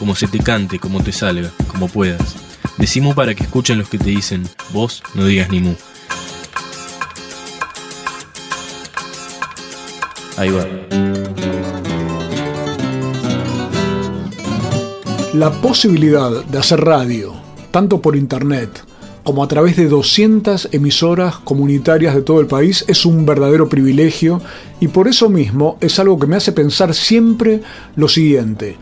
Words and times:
como 0.00 0.16
se 0.16 0.26
te 0.26 0.38
cante, 0.38 0.78
como 0.78 1.02
te 1.02 1.12
salga, 1.12 1.52
como 1.68 1.86
puedas. 1.86 2.34
Decimu 2.78 3.14
para 3.14 3.34
que 3.34 3.44
escuchen 3.44 3.78
los 3.78 3.90
que 3.90 3.98
te 3.98 4.08
dicen, 4.08 4.48
vos 4.72 5.02
no 5.14 5.26
digas 5.26 5.50
ni 5.50 5.60
mu. 5.60 5.74
Ahí 10.38 10.48
va. 10.50 10.66
La 15.34 15.52
posibilidad 15.60 16.44
de 16.46 16.58
hacer 16.58 16.80
radio, 16.80 17.34
tanto 17.70 18.00
por 18.00 18.16
internet 18.16 18.82
como 19.22 19.44
a 19.44 19.48
través 19.48 19.76
de 19.76 19.86
200 19.86 20.70
emisoras 20.72 21.36
comunitarias 21.36 22.14
de 22.14 22.22
todo 22.22 22.40
el 22.40 22.46
país, 22.46 22.86
es 22.88 23.04
un 23.04 23.26
verdadero 23.26 23.68
privilegio 23.68 24.40
y 24.80 24.88
por 24.88 25.08
eso 25.08 25.28
mismo 25.28 25.76
es 25.82 25.98
algo 25.98 26.18
que 26.18 26.26
me 26.26 26.36
hace 26.36 26.52
pensar 26.52 26.94
siempre 26.94 27.60
lo 27.96 28.08
siguiente. 28.08 28.78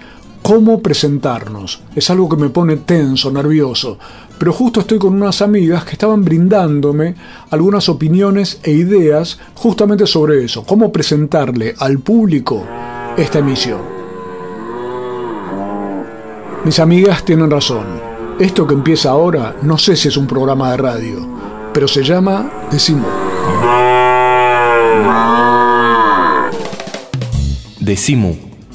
¿Cómo 0.49 0.81
presentarnos? 0.81 1.83
Es 1.95 2.09
algo 2.09 2.27
que 2.27 2.37
me 2.37 2.49
pone 2.49 2.79
tenso, 2.79 3.31
nervioso, 3.31 3.99
pero 4.39 4.51
justo 4.51 4.81
estoy 4.81 4.99
con 4.99 5.13
unas 5.13 5.43
amigas 5.43 5.85
que 5.85 5.91
estaban 5.91 6.25
brindándome 6.25 7.17
algunas 7.51 7.91
opiniones 7.91 8.59
e 8.63 8.71
ideas 8.71 9.39
justamente 9.55 10.07
sobre 10.07 10.43
eso, 10.43 10.65
cómo 10.65 10.91
presentarle 10.91 11.75
al 11.79 11.99
público 11.99 12.65
esta 13.19 13.41
emisión. 13.41 13.83
Mis 16.65 16.79
amigas 16.79 17.27
tienen 17.27 17.51
razón. 17.51 17.85
Esto 18.39 18.67
que 18.67 18.73
empieza 18.73 19.11
ahora 19.11 19.55
no 19.61 19.77
sé 19.77 19.97
si 19.97 20.09
es 20.09 20.17
un 20.17 20.27
programa 20.27 20.71
de 20.71 20.79
radio, 20.79 21.29
pero 21.75 21.87
se 21.87 22.03
llama 22.03 22.51
Decimo. 22.71 23.05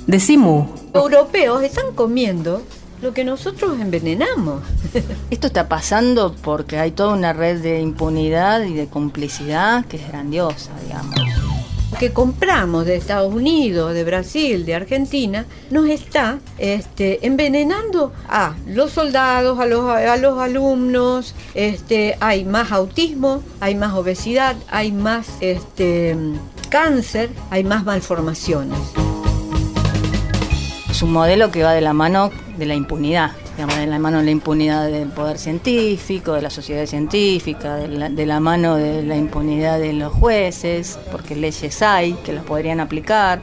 Decimu. 0.07 0.65
Decimu. 0.67 0.83
Europeos 0.93 1.63
están 1.63 1.93
comiendo 1.95 2.61
lo 3.01 3.13
que 3.13 3.23
nosotros 3.23 3.79
envenenamos. 3.79 4.61
Esto 5.29 5.47
está 5.47 5.67
pasando 5.67 6.35
porque 6.41 6.77
hay 6.77 6.91
toda 6.91 7.13
una 7.13 7.33
red 7.33 7.61
de 7.61 7.81
impunidad 7.81 8.63
y 8.63 8.73
de 8.73 8.87
complicidad 8.87 9.85
que 9.85 9.97
es 9.97 10.07
grandiosa, 10.07 10.71
digamos. 10.81 11.15
Lo 11.91 11.99
que 11.99 12.11
compramos 12.11 12.85
de 12.85 12.95
Estados 12.95 13.33
Unidos, 13.33 13.93
de 13.93 14.03
Brasil, 14.03 14.65
de 14.65 14.73
Argentina, 14.73 15.45
nos 15.69 15.87
está 15.87 16.39
este, 16.57 17.25
envenenando 17.25 18.13
a 18.27 18.55
los 18.67 18.91
soldados, 18.91 19.59
a 19.59 19.67
los, 19.67 19.87
a 19.89 20.17
los 20.17 20.39
alumnos, 20.39 21.35
este, 21.53 22.17
hay 22.19 22.45
más 22.45 22.71
autismo, 22.71 23.43
hay 23.59 23.75
más 23.75 23.93
obesidad, 23.93 24.55
hay 24.71 24.91
más 24.91 25.27
este, 25.39 26.17
cáncer, 26.69 27.29
hay 27.51 27.63
más 27.63 27.83
malformaciones. 27.83 28.79
Es 30.93 31.01
un 31.01 31.11
modelo 31.11 31.49
que 31.49 31.63
va 31.63 31.71
de 31.71 31.81
la 31.81 31.91
mano 31.91 32.29
de 32.55 32.67
la 32.67 32.75
impunidad, 32.75 33.31
de 33.57 33.87
la 33.87 33.97
mano 33.97 34.19
de 34.19 34.25
la 34.25 34.29
impunidad 34.29 34.91
del 34.91 35.09
poder 35.09 35.39
científico, 35.39 36.33
de 36.33 36.43
la 36.43 36.51
sociedad 36.51 36.85
científica, 36.85 37.77
de 37.77 37.87
la, 37.87 38.09
de 38.09 38.25
la 38.27 38.39
mano 38.39 38.75
de 38.75 39.01
la 39.01 39.17
impunidad 39.17 39.79
de 39.79 39.93
los 39.93 40.13
jueces, 40.13 40.99
porque 41.11 41.35
leyes 41.35 41.81
hay 41.81 42.13
que 42.23 42.31
las 42.31 42.43
podrían 42.43 42.79
aplicar, 42.79 43.41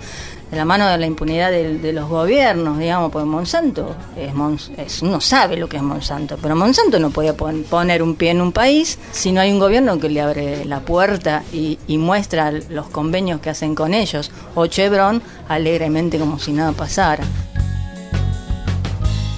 de 0.50 0.56
la 0.56 0.64
mano 0.64 0.88
de 0.88 0.98
la 0.98 1.06
impunidad 1.06 1.50
de, 1.52 1.92
los 1.92 2.08
gobiernos, 2.08 2.78
digamos, 2.78 3.12
porque 3.12 3.26
Monsanto 3.26 3.94
es, 4.16 4.32
es- 4.76 5.02
uno 5.02 5.20
sabe 5.20 5.56
lo 5.56 5.68
que 5.68 5.76
es 5.76 5.82
Monsanto, 5.82 6.36
pero 6.42 6.56
Monsanto 6.56 6.98
no 6.98 7.10
podía 7.10 7.34
pon- 7.36 7.62
poner 7.70 8.02
un 8.02 8.16
pie 8.16 8.30
en 8.30 8.40
un 8.40 8.50
país 8.50 8.98
si 9.12 9.30
no 9.30 9.40
hay 9.40 9.52
un 9.52 9.60
gobierno 9.60 9.98
que 10.00 10.08
le 10.08 10.20
abre 10.20 10.64
la 10.64 10.80
puerta 10.80 11.42
y, 11.52 11.78
muestra 11.98 12.50
los 12.70 12.88
convenios 12.88 13.40
que 13.40 13.50
hacen 13.50 13.74
con 13.74 13.94
ellos, 13.94 14.30
o 14.54 14.66
Chevron 14.66 15.22
alegremente 15.48 16.18
como 16.18 16.38
si 16.38 16.50
nada 16.52 16.72
pasara. 16.72 17.22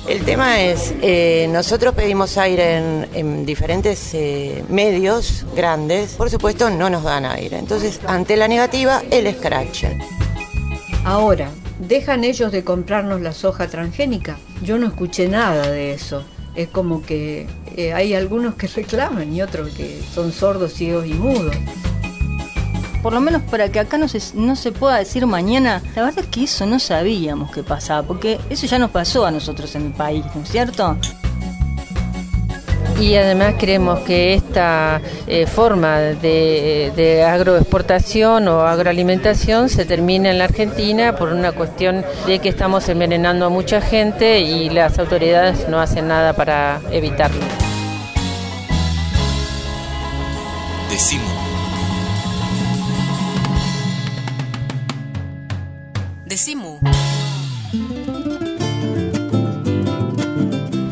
El 0.08 0.24
tema 0.24 0.60
es, 0.60 0.94
eh, 1.00 1.46
nosotros 1.50 1.94
pedimos 1.94 2.36
aire 2.36 2.76
en, 2.78 3.08
en 3.14 3.46
diferentes 3.46 4.12
eh, 4.14 4.64
medios 4.68 5.44
grandes, 5.54 6.14
por 6.14 6.28
supuesto 6.28 6.70
no 6.70 6.90
nos 6.90 7.04
dan 7.04 7.24
aire. 7.24 7.58
Entonces, 7.58 8.00
ante 8.06 8.36
la 8.36 8.48
negativa, 8.48 9.02
el 9.10 9.32
scratch. 9.34 9.84
Ahora, 11.04 11.50
¿dejan 11.80 12.22
ellos 12.22 12.52
de 12.52 12.62
comprarnos 12.62 13.20
la 13.20 13.32
soja 13.32 13.66
transgénica? 13.66 14.38
Yo 14.62 14.78
no 14.78 14.86
escuché 14.86 15.28
nada 15.28 15.68
de 15.68 15.92
eso. 15.92 16.22
Es 16.54 16.68
como 16.68 17.02
que 17.02 17.48
eh, 17.76 17.92
hay 17.92 18.14
algunos 18.14 18.54
que 18.54 18.66
reclaman 18.76 19.34
y 19.34 19.42
otros 19.42 19.70
que 19.70 20.00
son 20.14 20.32
sordos, 20.32 20.74
ciegos 20.74 21.06
y 21.06 21.14
mudos. 21.14 21.56
Por 23.02 23.12
lo 23.12 23.20
menos 23.20 23.42
para 23.42 23.68
que 23.68 23.80
acá 23.80 23.98
no 23.98 24.06
se, 24.06 24.20
no 24.36 24.54
se 24.54 24.70
pueda 24.70 24.96
decir 24.96 25.26
mañana, 25.26 25.82
la 25.96 26.04
verdad 26.04 26.24
es 26.24 26.30
que 26.30 26.44
eso 26.44 26.66
no 26.66 26.78
sabíamos 26.78 27.50
que 27.50 27.64
pasaba, 27.64 28.06
porque 28.06 28.38
eso 28.48 28.66
ya 28.68 28.78
nos 28.78 28.92
pasó 28.92 29.26
a 29.26 29.32
nosotros 29.32 29.74
en 29.74 29.86
el 29.86 29.92
país, 29.92 30.24
¿no 30.36 30.42
es 30.42 30.50
cierto? 30.50 30.96
Y 33.02 33.16
además 33.16 33.56
creemos 33.58 33.98
que 34.00 34.32
esta 34.32 35.00
eh, 35.26 35.46
forma 35.46 35.98
de, 35.98 36.92
de 36.94 37.24
agroexportación 37.24 38.46
o 38.46 38.60
agroalimentación 38.60 39.68
se 39.68 39.84
termina 39.84 40.30
en 40.30 40.38
la 40.38 40.44
Argentina 40.44 41.16
por 41.16 41.32
una 41.32 41.50
cuestión 41.50 42.04
de 42.28 42.38
que 42.38 42.48
estamos 42.48 42.88
envenenando 42.88 43.46
a 43.46 43.48
mucha 43.48 43.80
gente 43.80 44.38
y 44.38 44.70
las 44.70 45.00
autoridades 45.00 45.68
no 45.68 45.80
hacen 45.80 46.06
nada 46.06 46.32
para 46.32 46.80
evitarlo. 46.92 47.40
Decimu. 50.88 51.26
Decimu. 56.24 56.61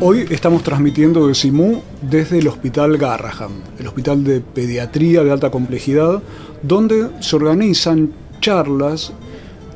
Hoy 0.03 0.25
estamos 0.31 0.63
transmitiendo 0.63 1.27
de 1.27 1.35
Simú 1.35 1.83
desde 2.01 2.39
el 2.39 2.47
Hospital 2.47 2.97
Garraham, 2.97 3.51
el 3.77 3.85
Hospital 3.85 4.23
de 4.23 4.41
Pediatría 4.41 5.23
de 5.23 5.31
Alta 5.31 5.51
Complejidad, 5.51 6.23
donde 6.63 7.07
se 7.19 7.35
organizan 7.35 8.11
charlas, 8.39 9.13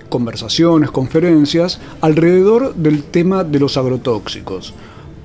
conversaciones, 0.10 0.90
conferencias 0.90 1.80
alrededor 2.02 2.74
del 2.74 3.04
tema 3.04 3.44
de 3.44 3.60
los 3.60 3.78
agrotóxicos. 3.78 4.74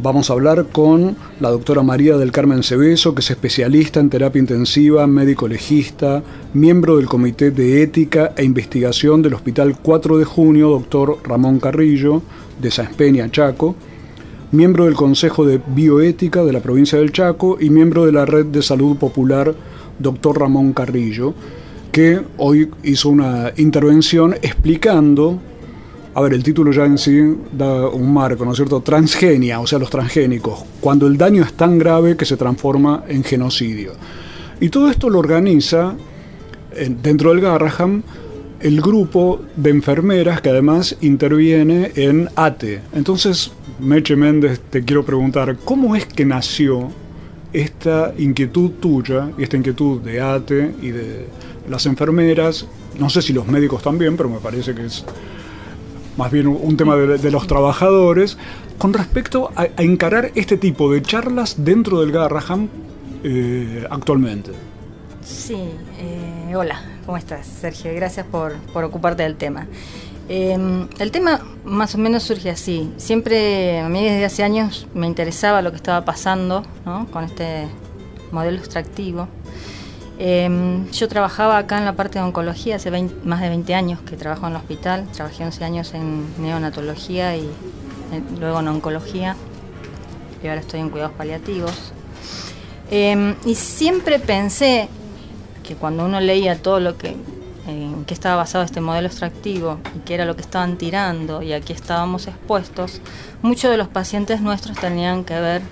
Vamos 0.01 0.29
a 0.29 0.35
hablar 0.35 0.67
con 0.71 1.17
la 1.41 1.49
doctora 1.49 1.83
María 1.83 2.19
del 2.19 2.31
Carmen 2.31 2.63
Cebeso, 2.63 3.15
que 3.15 3.21
es 3.21 3.31
especialista 3.31 4.01
en 4.01 4.11
terapia 4.11 4.41
intensiva, 4.41 5.07
médico 5.07 5.49
legista, 5.49 6.23
miembro 6.53 6.99
del 6.99 7.07
Comité 7.07 7.51
de 7.51 7.83
Ética 7.83 8.35
e 8.37 8.45
Investigación 8.45 9.23
del 9.23 9.33
Hospital 9.33 9.79
4 9.81 10.19
de 10.19 10.27
Junio, 10.27 10.69
doctor 10.69 11.21
Ramón 11.25 11.59
Carrillo, 11.59 12.21
de 12.61 12.71
Sáenz 12.71 12.95
Peña, 12.97 13.31
Chaco, 13.31 13.77
miembro 14.53 14.87
del 14.87 14.95
Consejo 14.95 15.47
de 15.47 15.61
Bioética 15.65 16.43
de 16.43 16.53
la 16.53 16.61
provincia 16.61 16.99
del 16.99 17.13
Chaco 17.13 17.59
y 17.61 17.71
miembro 17.71 18.05
de 18.05 18.13
la 18.13 18.27
Red 18.27 18.47
de 18.47 18.63
Salud 18.63 18.97
Popular, 18.97 19.55
doctor 19.99 20.41
Ramón 20.41 20.73
Carrillo, 20.73 21.35
que 21.93 22.21
hoy 22.37 22.69
hizo 22.83 23.11
una 23.11 23.53
intervención 23.57 24.35
explicando, 24.43 25.39
a 26.15 26.21
ver, 26.21 26.35
el 26.35 26.43
título 26.43 26.73
ya 26.73 26.85
en 26.85 26.99
sí 26.99 27.37
da 27.53 27.89
un 27.89 28.13
marco, 28.13 28.45
¿no 28.45 28.51
es 28.51 28.57
cierto? 28.57 28.81
Transgenia, 28.81 29.61
o 29.61 29.67
sea, 29.67 29.79
los 29.79 29.91
transgénicos, 29.91 30.65
cuando 30.81 31.07
el 31.07 31.17
daño 31.17 31.45
es 31.45 31.53
tan 31.53 31.79
grave 31.79 32.17
que 32.17 32.25
se 32.25 32.37
transforma 32.37 33.05
en 33.07 33.23
genocidio. 33.23 33.93
Y 34.61 34.69
todo 34.69 34.91
esto 34.91 35.09
lo 35.09 35.21
organiza 35.21 35.95
eh, 36.73 36.95
dentro 37.03 37.31
del 37.31 37.41
Garraham 37.41 38.03
el 38.61 38.81
grupo 38.83 39.41
de 39.57 39.71
enfermeras 39.71 40.41
que 40.43 40.51
además 40.51 40.97
interviene 41.01 41.93
en 41.95 42.29
ATE. 42.37 42.83
Entonces, 42.93 43.53
Meche 43.81 44.17
Méndez, 44.17 44.61
te 44.71 44.85
quiero 44.85 45.05
preguntar, 45.05 45.57
¿cómo 45.65 45.97
es 45.97 46.07
que 46.07 46.25
nació 46.25 46.91
esta 47.53 48.15
inquietud 48.17 48.71
tuya 48.81 49.31
esta 49.39 49.57
inquietud 49.57 50.01
de 50.01 50.21
ATE 50.21 50.75
y 50.83 50.91
de 50.91 51.27
las 51.69 51.87
enfermeras? 51.87 52.67
No 52.99 53.11
sé 53.11 53.23
si 53.23 53.33
los 53.33 53.47
médicos 53.47 53.83
también, 53.83 54.17
pero 54.17 54.29
me 54.29 54.39
parece 54.39 54.75
que 54.75 54.87
es 54.87 55.05
más 56.17 56.31
bien 56.31 56.47
un 56.47 56.77
tema 56.77 56.97
de, 56.97 57.19
de 57.19 57.31
los 57.31 57.47
trabajadores, 57.47 58.37
con 58.79 58.93
respecto 58.93 59.51
a, 59.57 59.63
a 59.63 59.83
encarar 59.83 60.33
este 60.35 60.57
tipo 60.57 60.93
de 60.93 61.03
charlas 61.03 61.57
dentro 61.65 62.01
del 62.01 62.13
Garraham 62.13 62.69
eh, 63.25 63.87
actualmente. 63.91 64.53
Sí, 65.25 65.57
eh, 65.99 66.55
hola, 66.57 66.83
¿cómo 67.07 67.17
estás, 67.17 67.47
Sergio? 67.47 67.93
Gracias 67.95 68.27
por, 68.27 68.55
por 68.73 68.85
ocuparte 68.85 69.23
del 69.23 69.37
tema. 69.37 69.67
Em, 70.33 70.87
el 71.01 71.11
tema 71.11 71.41
más 71.65 71.97
o 71.97 71.99
menos 71.99 72.23
surge 72.23 72.51
así. 72.51 72.93
Siempre, 72.99 73.81
a 73.81 73.89
mí 73.89 74.05
desde 74.05 74.25
hace 74.25 74.45
años 74.45 74.87
me 74.95 75.09
interesaba 75.09 75.61
lo 75.61 75.71
que 75.73 75.77
estaba 75.77 76.05
pasando 76.05 76.63
con 77.13 77.25
este 77.25 77.67
modelo 78.31 78.59
extractivo. 78.59 79.27
Em, 80.21 80.89
yo 80.93 81.09
trabajaba 81.09 81.59
acá 81.59 81.79
en 81.79 81.85
la 81.85 81.97
parte 81.97 82.21
de 82.21 82.25
oncología 82.25 82.77
hace 82.77 82.93
más 83.25 83.41
de 83.41 83.49
20 83.49 83.75
años 83.75 84.01
que 84.03 84.17
trabajo 84.17 84.47
en 84.47 84.53
el 84.53 84.59
hospital. 84.59 85.09
Trabajé 85.13 85.45
11 85.45 85.65
años 85.65 85.95
en 85.95 86.25
neonatología 86.41 87.37
y 87.37 87.51
luego 88.39 88.61
en 88.61 88.69
oncología. 88.69 89.35
Y 90.45 90.47
ahora 90.47 90.61
estoy 90.61 90.79
en 90.79 90.91
cuidados 90.91 91.17
paliativos. 91.17 91.93
Em, 92.93 93.35
y 93.45 93.57
siempre 93.57 94.21
pensé 94.21 94.89
que 95.65 95.75
cuando 95.75 96.05
uno 96.05 96.21
leía 96.21 96.63
todo 96.63 96.79
lo 96.79 96.97
que 96.97 97.17
en 97.67 98.05
qué 98.05 98.15
estaba 98.15 98.37
basado 98.37 98.65
este 98.65 98.81
modelo 98.81 99.09
extractivo 99.09 99.79
y 99.97 100.01
qué 100.01 100.15
era 100.15 100.25
lo 100.25 100.37
que 100.37 100.43
estaban 100.43 100.77
tirando 100.77 101.43
y 101.43 101.53
aquí 101.53 101.73
estábamos 101.73 102.27
expuestos, 102.27 103.01
muchos 103.43 103.71
de 103.71 103.77
los 103.77 103.89
pacientes 103.89 104.41
nuestros 104.41 104.79
tenían 104.79 105.25
que 105.25 105.39
ver 105.41 105.63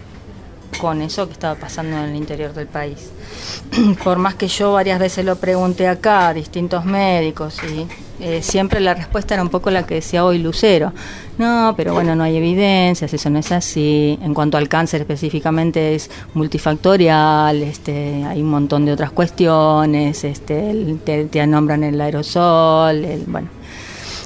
con 0.81 1.03
eso 1.03 1.27
que 1.27 1.33
estaba 1.33 1.55
pasando 1.55 1.97
en 1.97 2.05
el 2.05 2.17
interior 2.17 2.53
del 2.53 2.67
país. 2.67 3.11
Por 4.05 4.19
más 4.19 4.35
que 4.35 4.49
yo 4.49 4.73
varias 4.73 4.99
veces 4.99 5.25
lo 5.25 5.37
pregunté 5.37 5.89
acá 5.89 6.29
a 6.29 6.35
distintos 6.35 6.85
médicos 6.85 7.57
y 7.65 7.87
eh, 8.21 8.43
siempre 8.43 8.81
la 8.81 8.95
respuesta 8.95 9.35
era 9.35 9.43
un 9.43 9.49
poco 9.49 9.71
la 9.71 9.87
que 9.87 9.97
decía 9.97 10.25
hoy 10.25 10.39
Lucero. 10.39 10.93
No, 11.39 11.75
pero 11.77 11.95
bueno, 11.95 12.17
no 12.17 12.25
hay 12.25 12.37
evidencias, 12.37 13.13
eso 13.15 13.31
no 13.31 13.39
es 13.39 13.53
así. 13.53 14.19
En 14.23 14.35
cuanto 14.35 14.57
al 14.57 14.69
cáncer 14.69 15.03
específicamente 15.03 15.95
es 15.95 16.11
multifactorial, 16.35 17.63
este, 17.63 18.25
hay 18.25 18.43
un 18.43 18.51
montón 18.51 18.85
de 18.85 18.93
otras 18.93 19.13
cuestiones, 19.13 20.25
este, 20.25 20.97
te, 21.05 21.27
te 21.27 21.47
nombran 21.47 21.85
el 21.85 22.01
aerosol, 22.01 23.05
el, 23.05 23.25
bueno. 23.27 23.49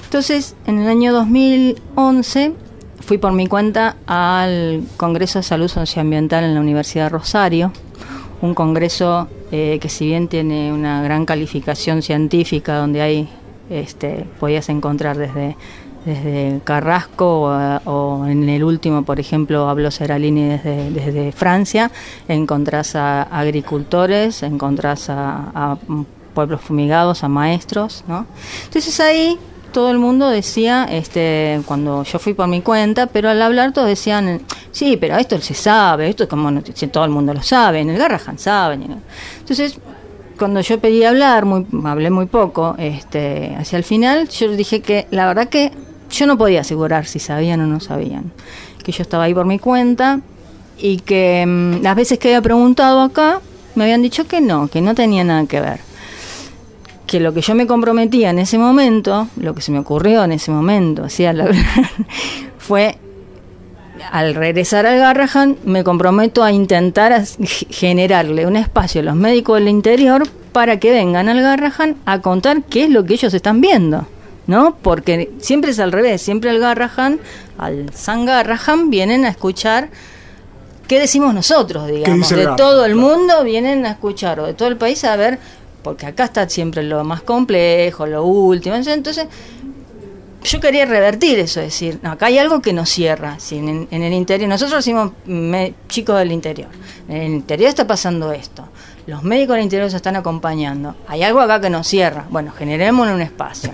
Entonces, 0.05 0.57
en 0.67 0.79
el 0.79 0.89
año 0.89 1.13
2011 1.13 2.53
fui 3.01 3.19
por 3.19 3.33
mi 3.33 3.47
cuenta 3.47 3.97
al 4.07 4.83
Congreso 4.97 5.39
de 5.39 5.43
Salud 5.43 5.69
Socioambiental 5.69 6.45
en 6.45 6.55
la 6.55 6.61
Universidad 6.61 7.05
de 7.05 7.09
Rosario, 7.11 7.73
un 8.41 8.55
congreso 8.55 9.29
eh, 9.51 9.79
que 9.81 9.89
si 9.89 10.07
bien 10.07 10.29
tiene 10.29 10.73
una 10.73 11.03
gran 11.03 11.27
calificación 11.27 12.03
científica, 12.03 12.77
donde 12.77 13.03
hay, 13.03 13.29
este, 13.81 14.27
podías 14.39 14.69
encontrar 14.69 15.17
desde, 15.17 15.57
desde 16.05 16.61
Carrasco 16.65 17.51
o, 17.85 18.27
en 18.27 18.49
el 18.49 18.65
último, 18.65 19.05
por 19.05 19.21
ejemplo, 19.21 19.69
habló 19.69 19.91
Seralini 19.91 20.49
desde, 20.49 20.91
desde 20.91 21.33
Francia, 21.33 21.91
encontrás 22.29 22.97
a 22.97 23.23
agricultores, 23.23 24.43
encontrás 24.43 25.09
a, 25.09 25.79
pueblos 26.35 26.63
fumigados, 26.63 27.25
a 27.25 27.29
maestros, 27.29 28.05
¿no? 28.09 28.27
Entonces 28.65 28.99
ahí 29.01 29.39
todo 29.71 29.91
el 29.91 29.99
mundo 29.99 30.29
decía, 30.29 30.87
este, 30.91 31.61
cuando 31.67 32.05
yo 32.05 32.19
fui 32.19 32.35
por 32.35 32.47
mi 32.49 32.63
cuenta, 32.63 33.07
pero 33.07 33.29
al 33.29 33.43
hablar 33.43 33.73
todos 33.73 33.89
decían, 33.89 34.41
sí, 34.71 34.97
pero 34.97 35.17
esto 35.17 35.39
se 35.41 35.55
sabe, 35.55 36.09
esto 36.09 36.29
como 36.29 36.51
no, 36.51 36.63
todo 36.63 37.05
el 37.05 37.11
mundo 37.11 37.35
lo 37.35 37.43
sabe, 37.43 37.81
en 37.81 37.91
el 37.91 37.99
Garrahan 37.99 38.39
saben. 38.39 39.03
Entonces, 39.41 39.79
cuando 40.39 40.61
yo 40.61 40.81
pedí 40.81 41.05
hablar, 41.05 41.45
hablé 41.85 42.11
muy 42.11 42.27
poco, 42.27 42.75
este, 42.79 43.55
hacia 43.57 43.77
el 43.77 43.85
final, 43.85 44.29
yo 44.29 44.51
dije 44.53 44.81
que 44.81 45.07
la 45.11 45.27
verdad 45.27 45.49
que 45.49 45.73
yo 46.11 46.27
no 46.27 46.37
podía 46.37 46.61
asegurar 46.61 47.07
si 47.07 47.19
sabían 47.19 47.61
o 47.61 47.67
no 47.67 47.81
sabían, 47.81 48.33
que 48.85 48.93
yo 48.93 49.03
estaba 49.03 49.25
ahí 49.25 49.35
por 49.35 49.47
mi 49.47 49.59
cuenta 49.59 50.21
y 50.79 50.99
que 50.99 51.45
mm, 51.47 51.83
las 51.83 51.97
veces 51.97 52.19
que 52.19 52.29
había 52.29 52.43
preguntado 52.43 53.01
acá, 53.01 53.41
me 53.75 53.85
habían 53.85 54.03
dicho 54.03 54.27
que 54.27 54.41
no, 54.41 54.69
que 54.69 54.81
no 54.81 54.95
tenía 54.95 55.25
nada 55.25 55.47
que 55.47 55.61
ver. 55.61 55.81
Que 57.07 57.21
lo 57.21 57.33
que 57.33 57.41
yo 57.41 57.55
me 57.55 57.67
comprometía 57.67 58.31
en 58.31 58.39
ese 58.39 58.59
momento, 58.59 59.29
lo 59.37 59.55
que 59.55 59.63
se 59.63 59.73
me 59.73 59.79
ocurrió 59.79 60.25
en 60.25 60.33
ese 60.33 60.51
momento, 60.51 61.05
hacía 61.07 61.35
fue 62.59 62.99
al 64.11 64.35
regresar 64.35 64.87
al 64.87 64.99
Garrahan 64.99 65.57
me 65.65 65.85
comprometo 65.85 66.43
a 66.43 66.53
intentar 66.53 67.25
generarle 67.71 68.47
un 68.47 68.57
espacio 68.57 69.01
a 69.01 69.05
los 69.05 69.15
médicos 69.15 69.59
del 69.59 69.69
interior 69.69 70.29
para 70.53 70.79
que 70.79 70.91
vengan 70.91 71.29
al 71.29 71.41
Garrahan 71.41 71.97
a 72.05 72.21
contar 72.21 72.63
qué 72.65 72.85
es 72.85 72.91
lo 72.91 73.05
que 73.05 73.15
ellos 73.15 73.35
están 73.35 73.61
viendo. 73.61 74.07
¿No? 74.45 74.77
Porque 74.83 75.31
siempre 75.39 75.71
es 75.71 75.79
al 75.79 75.93
revés, 75.93 76.21
siempre 76.21 76.51
al 76.51 76.59
Garrahan, 76.59 77.21
al 77.59 77.95
San 77.95 78.25
Garrahan, 78.25 78.91
vienen 78.91 79.25
a 79.25 79.29
escuchar 79.29 79.89
qué 80.89 80.99
decimos 80.99 81.33
nosotros, 81.33 81.87
digamos. 81.87 82.29
De 82.29 82.49
todo 82.57 82.85
el 82.85 82.97
mundo 82.97 83.45
vienen 83.45 83.87
a 83.87 83.93
escuchar, 83.93 84.41
o 84.41 84.47
de 84.47 84.55
todo 84.55 84.67
el 84.67 84.77
país 84.77 85.05
a 85.05 85.15
ver 85.15 85.39
porque 85.83 86.07
acá 86.07 86.25
está 86.25 86.49
siempre 86.49 86.83
lo 86.83 87.03
más 87.05 87.23
complejo, 87.23 88.07
lo 88.07 88.25
último. 88.25 88.77
Entonces, 88.77 89.27
yo 90.45 90.61
quería 90.61 90.85
revertir 90.85 91.39
eso, 91.39 91.61
es 91.61 91.67
decir, 91.67 91.99
acá 92.03 92.27
hay 92.27 92.39
algo 92.39 92.61
que 92.61 92.73
nos 92.73 92.89
cierra. 92.89 93.37
en, 93.51 93.89
el 93.91 94.13
interior, 94.13 94.49
nosotros 94.49 94.85
decimos 94.85 95.13
chicos 95.89 96.19
del 96.19 96.33
interior, 96.33 96.69
en 97.09 97.17
el 97.17 97.33
interior 97.33 97.69
está 97.69 97.87
pasando 97.87 98.33
esto, 98.33 98.69
los 99.07 99.23
médicos 99.23 99.57
del 99.57 99.65
interior 99.65 99.91
se 99.91 99.97
están 99.97 100.17
acompañando, 100.17 100.97
hay 101.07 101.23
algo 101.23 101.41
acá 101.41 101.61
que 101.61 101.71
nos 101.71 101.87
cierra. 101.87 102.27
Bueno, 102.31 102.53
generemos 102.53 103.09
un 103.09 103.21
espacio. 103.21 103.73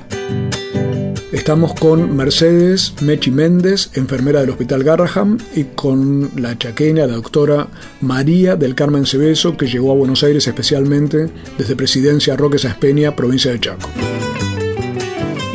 Estamos 1.30 1.74
con 1.74 2.16
Mercedes 2.16 2.94
Mechi 3.02 3.30
Méndez, 3.30 3.90
enfermera 3.94 4.40
del 4.40 4.50
Hospital 4.50 4.82
Garraham, 4.82 5.36
y 5.54 5.64
con 5.64 6.30
la 6.36 6.56
chaqueña, 6.56 7.06
la 7.06 7.14
doctora 7.14 7.68
María 8.00 8.56
del 8.56 8.74
Carmen 8.74 9.04
Cebeso, 9.04 9.54
que 9.56 9.66
llegó 9.66 9.92
a 9.92 9.94
Buenos 9.94 10.24
Aires 10.24 10.46
especialmente 10.46 11.28
desde 11.58 11.76
Presidencia 11.76 12.34
Roque 12.34 12.58
Saspeña, 12.58 13.14
provincia 13.14 13.52
de 13.52 13.60
Chaco. 13.60 13.90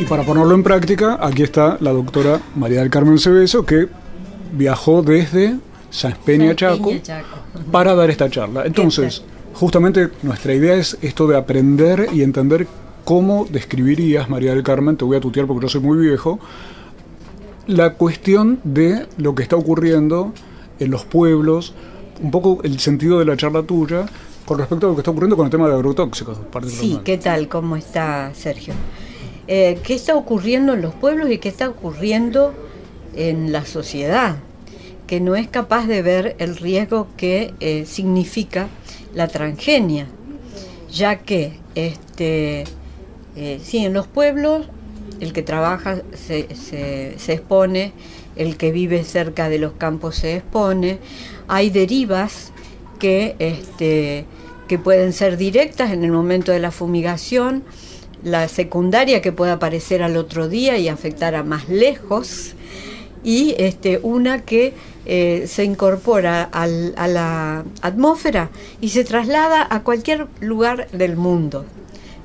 Y 0.04 0.06
para 0.06 0.22
ponerlo 0.22 0.54
en 0.54 0.62
práctica, 0.62 1.18
aquí 1.18 1.42
está 1.42 1.78
la 1.80 1.90
doctora 1.90 2.38
María 2.56 2.80
del 2.80 2.90
Carmen 2.90 3.18
Cebeso, 3.18 3.64
que 3.64 3.88
viajó 4.52 5.02
desde 5.02 5.56
Saspeña, 5.88 6.54
Chaco, 6.54 6.92
Chaco, 7.02 7.38
para 7.72 7.94
dar 7.94 8.10
esta 8.10 8.28
charla. 8.28 8.66
Entonces, 8.66 9.22
justamente 9.54 10.10
nuestra 10.22 10.52
idea 10.52 10.74
es 10.74 10.98
esto 11.00 11.26
de 11.26 11.38
aprender 11.38 12.08
y 12.12 12.20
entender 12.20 12.66
¿Cómo 13.04 13.46
describirías, 13.50 14.28
María 14.28 14.50
del 14.50 14.62
Carmen, 14.62 14.98
te 14.98 15.06
voy 15.06 15.16
a 15.16 15.20
tutear 15.20 15.46
porque 15.46 15.64
yo 15.64 15.68
soy 15.70 15.80
muy 15.80 15.96
viejo, 15.96 16.38
la 17.66 17.94
cuestión 17.94 18.60
de 18.62 19.06
lo 19.16 19.34
que 19.34 19.42
está 19.42 19.56
ocurriendo 19.56 20.34
en 20.80 20.90
los 20.90 21.06
pueblos, 21.06 21.72
un 22.22 22.30
poco 22.30 22.60
el 22.62 22.78
sentido 22.78 23.18
de 23.18 23.24
la 23.24 23.38
charla 23.38 23.62
tuya 23.62 24.04
con 24.44 24.58
respecto 24.58 24.86
a 24.86 24.90
lo 24.90 24.96
que 24.96 25.00
está 25.00 25.12
ocurriendo 25.12 25.36
con 25.36 25.46
el 25.46 25.50
tema 25.50 25.66
de 25.66 25.74
agrotóxicos? 25.74 26.38
Sí, 26.66 27.00
¿qué 27.04 27.16
tal? 27.16 27.48
¿Cómo 27.48 27.76
está 27.76 28.32
Sergio? 28.34 28.74
Eh, 29.46 29.78
¿Qué 29.82 29.94
está 29.94 30.16
ocurriendo 30.16 30.72
en 30.72 30.82
los 30.82 30.94
pueblos 30.94 31.30
y 31.30 31.38
qué 31.38 31.48
está 31.48 31.68
ocurriendo 31.68 32.54
en 33.14 33.52
la 33.52 33.66
sociedad? 33.66 34.36
Que 35.06 35.20
no 35.20 35.36
es 35.36 35.48
capaz 35.48 35.86
de 35.86 36.00
ver 36.00 36.36
el 36.38 36.56
riesgo 36.56 37.08
que 37.16 37.52
eh, 37.60 37.84
significa 37.86 38.68
la 39.14 39.28
transgenia, 39.28 40.06
ya 40.90 41.18
que 41.18 41.52
este, 41.74 42.64
eh, 43.36 43.60
sí, 43.62 43.78
en 43.78 43.92
los 43.92 44.06
pueblos 44.06 44.66
el 45.20 45.32
que 45.32 45.42
trabaja 45.42 46.02
se, 46.14 46.48
se, 46.56 47.32
expone, 47.32 47.92
el 48.36 48.56
que 48.56 48.72
vive 48.72 49.04
cerca 49.04 49.48
de 49.48 49.58
los 49.58 49.72
campos 49.72 50.16
se 50.16 50.36
expone, 50.36 50.98
hay 51.48 51.70
derivas 51.70 52.52
que, 52.98 53.36
este, 53.38 54.24
que 54.68 54.78
pueden 54.78 55.12
ser 55.12 55.36
directas 55.36 55.92
en 55.92 56.04
el 56.04 56.10
momento 56.10 56.50
de 56.50 56.58
la 56.58 56.70
fumigación, 56.70 57.62
la 58.24 58.48
secundaria 58.48 59.22
que 59.22 59.32
puede 59.32 59.52
aparecer 59.52 60.02
al 60.02 60.16
otro 60.16 60.48
día 60.48 60.78
y 60.78 60.88
afectar 60.88 61.34
a 61.34 61.42
más 61.44 61.68
lejos, 61.68 62.54
y 63.22 63.54
este, 63.58 64.00
una 64.02 64.42
que 64.42 64.74
eh, 65.06 65.44
se 65.46 65.64
incorpora 65.64 66.42
al, 66.44 66.94
a 66.96 67.08
la 67.08 67.64
atmósfera 67.82 68.50
y 68.80 68.88
se 68.90 69.04
traslada 69.04 69.66
a 69.70 69.82
cualquier 69.82 70.26
lugar 70.40 70.88
del 70.90 71.16
mundo. 71.16 71.64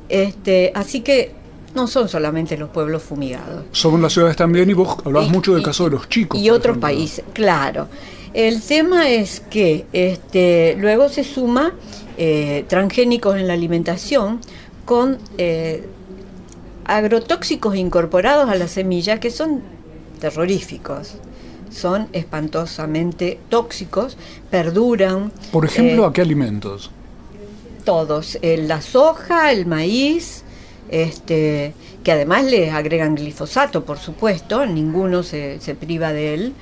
Este, 0.10 0.72
así 0.76 1.02
que 1.02 1.34
no 1.76 1.88
son 1.88 2.10
solamente 2.10 2.58
los 2.58 2.70
pueblos 2.70 3.04
fumigados. 3.04 3.64
Son 3.72 4.02
las 4.02 4.14
ciudades 4.14 4.36
también 4.36 4.70
y 4.70 4.74
vos 4.74 4.98
hablabas 5.06 5.30
mucho 5.30 5.54
del 5.54 5.64
caso 5.64 5.86
de 5.86 5.92
los 5.92 6.10
chicos. 6.10 6.40
Y 6.40 6.50
otros 6.50 6.78
países, 6.78 7.24
claro. 7.34 7.88
El 8.34 8.62
tema 8.62 9.10
es 9.10 9.40
que 9.40 9.86
este, 9.92 10.76
luego 10.80 11.10
se 11.10 11.24
suma 11.24 11.74
eh, 12.18 12.66
transgénicos 12.68 13.38
en 13.38 13.48
la 13.48 13.54
alimentación 13.54 14.40
con 14.90 15.20
eh, 15.38 15.84
agrotóxicos 16.86 17.76
incorporados 17.76 18.50
a 18.50 18.56
la 18.56 18.68
semilla 18.68 19.20
que 19.20 19.30
son 19.30 19.62
terroríficos 20.20 21.14
son 21.70 22.08
espantosamente 22.14 23.40
tóxicos, 23.50 24.18
perduran. 24.50 25.32
Por 25.52 25.66
ejemplo, 25.66 26.06
eh, 26.06 26.08
¿a 26.08 26.12
qué 26.12 26.22
alimentos? 26.22 26.90
todos, 27.86 28.40
la 28.42 28.82
soja, 28.82 29.52
el 29.52 29.68
maíz, 29.68 30.44
este, 30.90 31.76
que 32.04 32.12
además 32.12 32.46
le 32.46 32.72
agregan 32.72 33.14
glifosato, 33.14 33.86
por 33.86 34.00
supuesto, 34.00 34.66
ninguno 34.66 35.22
se, 35.22 35.60
priva 35.80 36.12
de 36.12 36.34
él, 36.34 36.54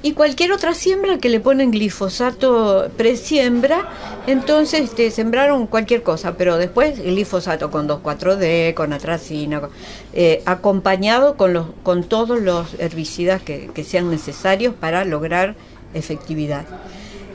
y 0.00 0.12
cualquier 0.12 0.52
otra 0.52 0.74
siembra 0.74 1.18
que 1.18 1.28
le 1.28 1.40
ponen 1.40 1.72
glifosato 1.72 2.88
presiembra, 2.96 3.88
entonces 4.28 4.82
este, 4.82 5.10
sembraron 5.10 5.66
cualquier 5.66 6.04
cosa, 6.04 6.36
pero 6.36 6.56
después 6.56 7.00
glifosato 7.02 7.72
con 7.72 7.88
2,4-D, 7.88 8.74
con 8.76 8.92
atracina, 8.92 9.68
eh, 10.12 10.42
acompañado 10.46 11.36
con, 11.36 11.52
los, 11.52 11.66
con 11.82 12.04
todos 12.04 12.40
los 12.40 12.74
herbicidas 12.78 13.42
que, 13.42 13.68
sean 13.84 14.10
necesarios 14.10 14.72
para 14.74 15.04
lograr 15.04 15.56
efectividad. 15.94 16.64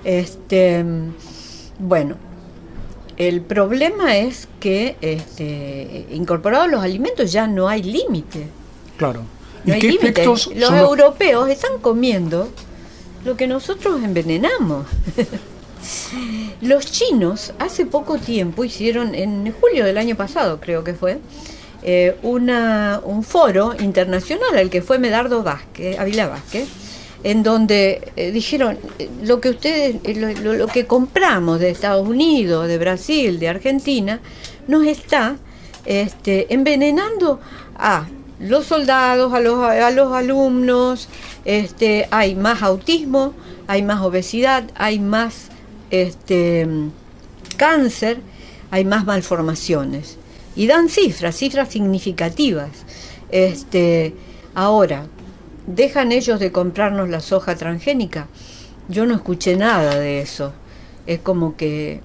Este, 0.06 0.86
bueno, 1.80 2.16
el 3.18 3.42
problema 3.42 4.16
es 4.16 4.48
que 4.62 4.96
este, 5.02 6.06
incorporados 6.12 6.70
los 6.70 6.82
alimentos 6.82 7.32
ya 7.34 7.46
no 7.46 7.68
hay 7.68 7.84
límite. 7.84 8.48
Claro. 8.98 9.26
No 9.66 9.74
hay 9.74 9.80
qué 9.80 9.88
límite. 9.88 10.10
efectos 10.10 10.50
Los 10.56 10.70
son 10.70 10.78
europeos 10.78 11.50
están 11.50 11.80
comiendo 11.80 12.50
lo 13.26 13.38
que 13.38 13.48
nosotros 13.48 14.04
envenenamos. 14.04 14.88
los 16.62 16.86
chinos 16.86 17.54
hace 17.60 17.86
poco 17.86 18.18
tiempo 18.18 18.64
hicieron, 18.64 19.16
en 19.16 19.54
julio 19.60 19.86
del 19.86 19.98
año 19.98 20.16
pasado 20.16 20.60
creo 20.60 20.84
que 20.84 20.94
fue, 20.94 21.20
eh, 21.86 22.16
una, 22.24 23.02
un 23.04 23.24
foro 23.24 23.74
internacional 23.78 24.58
al 24.58 24.70
que 24.70 24.82
fue 24.82 25.00
Medardo 25.00 25.44
Vázquez, 25.44 26.00
Ávila 26.00 26.28
Vázquez, 26.28 26.70
en 27.24 27.44
donde 27.44 28.12
eh, 28.16 28.32
dijeron 28.32 28.78
eh, 29.00 29.10
lo 29.24 29.42
que 29.42 29.50
ustedes, 29.50 29.96
lo 30.42 30.68
que 30.68 30.86
compramos 30.86 31.60
de 31.60 31.70
Estados 31.70 32.08
Unidos, 32.08 32.68
de 32.68 32.78
Brasil, 32.78 33.38
de 33.38 33.50
Argentina, 33.50 34.22
nos 34.68 34.86
está 34.86 35.36
este, 35.86 36.54
envenenando 36.54 37.42
a 37.76 38.06
los 38.44 38.66
soldados, 38.66 39.34
a 39.34 39.40
los, 39.40 40.14
alumnos, 40.14 41.08
este, 41.46 42.08
hay 42.12 42.36
más 42.36 42.62
autismo, 42.62 43.34
hay 43.68 43.84
más 43.84 44.02
obesidad, 44.02 44.66
hay 44.76 45.00
más 45.00 45.48
este, 45.92 46.68
cáncer, 47.58 48.20
hay 48.72 48.86
más 48.86 49.06
malformaciones. 49.06 50.18
Y 50.56 50.68
dan 50.68 50.90
cifras, 50.90 51.38
cifras 51.38 51.70
significativas. 51.70 52.70
Este, 53.32 54.14
ahora, 54.54 55.08
¿dejan 55.66 56.12
ellos 56.12 56.40
de 56.40 56.52
comprarnos 56.52 57.10
la 57.10 57.22
soja 57.22 57.56
transgénica? 57.56 58.28
Yo 58.90 59.06
no 59.06 59.16
escuché 59.16 59.56
nada 59.56 59.98
de 59.98 60.22
eso. 60.22 60.54
Es 61.08 61.20
como 61.20 61.56
que 61.56 62.02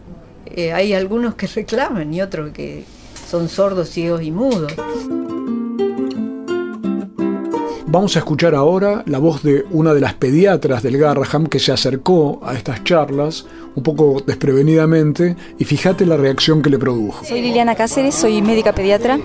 eh, 0.46 0.72
hay 0.72 0.94
algunos 0.94 1.34
que 1.34 1.46
reclaman 1.54 2.14
y 2.14 2.22
otros 2.22 2.52
que 2.52 2.84
son 3.28 3.48
sordos, 3.48 3.90
ciegos 3.90 4.22
y 4.22 4.30
mudos. 4.30 4.72
Vamos 7.90 8.16
a 8.16 8.18
escuchar 8.18 8.54
ahora 8.54 9.02
la 9.06 9.16
voz 9.16 9.42
de 9.42 9.64
una 9.70 9.94
de 9.94 10.00
las 10.02 10.12
pediatras 10.12 10.82
del 10.82 10.98
Garraham 10.98 11.46
que 11.46 11.58
se 11.58 11.72
acercó 11.72 12.38
a 12.44 12.52
estas 12.52 12.84
charlas 12.84 13.46
un 13.76 13.82
poco 13.82 14.22
desprevenidamente 14.26 15.36
y 15.58 15.64
fíjate 15.64 16.04
la 16.04 16.18
reacción 16.18 16.60
que 16.60 16.68
le 16.68 16.78
produjo. 16.78 17.24
Soy 17.24 17.40
Liliana 17.40 17.74
Cáceres, 17.76 18.14
soy 18.14 18.42
médica 18.42 18.74
pediatra 18.74 19.18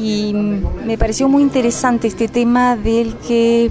y 0.00 0.32
me 0.32 0.96
pareció 0.96 1.28
muy 1.28 1.42
interesante 1.42 2.08
este 2.08 2.28
tema 2.28 2.76
del 2.76 3.14
que 3.16 3.70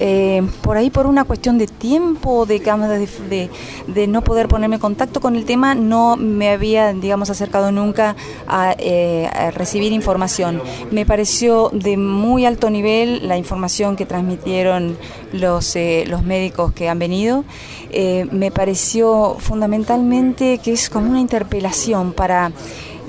eh, 0.00 0.42
por 0.62 0.76
ahí 0.76 0.90
por 0.90 1.06
una 1.06 1.24
cuestión 1.24 1.58
de 1.58 1.66
tiempo, 1.66 2.46
de, 2.46 2.58
de, 2.58 3.50
de- 3.86 4.06
no 4.06 4.22
poder 4.24 4.48
ponerme 4.48 4.76
en 4.76 4.80
contacto 4.80 5.20
con 5.20 5.36
el 5.36 5.44
tema, 5.44 5.74
no 5.74 6.16
me 6.16 6.48
había, 6.50 6.92
digamos, 6.92 7.30
acercado 7.30 7.70
nunca 7.70 8.16
a, 8.48 8.74
eh, 8.78 9.28
recibir 9.54 9.92
información. 9.92 10.60
Me 10.90 11.06
pareció 11.06 11.68
de 11.72 11.96
muy 11.96 12.46
alto 12.46 12.70
nivel 12.70 13.28
la 13.28 13.36
información 13.36 13.94
que 13.94 14.06
transmitieron 14.06 14.96
los, 15.32 15.76
eh, 15.76 16.04
los 16.08 16.24
médicos 16.24 16.72
que 16.72 16.88
han 16.88 16.98
venido. 16.98 17.44
Eh, 17.92 18.26
me 18.32 18.50
pareció 18.50 19.36
fundamentalmente 19.38 20.58
que 20.58 20.72
es 20.72 20.88
como 20.90 21.10
una 21.10 21.20
interpelación 21.20 22.12
para 22.12 22.52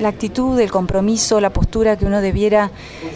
la 0.02 0.10
actitud, 0.10 0.60
el 0.60 0.72
compromiso, 0.72 1.40
la 1.40 1.52
postura 1.52 1.98
que 1.98 2.06
uno 2.06 2.22
debiera 2.22 2.72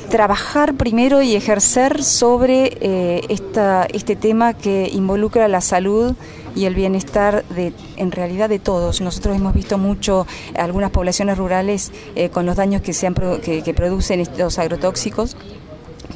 trabajar 0.09 0.75
primero 0.75 1.21
y 1.21 1.35
ejercer 1.35 2.03
sobre 2.03 2.77
eh, 2.79 3.21
esta, 3.29 3.85
este 3.91 4.15
tema 4.15 4.53
que 4.53 4.89
involucra 4.93 5.47
la 5.47 5.61
salud 5.61 6.13
y 6.55 6.65
el 6.65 6.75
bienestar 6.75 7.43
de, 7.49 7.73
en 7.97 8.11
realidad 8.11 8.47
de 8.47 8.59
todos. 8.59 9.01
Nosotros 9.01 9.35
hemos 9.35 9.53
visto 9.53 9.77
mucho 9.77 10.25
algunas 10.57 10.91
poblaciones 10.91 11.37
rurales 11.37 11.91
eh, 12.15 12.29
con 12.29 12.45
los 12.45 12.55
daños 12.55 12.81
que, 12.81 12.93
se 12.93 13.07
han 13.07 13.13
que 13.13 13.73
producen 13.75 14.19
estos 14.21 14.59
agrotóxicos 14.59 15.35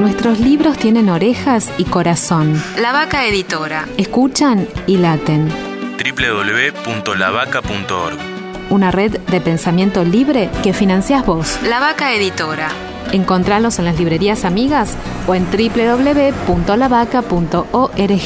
Nuestros 0.00 0.40
libros 0.40 0.76
tienen 0.78 1.08
orejas 1.10 1.70
y 1.78 1.84
corazón. 1.84 2.60
La 2.80 2.92
Vaca 2.92 3.26
Editora. 3.26 3.86
Escuchan 3.96 4.66
y 4.86 4.96
laten. 4.96 5.48
www.lavaca.org. 5.98 8.18
Una 8.70 8.90
red 8.90 9.18
de 9.18 9.40
pensamiento 9.40 10.04
libre 10.04 10.50
que 10.62 10.72
financias 10.72 11.24
vos. 11.24 11.58
La 11.62 11.78
Vaca 11.80 12.12
Editora. 12.12 12.70
Encontralos 13.12 13.78
en 13.78 13.86
las 13.86 13.98
librerías 13.98 14.44
amigas 14.44 14.94
o 15.26 15.34
en 15.34 15.46
www.lavaca.org. 15.50 18.20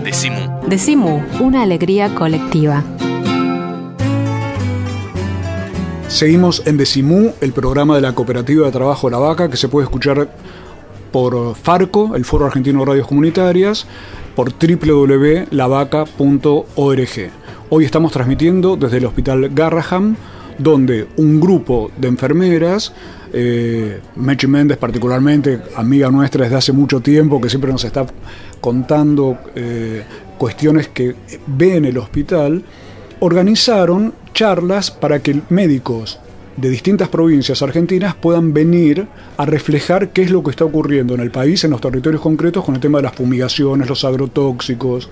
Decimu. 0.02 0.69
Decimu, 0.69 1.23
una 1.40 1.62
alegría 1.62 2.12
colectiva. 2.14 2.83
Seguimos 6.09 6.66
en 6.66 6.76
Decimú, 6.76 7.33
el 7.40 7.52
programa 7.52 7.95
de 7.95 8.00
la 8.00 8.16
Cooperativa 8.16 8.66
de 8.66 8.73
Trabajo 8.73 9.09
La 9.09 9.19
Vaca, 9.19 9.49
que 9.49 9.57
se 9.57 9.69
puede 9.69 9.85
escuchar 9.85 10.28
por 11.12 11.54
Farco, 11.54 12.16
el 12.16 12.25
Foro 12.25 12.47
Argentino 12.47 12.80
de 12.80 12.87
Radios 12.87 13.07
Comunitarias, 13.07 13.87
por 14.35 14.52
www.lavaca.org. 14.52 17.30
Hoy 17.69 17.85
estamos 17.85 18.11
transmitiendo 18.11 18.76
desde 18.76 18.97
el 18.97 19.07
Hospital 19.07 19.50
Garraham, 19.50 20.16
donde 20.61 21.07
un 21.17 21.40
grupo 21.40 21.90
de 21.97 22.09
enfermeras, 22.09 22.93
eh, 23.33 24.00
Mechi 24.17 24.47
Méndez 24.47 24.76
particularmente, 24.76 25.61
amiga 25.76 26.11
nuestra 26.11 26.45
desde 26.45 26.57
hace 26.57 26.73
mucho 26.73 27.00
tiempo, 27.00 27.40
que 27.40 27.49
siempre 27.49 27.73
nos 27.73 27.85
está 27.85 28.07
contando 28.61 29.38
eh, 29.55 30.02
cuestiones 30.37 30.88
que 30.88 31.14
ve 31.47 31.76
en 31.76 31.87
el 31.87 31.99
hospital, 31.99 32.62
organizaron 33.21 34.12
charlas 34.35 34.90
para 34.90 35.23
que 35.23 35.40
médicos 35.49 36.19
de 36.57 36.69
distintas 36.69 37.09
provincias 37.09 37.62
argentinas 37.62 38.14
puedan 38.14 38.52
venir 38.52 39.07
a 39.38 39.47
reflejar 39.47 40.11
qué 40.11 40.23
es 40.23 40.31
lo 40.31 40.43
que 40.43 40.50
está 40.50 40.64
ocurriendo 40.64 41.14
en 41.14 41.21
el 41.21 41.31
país, 41.31 41.64
en 41.64 41.71
los 41.71 41.81
territorios 41.81 42.21
concretos, 42.21 42.64
con 42.64 42.75
el 42.75 42.81
tema 42.81 42.99
de 42.99 43.05
las 43.05 43.14
fumigaciones, 43.14 43.88
los 43.88 44.05
agrotóxicos, 44.05 45.09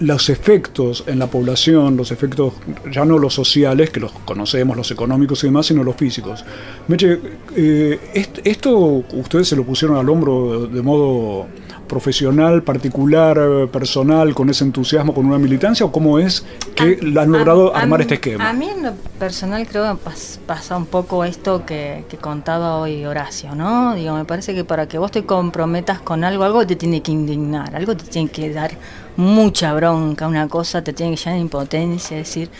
los 0.00 0.28
efectos 0.30 1.04
en 1.06 1.18
la 1.18 1.26
población, 1.26 1.96
los 1.96 2.10
efectos 2.10 2.54
ya 2.90 3.04
no 3.04 3.18
los 3.18 3.34
sociales, 3.34 3.90
que 3.90 4.00
los 4.00 4.12
conocemos, 4.12 4.76
los 4.76 4.90
económicos 4.90 5.42
y 5.44 5.48
demás, 5.48 5.66
sino 5.66 5.84
los 5.84 5.96
físicos. 5.96 6.44
Meche, 6.88 7.18
eh, 7.56 7.98
¿esto 8.44 9.04
ustedes 9.12 9.48
se 9.48 9.56
lo 9.56 9.64
pusieron 9.64 9.96
al 9.96 10.08
hombro 10.08 10.66
de 10.66 10.82
modo 10.82 11.46
profesional, 11.86 12.62
particular, 12.62 13.68
personal, 13.70 14.34
con 14.34 14.50
ese 14.50 14.64
entusiasmo, 14.64 15.14
con 15.14 15.26
una 15.26 15.38
militancia, 15.38 15.86
o 15.86 15.92
cómo 15.92 16.18
es 16.18 16.44
que 16.74 16.98
han 17.00 17.30
logrado 17.30 17.74
armar 17.74 18.00
este 18.00 18.14
esquema? 18.14 18.48
A 18.48 18.52
mí 18.52 18.68
en 18.68 18.82
lo 18.82 18.92
personal 19.18 19.66
creo 19.66 19.96
que 19.96 20.10
pasa 20.46 20.76
un 20.76 20.86
poco 20.86 21.24
esto 21.24 21.64
que, 21.64 22.04
que, 22.08 22.16
contaba 22.16 22.76
hoy 22.76 23.04
Horacio, 23.04 23.54
¿no? 23.54 23.94
Digo, 23.94 24.14
me 24.14 24.24
parece 24.24 24.54
que 24.54 24.64
para 24.64 24.86
que 24.86 24.98
vos 24.98 25.10
te 25.10 25.24
comprometas 25.24 26.00
con 26.00 26.24
algo, 26.24 26.44
algo 26.44 26.66
te 26.66 26.76
tiene 26.76 27.02
que 27.02 27.12
indignar, 27.12 27.74
algo 27.74 27.96
te 27.96 28.04
tiene 28.04 28.30
que 28.30 28.52
dar 28.52 28.72
mucha 29.16 29.72
bronca, 29.74 30.26
una 30.26 30.48
cosa 30.48 30.82
te 30.82 30.92
tiene 30.92 31.14
que 31.14 31.18
llenar 31.18 31.34
de 31.34 31.40
impotencia, 31.40 32.16
decir, 32.16 32.50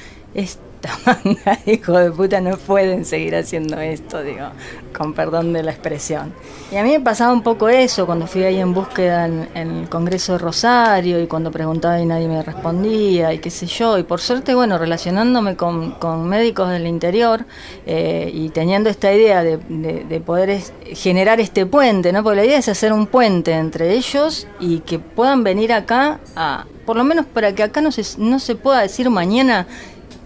manga 1.07 1.59
hijo 1.67 1.99
de 1.99 2.11
puta 2.11 2.41
no 2.41 2.57
pueden 2.57 3.05
seguir 3.05 3.37
haciendo 3.37 3.81
esto, 3.81 4.23
digo, 4.23 4.49
con 4.97 5.13
perdón 5.15 5.53
de 5.53 5.63
la 5.63 5.73
expresión. 5.73 6.33
Y 6.71 6.77
a 6.77 6.83
mí 6.83 6.91
me 6.91 7.01
pasaba 7.01 7.33
un 7.33 7.43
poco 7.43 7.69
eso 7.69 8.07
cuando 8.07 8.27
fui 8.27 8.45
ahí 8.45 8.59
en 8.59 8.75
búsqueda 8.75 9.27
en, 9.27 9.49
el 9.55 9.89
Congreso 9.89 10.33
de 10.33 10.39
Rosario 10.39 11.21
y 11.21 11.27
cuando 11.27 11.51
preguntaba 11.51 12.01
y 12.01 12.07
nadie 12.07 12.29
me 12.29 12.43
respondía 12.43 13.33
y 13.33 13.39
qué 13.39 13.51
sé 13.51 13.67
yo. 13.67 13.99
Y 13.99 14.03
por 14.03 14.21
suerte, 14.21 14.55
bueno, 14.55 14.79
relacionándome 14.79 15.57
con, 15.57 15.93
con 15.93 16.29
médicos 16.29 16.71
del 16.71 16.87
interior 16.87 17.45
eh, 17.87 18.31
y 18.33 18.51
teniendo 18.51 18.91
esta 18.91 19.13
idea 19.13 19.43
de, 19.43 19.59
de, 19.59 20.21
poder 20.21 20.59
generar 20.95 21.41
este 21.41 21.67
puente, 21.67 22.13
¿no? 22.13 22.23
Porque 22.23 22.37
la 22.37 22.45
idea 22.45 22.59
es 22.59 22.69
hacer 22.69 22.93
un 22.93 23.07
puente 23.07 23.53
entre 23.53 23.93
ellos 23.93 24.47
y 24.59 24.81
que 24.81 24.99
puedan 24.99 25.45
venir 25.45 25.73
acá 25.73 26.21
a, 26.35 26.65
por 26.85 26.97
lo 26.97 27.05
menos 27.05 27.27
para 27.27 27.55
que 27.55 27.63
acá 27.63 27.81
no 27.81 27.93
se, 27.93 28.03
no 28.19 28.39
se 28.39 28.55
pueda 28.55 28.81
decir 28.81 29.11
mañana 29.11 29.67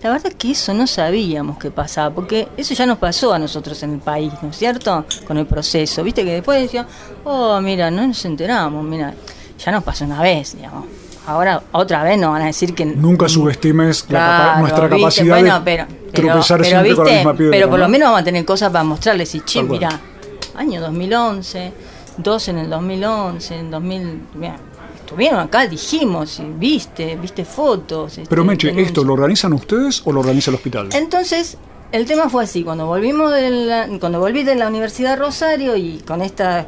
la 0.02 0.10
verdad 0.10 0.28
es 0.28 0.34
que 0.36 0.52
eso 0.52 0.72
no 0.74 0.86
sabíamos 0.86 1.58
que 1.58 1.70
pasaba, 1.70 2.14
porque 2.14 2.48
eso 2.56 2.72
ya 2.74 2.86
nos 2.86 2.98
pasó 2.98 3.32
a 3.32 3.38
nosotros 3.38 3.82
en 3.82 3.94
el 3.94 3.98
país, 3.98 4.32
¿no 4.42 4.50
es 4.50 4.56
cierto? 4.56 5.04
Con 5.26 5.38
el 5.38 5.46
proceso, 5.46 6.04
viste 6.04 6.24
que 6.24 6.34
después 6.34 6.62
decían, 6.62 6.86
oh, 7.24 7.60
mira, 7.60 7.90
no 7.90 8.06
nos 8.06 8.24
enteramos, 8.24 8.84
mira, 8.84 9.12
ya 9.58 9.72
nos 9.72 9.82
pasó 9.82 10.04
una 10.04 10.22
vez, 10.22 10.56
digamos. 10.56 10.86
Ahora 11.26 11.62
otra 11.72 12.04
vez 12.04 12.16
nos 12.16 12.30
van 12.30 12.42
a 12.42 12.46
decir 12.46 12.74
que... 12.74 12.86
Nunca 12.86 13.28
subestimes 13.28 14.08
nuestra 14.08 14.88
capacidad 14.88 15.40
bueno, 15.40 15.60
pero, 15.64 15.86
pero, 16.12 16.42
siempre 16.42 16.94
con 16.94 17.06
la 17.06 17.12
misma 17.12 17.34
piedra. 17.34 17.50
Pero 17.50 17.68
por 17.68 17.78
lo 17.78 17.88
menos 17.88 18.06
vamos 18.06 18.20
a 18.22 18.24
tener 18.24 18.44
cosas 18.44 18.70
para 18.70 18.84
mostrarles 18.84 19.34
y, 19.34 19.40
che, 19.40 19.62
mira, 19.62 19.90
año 20.56 20.80
2011, 20.80 21.72
dos 22.18 22.48
en 22.48 22.58
el 22.58 22.70
2011, 22.70 23.58
en 23.58 23.70
2000... 23.70 24.22
Mira, 24.36 24.56
estuvieron 25.08 25.40
acá, 25.40 25.66
dijimos, 25.66 26.38
viste, 26.58 27.16
viste 27.16 27.42
fotos. 27.46 28.20
Pero 28.28 28.42
este, 28.42 28.68
Meche, 28.68 28.82
¿esto 28.82 29.02
lo 29.02 29.14
organizan 29.14 29.54
ustedes 29.54 30.02
o 30.04 30.12
lo 30.12 30.20
organiza 30.20 30.50
el 30.50 30.56
hospital? 30.56 30.90
Entonces, 30.92 31.56
el 31.92 32.04
tema 32.04 32.28
fue 32.28 32.44
así, 32.44 32.62
cuando 32.62 32.84
volvimos 32.84 33.32
de 33.32 33.48
la, 33.48 33.88
cuando 34.00 34.20
volví 34.20 34.42
de 34.42 34.54
la 34.54 34.68
Universidad 34.68 35.18
Rosario 35.18 35.76
y 35.76 36.00
con 36.06 36.20
esta 36.20 36.66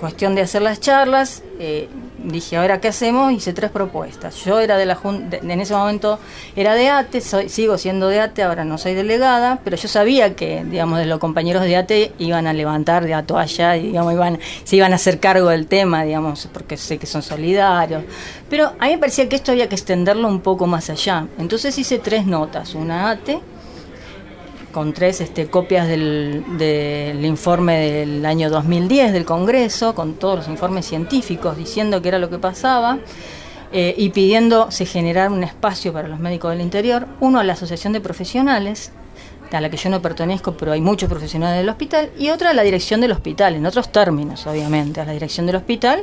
cuestión 0.00 0.34
de 0.34 0.42
hacer 0.42 0.60
las 0.60 0.80
charlas, 0.80 1.42
eh, 1.58 1.88
dije, 2.18 2.56
ahora 2.56 2.80
qué 2.80 2.88
hacemos, 2.88 3.32
hice 3.32 3.52
tres 3.52 3.70
propuestas. 3.70 4.36
Yo 4.44 4.60
era 4.60 4.76
de 4.76 4.86
la 4.86 4.98
en 5.02 5.60
ese 5.60 5.74
momento 5.74 6.18
era 6.56 6.74
de 6.74 6.88
ATE, 6.88 7.20
sigo 7.20 7.78
siendo 7.78 8.08
de 8.08 8.20
ATE, 8.20 8.42
ahora 8.42 8.64
no 8.64 8.78
soy 8.78 8.94
delegada, 8.94 9.60
pero 9.64 9.76
yo 9.76 9.88
sabía 9.88 10.34
que, 10.34 10.64
digamos, 10.64 10.98
de 10.98 11.06
los 11.06 11.18
compañeros 11.18 11.62
de 11.62 11.76
ATE 11.76 12.12
iban 12.18 12.46
a 12.46 12.52
levantar 12.52 13.04
de 13.04 13.14
a 13.14 13.22
toalla 13.22 13.76
y, 13.76 13.88
digamos, 13.88 14.12
iban, 14.12 14.38
se 14.64 14.76
iban 14.76 14.92
a 14.92 14.96
hacer 14.96 15.20
cargo 15.20 15.48
del 15.48 15.66
tema, 15.66 16.04
digamos, 16.04 16.48
porque 16.52 16.76
sé 16.76 16.98
que 16.98 17.06
son 17.06 17.22
solidarios. 17.22 18.04
Pero 18.50 18.72
a 18.78 18.86
mí 18.86 18.92
me 18.92 18.98
parecía 18.98 19.28
que 19.28 19.36
esto 19.36 19.52
había 19.52 19.68
que 19.68 19.74
extenderlo 19.74 20.28
un 20.28 20.40
poco 20.40 20.66
más 20.66 20.90
allá. 20.90 21.26
Entonces 21.38 21.78
hice 21.78 21.98
tres 21.98 22.26
notas, 22.26 22.74
una 22.74 23.10
ATE, 23.10 23.40
con 24.72 24.92
tres 24.92 25.20
este, 25.20 25.48
copias 25.48 25.88
del, 25.88 26.44
del, 26.58 27.24
informe 27.24 27.78
del 27.78 28.24
año 28.26 28.50
2010 28.50 29.12
del 29.12 29.24
Congreso, 29.24 29.94
con 29.94 30.14
todos 30.14 30.36
los 30.36 30.48
informes 30.48 30.86
científicos 30.86 31.56
diciendo 31.56 32.02
que 32.02 32.08
era 32.08 32.18
lo 32.18 32.30
que 32.30 32.38
pasaba. 32.38 32.98
Eh, 33.70 33.94
y 33.98 34.08
pidiendo 34.10 34.70
se 34.70 34.86
generara 34.86 35.30
un 35.30 35.44
espacio 35.44 35.92
para 35.92 36.08
los 36.08 36.18
médicos 36.18 36.52
del 36.52 36.62
interior, 36.62 37.06
uno 37.20 37.38
a 37.38 37.44
la 37.44 37.52
Asociación 37.52 37.92
de 37.92 38.00
Profesionales, 38.00 38.92
a 39.52 39.60
la 39.60 39.70
que 39.70 39.76
yo 39.76 39.90
no 39.90 40.00
pertenezco, 40.00 40.56
pero 40.56 40.72
hay 40.72 40.80
muchos 40.80 41.08
profesionales 41.08 41.58
del 41.58 41.68
hospital, 41.68 42.10
y 42.18 42.30
otra 42.30 42.50
a 42.50 42.54
la 42.54 42.62
dirección 42.62 43.00
del 43.00 43.12
hospital, 43.12 43.54
en 43.54 43.66
otros 43.66 43.90
términos, 43.92 44.46
obviamente, 44.46 45.00
a 45.00 45.04
la 45.04 45.12
dirección 45.12 45.46
del 45.46 45.56
hospital, 45.56 46.02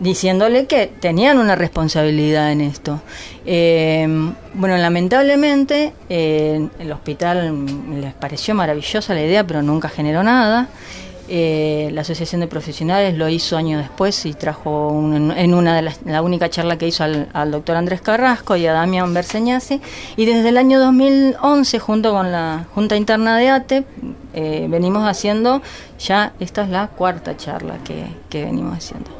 diciéndole 0.00 0.66
que 0.66 0.86
tenían 0.86 1.38
una 1.38 1.54
responsabilidad 1.54 2.50
en 2.50 2.62
esto. 2.62 3.00
Eh, 3.46 4.08
bueno, 4.54 4.76
lamentablemente 4.78 5.92
eh, 6.08 6.68
el 6.78 6.92
hospital 6.92 7.66
les 8.00 8.14
pareció 8.14 8.54
maravillosa 8.54 9.14
la 9.14 9.22
idea, 9.22 9.46
pero 9.46 9.62
nunca 9.62 9.88
generó 9.88 10.22
nada. 10.22 10.68
Eh, 11.32 11.90
la 11.92 12.00
Asociación 12.00 12.40
de 12.40 12.48
Profesionales 12.48 13.16
lo 13.16 13.28
hizo 13.28 13.56
años 13.56 13.80
después 13.80 14.26
y 14.26 14.32
trajo 14.32 14.90
en 15.14 15.54
una 15.54 15.76
de 15.76 15.82
las, 15.82 16.00
la 16.04 16.22
única 16.22 16.50
charla 16.50 16.76
que 16.76 16.88
hizo 16.88 17.04
al, 17.04 17.50
doctor 17.52 17.76
Andrés 17.76 18.00
Carrasco 18.00 18.56
y 18.56 18.66
a 18.66 18.72
Damián 18.72 19.14
Berseñasi. 19.14 19.80
Y 20.16 20.24
desde 20.24 20.48
el 20.48 20.56
año 20.56 20.80
2011, 20.80 21.78
junto 21.78 22.12
con 22.12 22.32
la 22.32 22.66
Junta 22.74 22.96
Interna 22.96 23.36
de 23.36 23.48
ATE, 23.50 23.84
venimos 24.68 25.06
haciendo, 25.06 25.62
ya 26.00 26.32
esta 26.40 26.64
es 26.64 26.70
la 26.70 26.88
cuarta 26.88 27.36
charla 27.36 27.76
que, 27.84 28.06
que 28.28 28.44
venimos 28.46 28.78
haciendo 28.78 29.19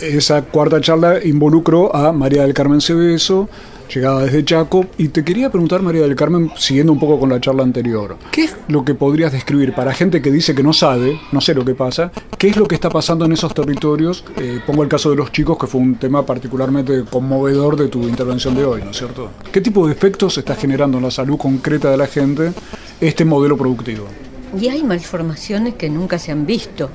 esa 0.00 0.42
cuarta 0.42 0.80
charla 0.80 1.24
involucró 1.24 1.94
a 1.94 2.12
María 2.12 2.42
del 2.42 2.54
Carmen 2.54 2.80
Cebeso, 2.80 3.48
llegada 3.92 4.22
desde 4.22 4.44
Chaco, 4.44 4.86
y 4.98 5.08
te 5.08 5.24
quería 5.24 5.50
preguntar, 5.50 5.82
María 5.82 6.02
del 6.02 6.16
Carmen, 6.16 6.50
siguiendo 6.56 6.92
un 6.92 6.98
poco 6.98 7.20
con 7.20 7.30
la 7.30 7.40
charla 7.40 7.62
anterior, 7.62 8.16
¿qué 8.30 8.44
es 8.44 8.56
lo 8.68 8.84
que 8.84 8.94
podrías 8.94 9.32
describir 9.32 9.74
para 9.74 9.92
gente 9.92 10.22
que 10.22 10.30
dice 10.30 10.54
que 10.54 10.62
no 10.62 10.72
sabe, 10.72 11.20
no 11.32 11.40
sé 11.40 11.54
lo 11.54 11.64
que 11.64 11.74
pasa, 11.74 12.10
qué 12.38 12.48
es 12.48 12.56
lo 12.56 12.66
que 12.66 12.74
está 12.74 12.90
pasando 12.90 13.24
en 13.24 13.32
esos 13.32 13.54
territorios? 13.54 14.24
Eh, 14.36 14.60
pongo 14.66 14.82
el 14.82 14.88
caso 14.88 15.10
de 15.10 15.16
los 15.16 15.32
chicos, 15.32 15.58
que 15.58 15.66
fue 15.66 15.80
un 15.80 15.96
tema 15.96 16.24
particularmente 16.24 17.04
conmovedor 17.04 17.76
de 17.76 17.88
tu 17.88 18.02
intervención 18.08 18.54
de 18.54 18.64
hoy, 18.64 18.82
¿no 18.82 18.90
es 18.90 18.96
cierto? 18.96 19.30
¿Qué 19.52 19.60
tipo 19.60 19.86
de 19.86 19.92
efectos 19.92 20.38
está 20.38 20.54
generando 20.54 20.98
en 20.98 21.04
la 21.04 21.10
salud 21.10 21.36
concreta 21.36 21.90
de 21.90 21.96
la 21.96 22.06
gente 22.06 22.52
este 23.00 23.24
modelo 23.24 23.56
productivo? 23.56 24.06
Y 24.58 24.68
hay 24.68 24.82
malformaciones 24.84 25.74
que 25.74 25.90
nunca 25.90 26.18
se 26.18 26.30
han 26.30 26.46
visto 26.46 26.90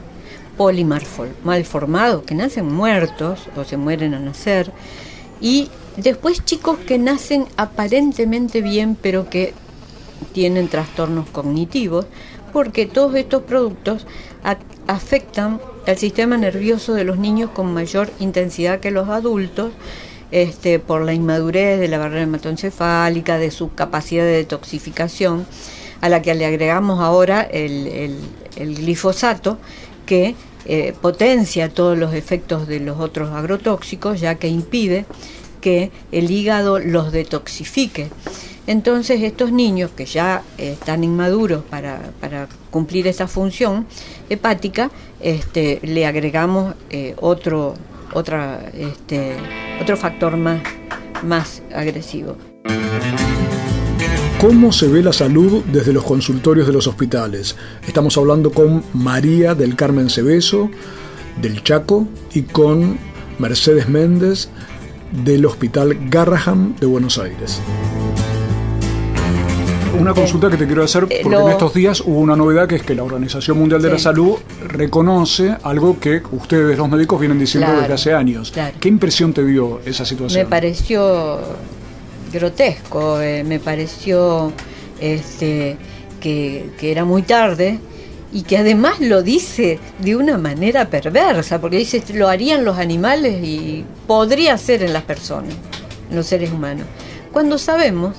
malformados 1.43 2.24
que 2.24 2.36
nacen 2.36 2.72
muertos 2.72 3.48
o 3.56 3.63
se 3.63 3.78
mueren 3.78 4.13
al 4.13 4.26
nacer, 4.26 4.72
y 5.39 5.69
después 5.95 6.43
chicos 6.43 6.78
que 6.80 6.98
nacen 6.98 7.45
aparentemente 7.56 8.62
bien 8.62 8.98
pero 9.02 9.30
que 9.30 9.54
tienen 10.34 10.67
trastornos 10.67 11.30
cognitivos, 11.30 12.06
porque 12.52 12.86
todos 12.86 13.15
estos 13.15 13.43
productos 13.43 14.06
afectan 14.88 15.62
el 15.86 15.98
sistema 15.98 16.38
nervioso 16.38 16.93
de 16.93 17.04
los 17.04 17.17
niños 17.17 17.52
con 17.52 17.74
mayor 17.74 18.12
intensidad 18.19 18.80
que 18.80 18.91
los 18.91 19.08
adultos, 19.10 19.72
este, 20.32 20.80
por 20.80 21.02
la 21.02 21.13
inmadurez 21.13 21.80
de 21.80 21.88
la 21.88 22.00
barrera 22.00 22.24
hematoencefálica, 22.24 23.38
de 23.38 23.52
su 23.52 23.74
capacidad 23.74 24.24
de 24.24 24.32
detoxificación, 24.32 25.45
a 26.02 26.10
la 26.10 26.22
que 26.22 26.34
le 26.34 26.45
agregamos 26.45 27.00
ahora 27.00 27.41
el, 27.41 28.17
el 28.56 28.76
glifosato, 28.76 29.58
que 30.06 30.36
eh, 30.71 30.93
potencia 31.01 31.69
todos 31.69 31.97
los 31.97 32.13
efectos 32.13 32.67
de 32.67 32.79
los 32.79 32.99
otros 32.99 33.32
agrotóxicos, 33.32 34.19
ya 34.19 34.36
que 34.36 34.49
impide 34.49 35.08
que 35.62 35.91
el 36.12 36.29
hígado 36.29 36.77
los 36.77 37.12
detoxifique. 37.12 38.10
Entonces 38.67 39.23
estos 39.23 39.51
niños 39.51 39.89
que 39.89 40.05
ya 40.05 40.43
están 40.60 41.03
inmaduros 41.03 41.63
para, 41.63 42.12
cumplir 42.69 43.08
esa 43.08 43.27
función 43.27 43.88
hepática, 44.29 44.91
este, 45.21 45.79
le 45.82 46.05
agregamos 46.05 46.75
eh, 46.91 47.15
otro, 47.19 47.73
otra, 48.13 48.62
este, 48.71 49.34
otro 49.82 49.97
factor 49.97 50.38
más, 50.38 50.62
más 51.23 51.63
agresivo. 51.73 52.38
¿Cómo 54.39 54.71
se 54.71 54.88
ve 54.88 55.04
la 55.04 55.12
salud 55.12 55.65
desde 55.65 55.91
los 55.91 56.06
consultorios 56.06 56.65
de 56.65 56.71
los 56.71 56.88
hospitales? 56.88 57.58
Estamos 57.86 58.17
hablando 58.17 58.52
con 58.52 58.86
María 58.93 59.54
del 59.54 59.75
Carmen 59.75 60.10
Cebeso, 60.10 60.71
del 61.41 61.62
Chaco, 61.62 62.08
y 62.34 62.43
con 62.43 62.97
Mercedes 63.38 63.89
Méndez, 63.89 64.47
del 65.25 65.45
Hospital 65.45 66.10
Garraham 66.10 66.73
de 66.80 66.86
Buenos 66.86 67.17
Aires. 67.17 67.60
Una 69.99 70.13
consulta 70.13 70.49
que 70.49 70.56
te 70.56 70.65
quiero 70.65 70.86
hacer, 70.86 71.10
porque 71.21 71.38
en 71.38 71.49
estos 71.49 71.73
días 71.73 71.99
hubo 71.99 72.19
una 72.19 72.38
novedad 72.38 72.65
que 72.65 72.75
es 72.75 72.84
que 72.84 72.95
la 72.95 73.04
Organización 73.04 73.60
Mundial 73.60 73.82
de 73.82 73.89
la 73.89 73.99
Salud 73.99 74.36
reconoce 74.65 75.58
algo 75.63 75.99
que 75.99 76.21
ustedes, 76.32 76.78
los 76.78 76.89
médicos, 76.89 77.19
vienen 77.19 77.39
diciendo 77.39 77.73
desde 77.82 77.93
hace 77.93 78.13
años. 78.13 78.54
¿Qué 78.80 78.88
impresión 78.88 79.34
te 79.34 79.43
dio 79.43 79.82
esa 79.84 80.06
situación? 80.06 80.41
Me 80.41 80.49
pareció 80.49 81.39
grotesco, 82.31 83.21
eh, 83.21 83.43
me 83.43 83.59
pareció 83.59 84.51
este, 84.99 85.77
que, 86.19 86.71
era 86.81 87.05
muy 87.05 87.23
tarde 87.23 87.79
y 88.31 88.43
que 88.43 88.57
además 88.57 88.99
lo 88.99 89.23
dice 89.23 89.79
de 89.99 90.15
una 90.15 90.37
manera 90.37 90.89
perversa, 90.89 91.59
porque 91.59 91.77
dice 91.77 92.03
lo 92.13 92.27
harían 92.27 92.63
los 92.63 92.77
animales 92.77 93.43
y 93.43 93.85
podría 94.07 94.57
ser 94.57 94.83
en 94.83 94.93
las 94.93 95.03
personas, 95.03 95.53
en 96.09 96.15
los 96.15 96.27
seres 96.27 96.51
humanos. 96.51 96.85
Cuando 97.31 97.57
sabemos 97.57 98.15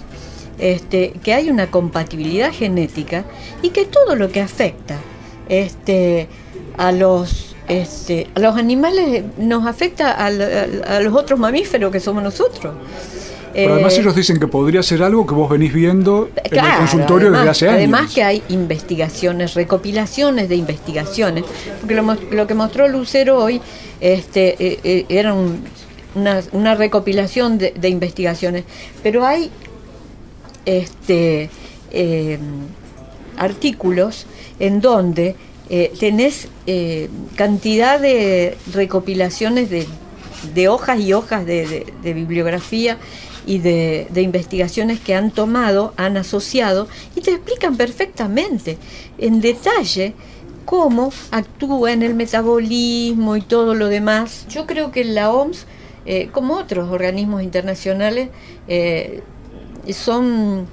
este, 0.59 1.13
que 1.23 1.35
hay 1.35 1.51
una 1.51 1.71
compatibilidad 1.71 2.53
genética 2.53 3.25
y 3.63 3.71
que 3.71 3.85
todo 3.85 4.17
lo 4.17 4.31
que 4.31 4.41
afecta 4.41 4.99
este, 5.49 6.29
a 6.77 6.93
los 6.93 7.51
este, 7.71 8.27
los 8.35 8.57
animales 8.57 9.23
nos 9.39 9.65
afecta 9.65 10.11
a 10.11 11.01
los 11.01 11.15
otros 11.15 11.39
mamíferos 11.39 11.93
que 11.93 12.01
somos 12.01 12.21
nosotros. 12.21 12.75
Pero 13.53 13.75
además 13.75 13.97
Eh, 13.97 14.01
ellos 14.01 14.15
dicen 14.15 14.39
que 14.39 14.47
podría 14.47 14.83
ser 14.83 15.03
algo 15.03 15.27
que 15.27 15.35
vos 15.35 15.51
venís 15.51 15.73
viendo 15.73 16.31
en 16.45 16.65
el 16.65 16.77
consultorio 16.79 17.29
además, 17.29 17.41
desde 17.41 17.51
hace 17.51 17.69
años. 17.69 17.79
Además 17.79 18.15
que 18.15 18.23
hay 18.23 18.43
investigaciones, 18.49 19.55
recopilaciones 19.55 20.49
de 20.49 20.57
investigaciones, 20.57 21.45
porque 21.81 21.95
lo, 22.31 22.47
que 22.47 22.55
mostró 22.55 22.87
Lucero 22.89 23.39
hoy 23.43 23.61
este, 24.01 24.55
eh, 24.65 24.81
eh, 24.85 25.07
era 25.09 25.35
un- 25.35 25.65
una, 26.15 26.43
una 26.53 26.75
recopilación 26.75 27.59
de, 27.59 27.73
de 27.79 27.89
investigaciones, 27.89 28.65
pero 29.03 29.25
hay 29.27 29.51
este, 30.67 31.51
eh, 31.93 32.39
artículos 33.37 34.27
en 34.59 34.81
donde 34.81 35.37
tenés 36.01 36.49
cantidad 37.37 38.01
de 38.01 38.57
recopilaciones 38.75 39.71
de, 39.71 39.87
de 40.53 40.69
hojas 40.69 40.99
y 40.99 41.13
hojas 41.13 41.47
de, 41.47 41.65
de- 41.67 41.87
de 42.03 42.13
bibliografía 42.15 42.99
y 43.51 43.59
de, 43.59 44.07
investigaciones 44.15 45.01
que 45.01 45.13
han 45.13 45.33
tomado, 45.33 45.93
han 45.97 46.17
asociado 46.17 46.87
y 47.17 47.21
te 47.21 47.33
explican 47.33 47.77
perfectamente, 47.77 48.79
en 49.19 49.41
detalle, 49.41 50.15
cómo 50.65 51.13
actúa 51.33 51.93
en 51.93 52.05
el 52.05 52.15
metabolismo 52.15 53.35
y 53.35 53.41
todo 53.41 53.75
lo 53.75 53.89
demás. 53.89 54.47
Yo 54.49 54.69
creo 54.69 54.93
que 54.93 55.03
la 55.03 55.33
OMS, 55.33 55.67
eh, 56.07 56.29
como 56.31 56.55
otros 56.55 56.93
organismos 56.93 57.43
internacionales, 57.43 58.29
eh, 58.69 59.21
son 59.93 60.69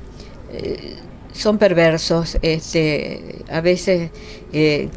eh, 0.52 0.98
son 1.34 1.58
perversos, 1.58 2.38
este, 2.44 3.44
a 3.52 3.62
veces 3.62 4.10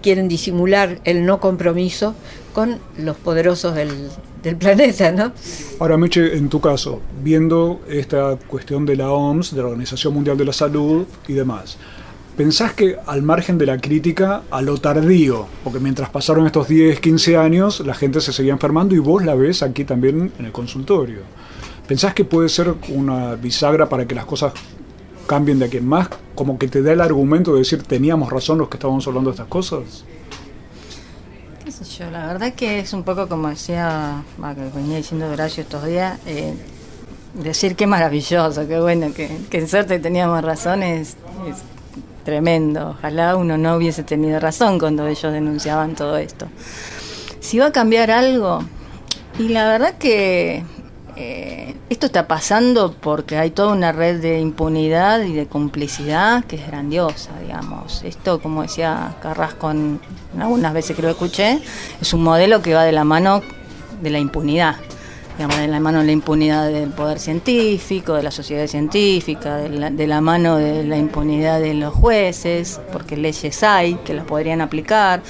quieren 0.00 0.26
disimular 0.26 1.00
el 1.04 1.26
no 1.26 1.38
compromiso 1.38 2.14
con 2.54 2.78
los 2.96 3.16
poderosos 3.16 3.74
del, 3.74 4.08
del 4.42 4.56
planeta, 4.56 5.12
¿no? 5.12 5.32
Ahora, 5.78 5.96
Meche, 5.96 6.36
en 6.36 6.48
tu 6.48 6.60
caso, 6.60 7.00
viendo 7.22 7.80
esta 7.88 8.36
cuestión 8.36 8.86
de 8.86 8.96
la 8.96 9.10
OMS, 9.10 9.54
de 9.54 9.62
la 9.62 9.68
Organización 9.68 10.14
Mundial 10.14 10.36
de 10.36 10.44
la 10.44 10.52
Salud 10.52 11.04
y 11.28 11.34
demás, 11.34 11.76
¿pensás 12.36 12.72
que 12.72 12.96
al 13.06 13.22
margen 13.22 13.58
de 13.58 13.66
la 13.66 13.78
crítica, 13.78 14.42
a 14.50 14.62
lo 14.62 14.78
tardío, 14.78 15.46
porque 15.62 15.80
mientras 15.80 16.10
pasaron 16.10 16.46
estos 16.46 16.68
10, 16.68 17.00
15 17.00 17.36
años, 17.36 17.80
la 17.80 17.94
gente 17.94 18.20
se 18.20 18.32
seguía 18.32 18.52
enfermando 18.52 18.94
y 18.94 18.98
vos 18.98 19.24
la 19.24 19.34
ves 19.34 19.62
aquí 19.62 19.84
también 19.84 20.32
en 20.38 20.46
el 20.46 20.52
consultorio? 20.52 21.20
¿Pensás 21.86 22.14
que 22.14 22.24
puede 22.24 22.48
ser 22.48 22.74
una 22.90 23.34
bisagra 23.34 23.88
para 23.88 24.06
que 24.06 24.14
las 24.14 24.24
cosas 24.24 24.52
cambien 25.26 25.58
de 25.58 25.66
aquí 25.66 25.78
en 25.78 25.88
más? 25.88 26.08
Como 26.34 26.58
que 26.58 26.68
te 26.68 26.82
da 26.82 26.92
el 26.92 27.00
argumento 27.00 27.52
de 27.52 27.58
decir, 27.58 27.82
teníamos 27.82 28.30
razón 28.30 28.58
los 28.58 28.68
que 28.68 28.76
estábamos 28.76 29.06
hablando 29.08 29.30
de 29.30 29.34
estas 29.34 29.48
cosas. 29.48 30.04
Yo, 31.84 32.10
la 32.10 32.26
verdad 32.26 32.52
que 32.54 32.80
es 32.80 32.92
un 32.92 33.02
poco 33.02 33.28
como 33.28 33.48
decía, 33.48 34.22
va, 34.42 34.54
que 34.54 34.62
venía 34.74 34.98
diciendo 34.98 35.30
Horacio 35.30 35.62
estos 35.62 35.84
días, 35.86 36.18
eh, 36.26 36.54
decir 37.34 37.76
qué 37.76 37.86
maravilloso, 37.86 38.66
qué 38.66 38.80
bueno, 38.80 39.12
que, 39.14 39.38
que 39.48 39.58
en 39.58 39.68
suerte 39.68 39.98
teníamos 39.98 40.42
razón 40.42 40.82
es, 40.82 41.16
es 41.48 41.56
tremendo. 42.24 42.90
Ojalá 42.90 43.36
uno 43.36 43.56
no 43.56 43.76
hubiese 43.76 44.02
tenido 44.02 44.38
razón 44.40 44.78
cuando 44.78 45.06
ellos 45.06 45.32
denunciaban 45.32 45.94
todo 45.94 46.16
esto. 46.16 46.46
Si 47.40 47.58
va 47.58 47.66
a 47.66 47.72
cambiar 47.72 48.10
algo, 48.10 48.62
y 49.38 49.48
la 49.48 49.66
verdad 49.68 49.94
que 49.98 50.64
eh, 51.22 51.74
esto 51.90 52.06
está 52.06 52.26
pasando 52.26 52.94
porque 52.98 53.36
hay 53.36 53.50
toda 53.50 53.74
una 53.74 53.92
red 53.92 54.22
de 54.22 54.40
impunidad 54.40 55.20
y 55.20 55.34
de 55.34 55.46
complicidad 55.46 56.44
que 56.44 56.56
es 56.56 56.66
grandiosa, 56.66 57.30
digamos. 57.42 58.02
Esto, 58.04 58.40
como 58.40 58.62
decía 58.62 59.16
Carrasco, 59.20 59.70
algunas 60.38 60.72
veces 60.72 60.96
que 60.96 61.02
lo 61.02 61.10
escuché, 61.10 61.58
es 62.00 62.14
un 62.14 62.22
modelo 62.22 62.62
que 62.62 62.72
va 62.72 62.84
de 62.84 62.92
la 62.92 63.04
mano 63.04 63.42
de 64.00 64.08
la 64.08 64.18
impunidad. 64.18 64.76
Digamos, 65.36 65.58
de 65.58 65.68
la 65.68 65.80
mano 65.80 66.00
de 66.00 66.06
la 66.06 66.12
impunidad 66.12 66.70
del 66.70 66.88
poder 66.90 67.18
científico, 67.18 68.14
de 68.14 68.22
la 68.22 68.30
sociedad 68.30 68.66
científica, 68.66 69.56
de 69.56 69.68
la, 69.68 69.90
de 69.90 70.06
la 70.06 70.22
mano 70.22 70.56
de 70.56 70.84
la 70.84 70.96
impunidad 70.96 71.60
de 71.60 71.74
los 71.74 71.92
jueces, 71.92 72.80
porque 72.92 73.16
leyes 73.16 73.62
hay 73.62 73.96
que 73.96 74.14
las 74.14 74.24
podrían 74.24 74.62
aplicar, 74.62 75.22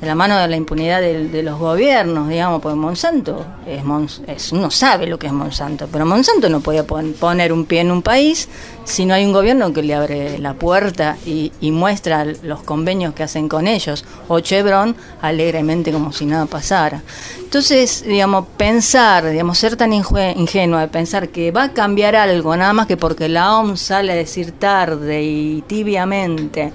de 0.00 0.06
la 0.06 0.14
mano 0.14 0.36
de 0.36 0.46
la 0.46 0.56
impunidad 0.56 1.00
de, 1.00 1.42
los 1.42 1.58
gobiernos, 1.58 2.28
digamos, 2.28 2.60
porque 2.60 2.76
Monsanto 2.76 3.46
es, 3.66 3.82
Mons- 3.82 4.20
es- 4.26 4.52
uno 4.52 4.70
sabe 4.70 5.06
lo 5.06 5.18
que 5.18 5.26
es 5.26 5.32
Monsanto, 5.32 5.88
pero 5.90 6.04
Monsanto 6.04 6.50
no 6.50 6.60
puede 6.60 6.82
pon- 6.84 7.14
poner 7.18 7.50
un 7.52 7.64
pie 7.64 7.80
en 7.80 7.90
un 7.90 8.02
país 8.02 8.48
si 8.84 9.06
no 9.06 9.14
hay 9.14 9.24
un 9.24 9.32
gobierno 9.32 9.72
que 9.72 9.82
le 9.82 9.94
abre 9.94 10.38
la 10.38 10.52
puerta 10.54 11.16
y, 11.24 11.50
y 11.62 11.70
muestra 11.70 12.26
los 12.42 12.62
convenios 12.62 13.14
que 13.14 13.22
hacen 13.22 13.48
con 13.48 13.66
ellos, 13.66 14.04
o 14.28 14.38
Chevron 14.40 14.94
alegremente 15.22 15.90
como 15.92 16.12
si 16.12 16.26
nada 16.26 16.44
pasara. 16.46 17.02
Entonces, 17.40 18.04
digamos, 18.06 18.44
pensar, 18.56 19.28
digamos, 19.30 19.56
ser 19.58 19.76
tan 19.76 19.92
ingenua 19.94 20.80
de 20.82 20.88
pensar 20.88 21.30
que 21.30 21.52
va 21.52 21.64
a 21.64 21.72
cambiar 21.72 22.16
algo, 22.16 22.54
nada 22.54 22.72
más 22.74 22.86
que 22.86 22.96
porque 22.98 23.28
la 23.30 23.56
OMS 23.58 23.80
sale 23.80 24.12
a 24.12 24.14
decir 24.14 24.52
tarde 24.52 25.22
y 25.22 25.62
tibiamente, 25.66 26.72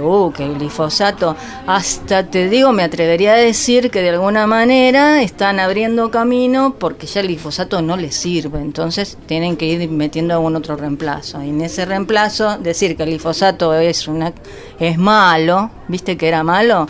uh, 0.00 0.32
que 0.32 0.44
el 0.44 0.54
glifosato, 0.54 1.36
hasta 1.66 2.24
te 2.24 2.48
digo, 2.48 2.72
me 2.72 2.82
atrevería 2.82 3.34
a 3.34 3.36
decir 3.36 3.90
que 3.90 4.02
de 4.02 4.10
alguna 4.10 4.46
manera 4.46 5.22
están 5.22 5.60
abriendo 5.60 6.10
camino 6.10 6.76
porque 6.78 7.06
ya 7.06 7.20
el 7.20 7.28
glifosato 7.28 7.82
no 7.82 7.96
les 7.96 8.14
sirve, 8.14 8.60
entonces 8.60 9.18
tienen 9.26 9.56
que 9.56 9.66
ir 9.66 9.88
metiendo 9.90 10.34
algún 10.34 10.56
otro 10.56 10.76
reemplazo. 10.76 11.42
Y 11.42 11.50
en 11.50 11.60
ese 11.60 11.84
reemplazo, 11.84 12.58
decir 12.58 12.96
que 12.96 13.02
el 13.02 13.10
glifosato 13.10 13.74
es, 13.74 14.08
una, 14.08 14.32
es 14.78 14.98
malo, 14.98 15.70
viste 15.88 16.16
que 16.16 16.28
era 16.28 16.42
malo, 16.42 16.86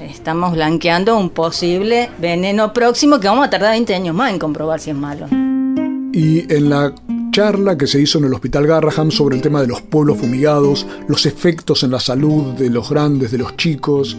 estamos 0.00 0.52
blanqueando 0.52 1.16
un 1.16 1.30
posible 1.30 2.10
veneno 2.18 2.72
próximo 2.72 3.20
que 3.20 3.28
vamos 3.28 3.46
a 3.46 3.50
tardar 3.50 3.72
20 3.72 3.94
años 3.94 4.14
más 4.14 4.30
en 4.30 4.38
comprobar 4.38 4.80
si 4.80 4.90
es 4.90 4.96
malo. 4.96 5.26
Y 6.12 6.52
en 6.52 6.68
la 6.68 6.92
charla 7.32 7.76
que 7.76 7.88
se 7.88 8.00
hizo 8.00 8.18
en 8.18 8.26
el 8.26 8.34
Hospital 8.34 8.66
Garraham 8.66 9.10
sobre 9.10 9.34
el 9.34 9.42
tema 9.42 9.60
de 9.62 9.66
los 9.66 9.80
pueblos 9.82 10.18
fumigados, 10.18 10.86
los 11.08 11.26
efectos 11.26 11.82
en 11.82 11.90
la 11.90 11.98
salud 11.98 12.52
de 12.54 12.70
los 12.70 12.90
grandes, 12.90 13.32
de 13.32 13.38
los 13.38 13.56
chicos, 13.56 14.16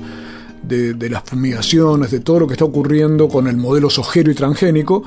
de, 0.63 1.09
las 1.09 1.23
fumigaciones, 1.23 2.11
de 2.11 2.19
todo 2.19 2.41
lo 2.41 2.47
que 2.47 2.53
está 2.53 2.65
ocurriendo 2.65 3.29
con 3.29 3.47
el 3.47 3.55
modelo 3.55 3.89
sojero 3.89 4.31
y 4.31 4.35
transgénico, 4.35 5.03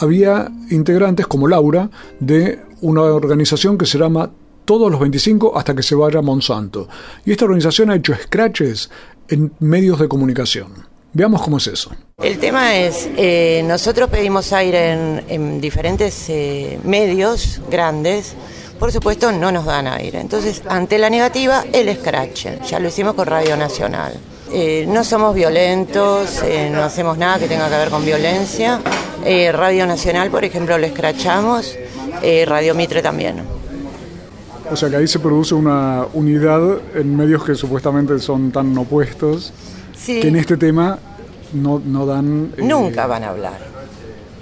había 0.00 0.50
integrantes 0.70 1.26
como 1.26 1.48
Laura 1.48 1.90
de 2.20 2.60
una 2.80 3.02
organización 3.02 3.76
que 3.76 3.86
se 3.86 3.98
llama 3.98 4.30
Todos 4.64 4.90
los 4.90 5.00
25 5.00 5.58
hasta 5.58 5.74
que 5.74 5.82
se 5.82 5.94
vaya 5.94 6.22
Monsanto. 6.22 6.88
Y 7.26 7.32
esta 7.32 7.46
organización 7.46 7.90
ha 7.90 7.96
hecho 7.96 8.14
scratches 8.14 8.90
en 9.28 9.52
medios 9.58 9.98
de 9.98 10.08
comunicación. 10.08 10.68
Veamos 11.16 11.42
cómo 11.42 11.58
es 11.58 11.68
eso. 11.68 11.92
El 12.20 12.38
tema 12.38 12.74
es, 12.74 13.08
eh, 13.16 13.62
nosotros 13.64 14.10
pedimos 14.10 14.52
aire 14.52 14.90
en, 14.90 15.24
en 15.28 15.60
diferentes 15.60 16.28
eh, 16.28 16.80
medios 16.82 17.60
grandes, 17.70 18.34
por 18.80 18.90
supuesto 18.90 19.30
no 19.30 19.52
nos 19.52 19.64
dan 19.64 19.86
aire. 19.86 20.20
Entonces, 20.20 20.62
ante 20.68 20.98
la 20.98 21.08
negativa, 21.08 21.64
el 21.72 21.94
scratch. 21.96 22.46
Ya 22.68 22.80
lo 22.80 22.88
hicimos 22.88 23.14
con 23.14 23.28
Radio 23.28 23.56
Nacional. 23.56 24.14
Eh, 24.52 24.86
no 24.88 25.04
somos 25.04 25.36
violentos, 25.36 26.42
no 26.72 26.82
hacemos 26.82 27.16
nada 27.16 27.38
que 27.38 27.46
tenga 27.46 27.68
que 27.68 27.76
ver 27.76 27.90
con 27.90 28.04
violencia. 28.04 28.80
Radio 29.52 29.86
Nacional, 29.86 30.30
por 30.30 30.44
ejemplo, 30.44 30.76
lo 30.76 30.84
escrachamos, 30.84 31.76
Radio 32.46 32.74
Mitre 32.74 33.02
también. 33.02 33.36
O 34.70 34.76
sea 34.76 34.90
que 34.90 34.96
ahí 34.96 35.08
se 35.08 35.18
produce 35.18 35.54
una 35.54 36.06
unidad 36.12 36.78
en 36.94 37.16
medios 37.16 37.44
que 37.44 37.54
supuestamente 37.54 38.18
son 38.18 38.50
tan 38.50 38.76
opuestos 38.76 39.52
Sí. 40.04 40.20
que 40.20 40.28
en 40.28 40.36
este 40.36 40.56
tema 40.56 40.98
no, 41.52 41.80
no 41.84 42.04
dan... 42.06 42.52
eh, 42.56 42.62
Nunca 42.62 43.06
van 43.06 43.24
a 43.24 43.28
hablar, 43.30 43.58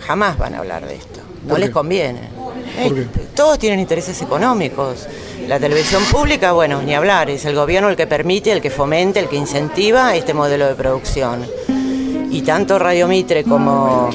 jamás 0.07 0.37
van 0.39 0.55
a 0.55 0.59
hablar 0.59 0.87
de 0.87 0.95
esto, 0.97 1.21
no 1.45 1.51
¿Por 1.51 1.59
les 1.61 1.69
qué? 1.69 1.73
conviene. 1.73 2.21
¿Por 2.37 2.53
Eh, 2.99 3.07
Todos 3.35 3.59
tienen 3.59 3.81
intereses 3.81 4.21
económicos. 4.23 5.07
La 5.47 5.59
televisión 5.61 6.03
pública, 6.11 6.53
bueno, 6.53 6.81
ni 6.83 6.95
hablar, 6.95 7.29
es 7.31 7.45
el 7.45 7.55
gobierno 7.55 7.89
el 7.91 7.97
que 7.97 8.07
permite, 8.07 8.51
el 8.53 8.61
que 8.61 8.71
fomenta, 8.71 9.21
el 9.21 9.29
que 9.29 9.37
incentiva 9.37 10.15
este 10.17 10.33
modelo 10.35 10.67
de 10.67 10.75
producción. 10.75 11.45
Y 12.31 12.41
tanto 12.43 12.79
Radio 12.79 13.09
Mitre 13.09 13.45
como 13.45 14.09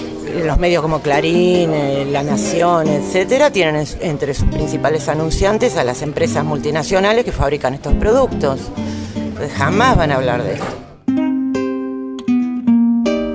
los 0.44 0.58
medios 0.58 0.82
como 0.82 1.02
Clarín, 1.02 1.72
eh, 1.74 2.08
La 2.12 2.24
Nación, 2.24 2.88
etcétera, 2.88 3.52
tienen 3.52 3.76
en- 3.76 3.88
entre 4.02 4.34
sus 4.34 4.48
principales 4.50 5.08
anunciantes 5.08 5.78
a 5.78 5.84
las 5.84 6.02
empresas 6.02 6.44
multinacionales 6.44 7.24
que 7.26 7.32
fabrican 7.32 7.74
estos 7.76 7.94
productos. 7.96 8.60
Jamás 9.58 9.98
van 9.98 10.12
a 10.12 10.16
hablar 10.16 10.44
de 10.44 10.54
esto. 10.54 10.66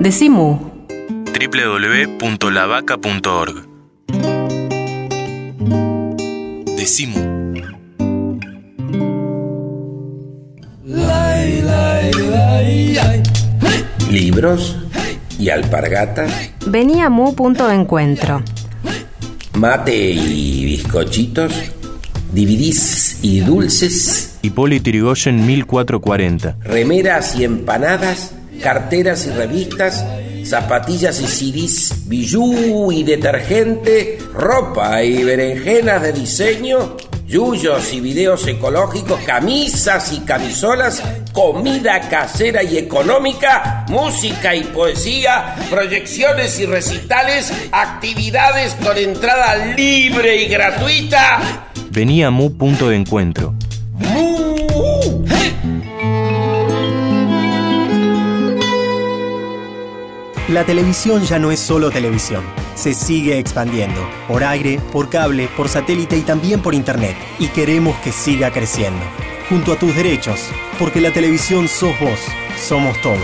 Decimu 0.03 0.59
www.lavaca.org 1.31 3.55
Decimu 6.75 7.23
Libros 14.11 14.75
y 15.39 15.49
alpargatas. 15.49 16.51
Venía 16.67 17.09
Mu 17.09 17.33
punto 17.33 17.69
de 17.69 17.75
encuentro. 17.75 18.43
Mate 19.53 20.11
y 20.11 20.65
bizcochitos. 20.65 21.53
Dividís 22.33 23.19
y 23.21 23.39
dulces. 23.39 24.37
Y 24.41 24.47
Hipólito 24.47 24.89
Yrigoyen 24.89 25.45
1440. 25.45 26.57
Remeras 26.59 27.37
y 27.37 27.45
empanadas 27.45 28.33
Carteras 28.61 29.25
y 29.25 29.31
revistas. 29.31 30.05
Zapatillas 30.45 31.21
y 31.21 31.27
CDs, 31.27 32.09
bijú 32.09 32.91
y 32.91 33.03
detergente, 33.03 34.19
ropa 34.33 35.01
y 35.01 35.23
berenjenas 35.23 36.01
de 36.01 36.11
diseño, 36.11 36.97
yuyos 37.25 37.93
y 37.93 38.01
videos 38.01 38.45
ecológicos, 38.47 39.21
camisas 39.21 40.11
y 40.11 40.19
camisolas, 40.19 41.01
comida 41.31 42.09
casera 42.09 42.61
y 42.61 42.77
económica, 42.77 43.85
música 43.87 44.53
y 44.53 44.63
poesía, 44.65 45.55
proyecciones 45.69 46.59
y 46.59 46.65
recitales, 46.65 47.51
actividades 47.71 48.75
con 48.75 48.97
entrada 48.97 49.55
libre 49.77 50.43
y 50.43 50.47
gratuita. 50.47 51.69
Venía 51.89 52.29
Mu 52.31 52.57
punto 52.57 52.89
de 52.89 52.97
encuentro. 52.97 53.55
La 60.53 60.63
televisión 60.65 61.23
ya 61.23 61.39
no 61.39 61.51
es 61.51 61.59
solo 61.59 61.89
televisión, 61.89 62.43
se 62.75 62.93
sigue 62.93 63.39
expandiendo, 63.39 63.99
por 64.27 64.43
aire, 64.43 64.79
por 64.91 65.09
cable, 65.09 65.49
por 65.57 65.67
satélite 65.67 66.15
y 66.15 66.21
también 66.21 66.61
por 66.61 66.75
internet, 66.75 67.15
y 67.39 67.47
queremos 67.47 67.97
que 68.03 68.11
siga 68.11 68.51
creciendo. 68.51 69.01
Junto 69.49 69.73
a 69.73 69.79
tus 69.79 69.95
derechos, 69.95 70.39
porque 70.77 71.01
la 71.01 71.11
televisión 71.11 71.67
sos 71.67 71.99
vos, 71.99 72.19
somos 72.55 73.01
todos, 73.01 73.17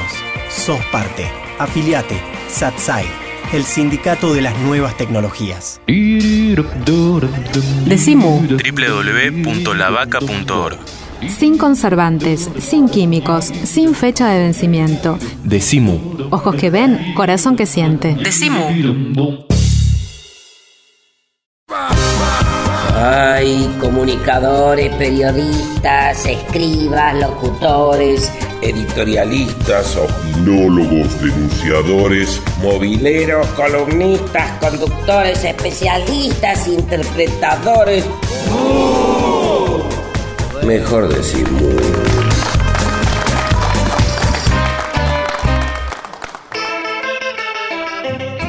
sos 0.49 0.83
parte. 0.91 1.29
Afiliate, 1.59 2.19
SATSAI, 2.47 3.05
el 3.53 3.63
sindicato 3.63 4.33
de 4.33 4.41
las 4.41 4.57
nuevas 4.61 4.97
tecnologías. 4.97 5.79
Decimu. 7.85 8.47
www.lavaca.org 8.47 10.98
Sin 11.27 11.57
conservantes, 11.57 12.49
sin 12.59 12.87
químicos, 12.87 13.45
sin 13.45 13.93
fecha 13.93 14.29
de 14.29 14.39
vencimiento. 14.39 15.17
Decimu. 15.43 15.99
Ojos 16.31 16.55
que 16.55 16.69
ven, 16.69 17.13
corazón 17.15 17.55
que 17.55 17.65
siente. 17.65 18.15
Decimu. 18.15 18.63
Hay 22.95 23.69
comunicadores, 23.79 24.93
periodistas, 24.95 26.25
escribas, 26.25 27.15
locutores, 27.15 28.31
editorialistas, 28.61 29.95
opinólogos, 29.95 31.21
denunciadores, 31.21 32.41
mobileros, 32.61 33.47
columnistas, 33.49 34.51
conductores, 34.59 35.43
especialistas, 35.45 36.67
interpretadores. 36.67 38.03
Mejor 40.69 41.11
decir 41.11 41.51
mu. 41.51 41.67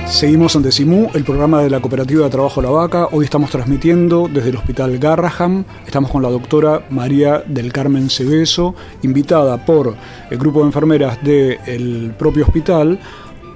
Seguimos 0.06 0.54
en 0.54 0.62
Decimú, 0.62 1.08
el 1.14 1.24
programa 1.24 1.62
de 1.62 1.70
la 1.70 1.80
Cooperativa 1.80 2.24
de 2.24 2.30
Trabajo 2.30 2.60
La 2.60 2.68
Vaca. 2.68 3.08
Hoy 3.10 3.24
estamos 3.24 3.48
transmitiendo 3.50 4.28
desde 4.30 4.50
el 4.50 4.56
Hospital 4.56 4.98
Garraham. 4.98 5.64
Estamos 5.86 6.10
con 6.10 6.22
la 6.22 6.28
doctora 6.28 6.84
María 6.90 7.42
del 7.46 7.72
Carmen 7.72 8.10
Cebeso, 8.10 8.74
invitada 9.00 9.64
por 9.64 9.96
el 10.30 10.36
grupo 10.36 10.58
de 10.60 10.66
enfermeras 10.66 11.24
del 11.24 12.14
propio 12.18 12.44
hospital 12.44 13.00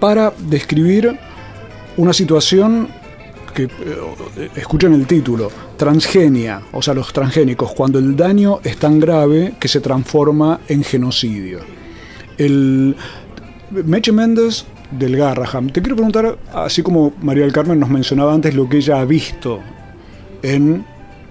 para 0.00 0.32
describir 0.38 1.18
una 1.98 2.14
situación 2.14 2.88
que, 3.54 3.64
eh, 3.64 4.50
escuchen 4.56 4.92
el 4.92 5.06
título, 5.06 5.50
transgenia, 5.76 6.60
o 6.72 6.82
sea, 6.82 6.92
los 6.94 7.12
transgénicos, 7.12 7.72
cuando 7.72 7.98
el 7.98 8.16
daño 8.16 8.60
es 8.62 8.76
tan 8.76 9.00
grave 9.00 9.54
que 9.58 9.68
se 9.68 9.80
transforma 9.80 10.60
en 10.68 10.84
genocidio. 10.84 11.60
El 12.36 12.96
Meche 13.70 14.12
Méndez 14.12 14.66
del 14.90 15.16
Garraham. 15.16 15.70
Te 15.70 15.80
quiero 15.80 15.96
preguntar, 15.96 16.38
así 16.52 16.82
como 16.82 17.12
María 17.22 17.44
del 17.44 17.52
Carmen 17.52 17.80
nos 17.80 17.88
mencionaba 17.88 18.34
antes, 18.34 18.54
lo 18.54 18.68
que 18.68 18.78
ella 18.78 19.00
ha 19.00 19.04
visto 19.04 19.60
en 20.42 20.84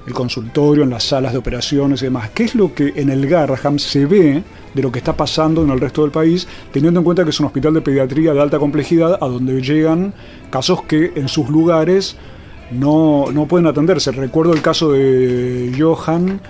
el 0.05 0.13
consultorio, 0.13 0.83
en 0.83 0.89
las 0.89 1.03
salas 1.03 1.31
de 1.31 1.37
operaciones 1.37 2.01
y 2.01 2.05
demás. 2.05 2.31
¿Qué 2.33 2.43
es 2.43 2.55
lo 2.55 2.73
que 2.73 2.93
en 2.95 3.09
el 3.09 3.27
Garraham 3.27 3.79
se 3.79 4.05
ve 4.05 4.43
de 4.73 4.81
lo 4.81 4.91
que 4.91 4.99
está 4.99 5.15
pasando 5.15 5.63
en 5.63 5.69
el 5.69 5.79
resto 5.79 6.01
del 6.01 6.11
país, 6.11 6.47
teniendo 6.71 6.99
en 6.99 7.03
cuenta 7.03 7.23
que 7.23 7.29
es 7.29 7.39
un 7.39 7.45
hospital 7.45 7.73
de 7.73 7.81
pediatría 7.81 8.33
de 8.33 8.41
alta 8.41 8.59
complejidad 8.59 9.17
a 9.21 9.27
donde 9.27 9.61
llegan 9.61 10.13
casos 10.49 10.83
que 10.83 11.13
en 11.15 11.27
sus 11.27 11.49
lugares 11.49 12.17
no, 12.71 13.31
no 13.31 13.47
pueden 13.47 13.67
atenderse? 13.67 14.11
Recuerdo 14.11 14.53
el 14.53 14.61
caso 14.61 14.91
de 14.91 15.73
Johan 15.77 16.41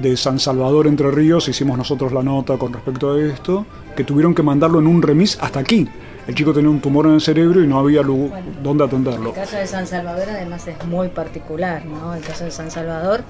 de 0.00 0.16
San 0.16 0.38
Salvador 0.38 0.86
Entre 0.86 1.10
Ríos, 1.10 1.48
hicimos 1.48 1.78
nosotros 1.78 2.12
la 2.12 2.22
nota 2.22 2.58
con 2.58 2.72
respecto 2.72 3.12
a 3.12 3.20
esto, 3.20 3.66
que 3.96 4.04
tuvieron 4.04 4.34
que 4.34 4.42
mandarlo 4.42 4.78
en 4.78 4.86
un 4.86 5.02
remis 5.02 5.38
hasta 5.40 5.60
aquí, 5.60 5.88
el 6.26 6.34
chico 6.34 6.52
tenía 6.52 6.70
un 6.70 6.80
tumor 6.80 7.06
en 7.06 7.14
el 7.14 7.20
cerebro 7.20 7.62
y 7.62 7.66
no 7.66 7.78
había 7.78 8.02
lugar 8.02 8.42
dónde 8.62 8.84
atenderlo. 8.84 9.30
El 9.30 9.34
caso 9.34 9.56
de 9.56 9.66
San 9.66 9.86
Salvador 9.86 10.28
además 10.30 10.66
es 10.66 10.84
muy 10.86 11.08
particular, 11.08 11.84
¿no? 11.84 12.14
El 12.14 12.22
caso 12.22 12.44
de 12.44 12.50
San 12.50 12.70
Salvador 12.70 13.22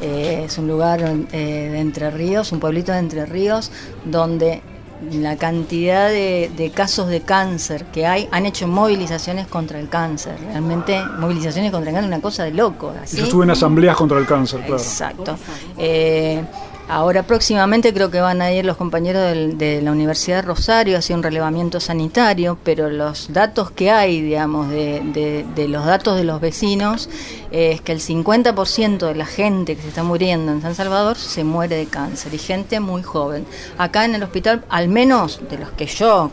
eh, 0.00 0.42
es 0.44 0.58
un 0.58 0.68
lugar 0.68 1.00
eh, 1.00 1.68
de 1.72 1.78
Entre 1.78 2.10
Ríos, 2.10 2.52
un 2.52 2.60
pueblito 2.60 2.92
de 2.92 2.98
Entre 2.98 3.24
Ríos, 3.24 3.70
donde 4.04 4.62
la 5.10 5.36
cantidad 5.36 6.08
de, 6.08 6.72
casos 6.74 7.08
de 7.08 7.22
cáncer 7.22 7.86
que 7.86 8.06
hay, 8.06 8.28
han 8.30 8.46
hecho 8.46 8.68
movilizaciones 8.68 9.46
contra 9.46 9.80
el 9.80 9.88
cáncer. 9.88 10.36
Realmente, 10.40 11.02
movilizaciones 11.18 11.72
contra 11.72 11.90
el 11.90 11.94
cáncer, 11.94 12.08
una 12.08 12.22
cosa 12.22 12.44
de 12.44 12.52
loco. 12.52 12.92
Yo 13.12 13.24
estuve 13.24 13.44
en 13.44 13.50
asambleas 13.50 13.96
contra 13.96 14.18
el 14.18 14.26
cáncer, 14.26 14.60
claro. 14.60 14.76
Exacto. 14.76 15.36
Eh, 15.78 16.42
Ahora 16.92 17.22
próximamente 17.22 17.94
creo 17.94 18.10
que 18.10 18.20
van 18.20 18.42
a 18.42 18.52
ir 18.52 18.66
los 18.66 18.76
compañeros 18.76 19.22
de 19.56 19.80
la 19.80 19.92
Universidad 19.92 20.36
de 20.36 20.42
Rosario 20.42 20.98
hacia 20.98 21.16
un 21.16 21.22
relevamiento 21.22 21.80
sanitario, 21.80 22.58
pero 22.62 22.90
los 22.90 23.32
datos 23.32 23.70
que 23.70 23.90
hay, 23.90 24.20
digamos, 24.20 24.68
de, 24.68 25.66
los 25.70 25.86
datos 25.86 26.18
de 26.18 26.24
los 26.24 26.38
vecinos, 26.42 27.08
es 27.50 27.80
que 27.80 27.92
el 27.92 28.00
50% 28.00 29.06
de 29.06 29.14
la 29.14 29.24
gente 29.24 29.74
que 29.74 29.80
se 29.80 29.88
está 29.88 30.02
muriendo 30.02 30.52
en 30.52 30.60
San 30.60 30.74
Salvador 30.74 31.16
se 31.16 31.44
muere 31.44 31.76
de 31.76 31.86
cáncer 31.86 32.34
y 32.34 32.38
gente 32.38 32.78
muy 32.78 33.02
joven. 33.02 33.46
Acá 33.78 34.04
en 34.04 34.14
el 34.14 34.22
hospital, 34.22 34.62
al 34.68 34.88
menos 34.88 35.40
de 35.48 35.56
los 35.56 35.70
que 35.70 35.86
yo 35.86 36.30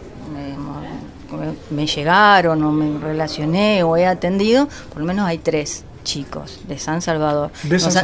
me 1.69 1.87
llegaron 1.87 2.61
o 2.63 2.73
me 2.73 2.99
relacioné 2.99 3.83
o 3.83 3.95
he 3.95 4.05
atendido, 4.05 4.67
por 4.89 4.99
lo 4.99 5.05
menos 5.05 5.25
hay 5.25 5.37
tres 5.37 5.85
chicos 6.09 6.59
de 6.67 6.79
San 6.79 7.01
Salvador. 7.01 7.51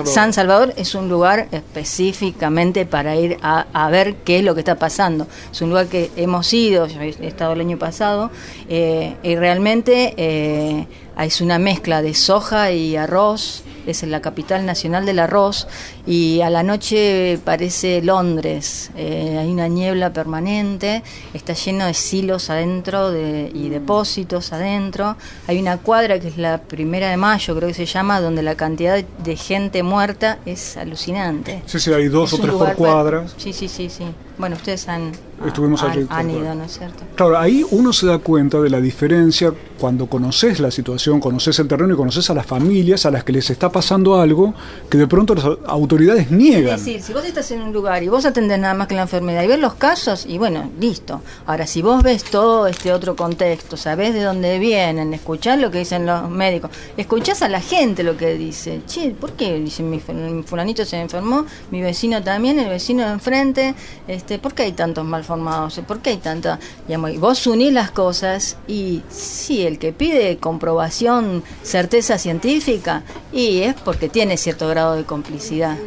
San, 0.05 0.31
Salvador. 0.31 0.73
es 0.77 0.93
un 0.93 1.09
lugar 1.09 1.47
específicamente 1.51 2.85
para 2.85 3.15
ir 3.15 3.37
a, 3.41 3.89
ver 3.89 4.17
qué 4.17 4.37
es 4.39 4.43
lo 4.43 4.53
que 4.53 4.61
está 4.61 4.75
pasando. 4.75 5.27
Es 5.51 5.61
un 5.61 5.69
lugar 5.69 5.87
que 5.87 6.11
hemos 6.15 6.53
ido, 6.53 6.85
yo 6.85 7.01
he 7.01 7.27
estado 7.27 7.53
el 7.53 7.61
año 7.61 7.79
pasado, 7.79 8.29
eh, 8.69 9.15
y 9.23 9.35
realmente 9.35 10.13
eh, 10.17 10.87
es 11.19 11.41
una 11.41 11.57
mezcla 11.57 12.03
de 12.03 12.13
soja 12.13 12.71
y 12.71 12.95
arroz 12.95 13.63
es 13.85 14.03
la 14.03 14.21
capital 14.21 14.65
nacional 14.65 15.05
del 15.05 15.19
arroz 15.19 15.67
y 16.05 16.41
a 16.41 16.49
la 16.49 16.63
noche 16.63 17.39
parece 17.43 18.01
Londres, 18.01 18.91
eh, 18.95 19.37
hay 19.39 19.51
una 19.51 19.67
niebla 19.67 20.13
permanente, 20.13 21.03
está 21.33 21.53
lleno 21.53 21.85
de 21.85 21.93
silos 21.93 22.49
adentro 22.49 23.11
de, 23.11 23.51
y 23.53 23.69
depósitos 23.69 24.53
adentro, 24.53 25.15
hay 25.47 25.59
una 25.59 25.77
cuadra 25.77 26.19
que 26.19 26.27
es 26.27 26.37
la 26.37 26.59
primera 26.59 27.09
de 27.09 27.17
mayo, 27.17 27.55
creo 27.55 27.67
que 27.69 27.75
se 27.75 27.85
llama, 27.85 28.21
donde 28.21 28.43
la 28.43 28.55
cantidad 28.55 29.03
de 29.03 29.35
gente 29.35 29.83
muerta 29.83 30.39
es 30.45 30.77
alucinante. 30.77 31.61
Sí, 31.65 31.79
sí, 31.79 31.93
hay 31.93 32.07
dos 32.07 32.33
o 32.33 32.37
tres 32.37 32.53
por 32.53 32.75
cuadra. 32.75 33.25
Sí, 33.37 33.53
sí, 33.53 33.67
sí, 33.67 33.89
sí. 33.89 34.05
Bueno, 34.37 34.55
ustedes 34.55 34.87
han, 34.89 35.11
Estuvimos 35.45 35.83
han, 35.83 36.29
ido, 36.29 36.55
¿no 36.55 36.63
es 36.63 36.77
cierto? 36.77 37.03
Claro, 37.15 37.37
ahí 37.37 37.65
uno 37.71 37.91
se 37.91 38.07
da 38.07 38.19
cuenta 38.19 38.61
de 38.61 38.69
la 38.69 38.79
diferencia 38.79 39.53
cuando 39.79 40.07
conoces 40.07 40.61
la 40.61 40.71
situación, 40.71 41.19
conoces 41.19 41.59
el 41.59 41.67
terreno 41.67 41.93
y 41.93 41.97
conoces 41.97 42.29
a 42.29 42.33
las 42.33 42.45
familias 42.45 43.05
a 43.05 43.11
las 43.11 43.25
que 43.25 43.33
les 43.33 43.49
está 43.49 43.69
pasando 43.69 44.19
algo 44.19 44.53
que 44.89 44.97
de 44.97 45.07
pronto 45.07 45.35
las 45.35 45.45
autoridades 45.67 46.31
niegan. 46.31 46.75
Es 46.75 46.85
decir, 46.85 47.01
si 47.01 47.11
vos 47.11 47.25
estás 47.25 47.51
en 47.51 47.61
un 47.61 47.73
lugar 47.73 48.01
y 48.01 48.07
vos 48.07 48.25
atendés 48.25 48.59
nada 48.59 48.73
más 48.73 48.87
que 48.87 48.95
la 48.95 49.01
enfermedad 49.01 49.43
y 49.43 49.47
ves 49.47 49.59
los 49.59 49.73
casos, 49.73 50.25
y 50.25 50.37
bueno, 50.37 50.71
listo. 50.79 51.21
Ahora, 51.45 51.67
si 51.67 51.81
vos 51.81 52.01
ves 52.01 52.23
todo 52.23 52.67
este 52.67 52.93
otro 52.93 53.17
contexto, 53.17 53.75
sabés 53.75 54.13
de 54.13 54.23
dónde 54.23 54.57
vienen, 54.57 55.13
escuchás 55.13 55.59
lo 55.59 55.69
que 55.69 55.79
dicen 55.79 56.05
los 56.05 56.29
médicos, 56.29 56.71
escuchás 56.95 57.41
a 57.41 57.49
la 57.49 57.59
gente 57.59 58.03
lo 58.03 58.15
que 58.15 58.35
dice. 58.35 58.81
Che, 58.87 59.11
¿por 59.11 59.33
qué? 59.33 59.59
Dice, 59.59 59.83
mi 59.83 59.99
fulanito 59.99 60.85
se 60.85 60.99
enfermó, 60.99 61.45
mi 61.71 61.81
vecino 61.81 62.23
también, 62.23 62.57
el 62.59 62.69
vecino 62.69 63.03
de 63.03 63.11
enfrente, 63.11 63.75
este, 64.07 64.24
¿por 64.41 64.53
qué 64.53 64.63
hay 64.63 64.71
tantos 64.71 65.05
malformados? 65.05 65.79
¿Por 65.87 65.99
qué 65.99 66.11
hay 66.11 66.17
tanta...? 66.17 66.59
Y 66.87 66.95
vos 67.17 67.47
unís 67.47 67.71
las 67.71 67.91
cosas 67.91 68.57
y 68.67 69.03
sí, 69.09 69.65
el 69.65 69.79
que 69.79 69.93
pide 69.93 70.37
comprobación, 70.37 71.43
certeza 71.63 72.17
científica, 72.17 73.03
y 73.31 73.59
es 73.59 73.75
porque 73.75 74.09
tiene 74.09 74.37
cierto 74.37 74.67
grado 74.67 74.95
de 74.95 75.03
complicidad. 75.03 75.77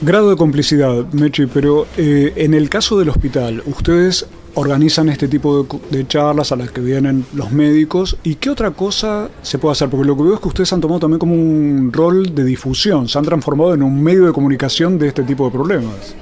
Grado 0.00 0.30
de 0.30 0.36
complicidad, 0.36 1.06
Mechi, 1.12 1.46
pero 1.46 1.86
eh, 1.96 2.32
en 2.36 2.54
el 2.54 2.68
caso 2.68 2.98
del 2.98 3.08
hospital, 3.08 3.62
ustedes 3.66 4.26
organizan 4.54 5.08
este 5.08 5.28
tipo 5.28 5.62
de, 5.62 5.98
de, 5.98 6.06
charlas 6.06 6.50
a 6.50 6.56
las 6.56 6.70
que 6.70 6.80
vienen 6.80 7.26
los 7.34 7.52
médicos. 7.52 8.16
¿Y 8.22 8.36
qué 8.36 8.50
otra 8.50 8.70
cosa 8.70 9.28
se 9.42 9.58
puede 9.58 9.72
hacer? 9.72 9.88
Porque 9.88 10.06
lo 10.06 10.16
que 10.16 10.22
veo 10.22 10.34
es 10.34 10.40
que 10.40 10.48
ustedes 10.48 10.72
han 10.72 10.80
tomado 10.80 11.00
también 11.00 11.18
como 11.18 11.34
un 11.34 11.90
rol 11.92 12.34
de 12.34 12.44
difusión, 12.44 13.08
se 13.08 13.18
han 13.18 13.24
transformado 13.24 13.74
en 13.74 13.82
un 13.82 14.02
medio 14.02 14.26
de 14.26 14.32
comunicación 14.32 14.98
de 14.98 15.08
este 15.08 15.22
tipo 15.22 15.46
de 15.46 15.50
problemas. 15.50 16.14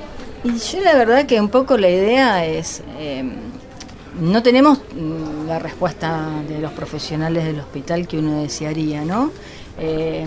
Y 0.45 0.59
yo 0.59 0.81
la 0.83 0.95
verdad 0.95 1.27
que 1.27 1.41
un 1.41 1.49
poco 1.49 1.77
la 1.79 1.89
idea 1.89 2.45
es... 2.45 2.83
Eh, 2.99 3.25
no 4.21 4.43
tenemos 4.43 4.79
mm, 4.79 5.49
la 5.49 5.59
respuesta 5.59 6.29
de 6.49 6.61
los 6.61 6.73
profesionales 6.73 7.45
del 7.45 7.59
hospital 7.61 8.07
que 8.07 8.19
uno 8.19 8.43
desearía, 8.43 9.05
¿no? 9.05 9.33
Eh, 9.79 10.27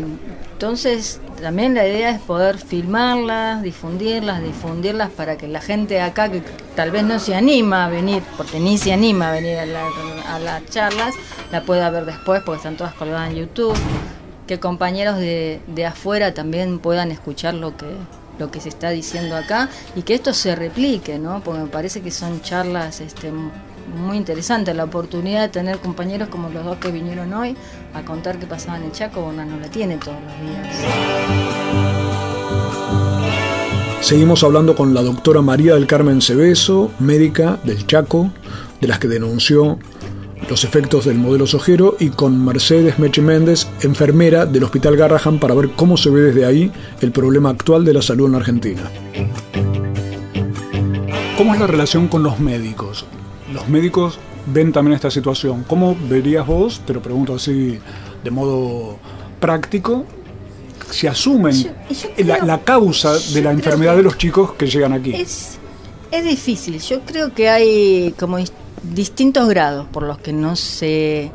entonces, 0.52 1.22
también 1.42 1.74
la 1.74 1.88
idea 1.88 2.10
es 2.10 2.20
poder 2.20 2.58
filmarlas, 2.58 3.62
difundirlas, 3.62 4.42
difundirlas 4.42 5.10
para 5.12 5.38
que 5.38 5.48
la 5.48 5.62
gente 5.62 6.02
acá 6.02 6.30
que 6.30 6.42
tal 6.76 6.92
vez 6.92 7.04
no 7.04 7.20
se 7.20 7.36
anima 7.36 7.86
a 7.86 7.90
venir, 7.90 8.24
porque 8.36 8.60
ni 8.60 8.78
se 8.78 8.92
anima 8.92 9.30
a 9.30 9.32
venir 9.34 9.58
a, 9.58 10.40
las 10.40 10.66
charlas, 10.66 11.14
la 11.52 11.62
pueda 11.62 11.90
ver 11.90 12.06
después 12.06 12.42
porque 12.44 12.58
están 12.58 12.76
todas 12.76 12.94
colgadas 12.96 13.30
en 13.30 13.38
YouTube, 13.38 13.78
que 14.48 14.60
compañeros 14.60 15.18
de, 15.18 15.62
de 15.68 15.86
afuera 15.86 16.34
también 16.34 16.80
puedan 16.80 17.12
escuchar 17.12 17.54
lo 17.54 17.78
que 17.78 17.86
lo 18.40 18.52
que 18.52 18.62
se 18.62 18.70
está 18.70 18.90
diciendo 18.90 19.36
acá 19.36 19.70
y 19.96 20.04
que 20.04 20.14
esto 20.14 20.34
se 20.34 20.56
replique, 20.56 21.20
¿no? 21.20 21.42
Porque 21.44 21.62
me 21.62 21.68
parece 21.68 22.02
que 22.02 22.12
son 22.12 22.42
charlas 22.42 23.02
este, 23.02 23.32
muy 23.32 24.18
interesante 24.18 24.74
la 24.74 24.84
oportunidad 24.84 25.42
de 25.42 25.50
tener 25.50 25.78
compañeros 25.80 26.30
como 26.30 26.50
los 26.50 26.66
dos 26.66 26.78
que 26.78 26.92
vinieron 26.92 27.34
hoy 27.34 27.56
a 27.94 28.04
contar 28.04 28.38
qué 28.40 28.46
pasaba 28.46 28.78
en 28.78 28.84
el 28.86 28.92
Chaco, 28.92 29.22
bueno, 29.22 29.46
no 29.46 29.60
la 29.60 29.68
tiene 29.70 29.98
todos 29.98 30.18
los 30.22 30.50
días. 30.50 30.76
Seguimos 34.02 34.44
hablando 34.44 34.76
con 34.76 34.94
la 34.94 35.02
doctora 35.02 35.42
María 35.42 35.74
del 35.74 35.88
Carmen 35.88 36.22
Cebeso, 36.22 36.92
médica 37.00 37.60
del 37.64 37.86
Chaco, 37.88 38.32
de 38.80 38.88
las 38.88 39.00
que 39.00 39.08
denunció 39.08 39.80
los 40.50 40.64
efectos 40.64 41.06
del 41.06 41.18
modelo 41.18 41.46
sojero, 41.46 41.96
y 42.00 42.10
con 42.10 42.44
Mercedes 42.44 43.00
Meche 43.00 43.22
Méndez, 43.22 43.68
enfermera 43.82 44.46
del 44.46 44.64
Hospital 44.64 44.96
Garrahan, 44.96 45.40
para 45.40 45.54
ver 45.54 45.72
cómo 45.76 45.98
se 45.98 46.10
ve 46.10 46.22
desde 46.22 46.46
ahí 46.46 46.72
el 47.02 47.12
problema 47.12 47.50
actual 47.50 47.84
de 47.84 47.94
la 47.94 48.02
salud 48.02 48.28
en 48.28 48.32
la 48.32 48.38
Argentina. 48.40 48.82
¿Cómo 51.38 51.54
es 51.54 51.60
la 51.60 51.68
relación 51.68 52.08
con 52.08 52.24
los 52.24 52.40
médicos? 52.40 53.06
los 53.54 53.68
médicos 53.70 54.20
ven 54.48 54.72
también 54.72 54.96
esta 54.96 55.12
situación. 55.12 55.64
¿Cómo 55.68 55.96
verías 56.10 56.46
vos, 56.46 56.82
te 56.86 56.94
lo 56.94 57.02
pregunto 57.02 57.36
así 57.36 57.80
de 58.24 58.32
modo 58.32 58.98
práctico, 59.40 60.06
si 60.90 61.08
asumen 61.08 61.76
la, 62.18 62.60
causa 62.60 63.18
de 63.18 63.42
la 63.42 63.52
enfermedad 63.52 63.96
de 63.96 64.04
los 64.04 64.18
chicos 64.18 64.54
que 64.54 64.68
llegan 64.68 64.94
aquí? 64.94 65.14
Es, 65.14 65.58
es 66.12 66.24
difícil. 66.24 66.80
Yo 66.80 67.02
creo 67.02 67.34
que 67.34 67.50
hay 67.50 68.14
como 68.18 68.38
distintos 68.94 69.48
grados 69.48 69.88
por 69.88 70.04
los 70.04 70.18
que 70.18 70.34
no 70.34 70.56
se 70.56 71.32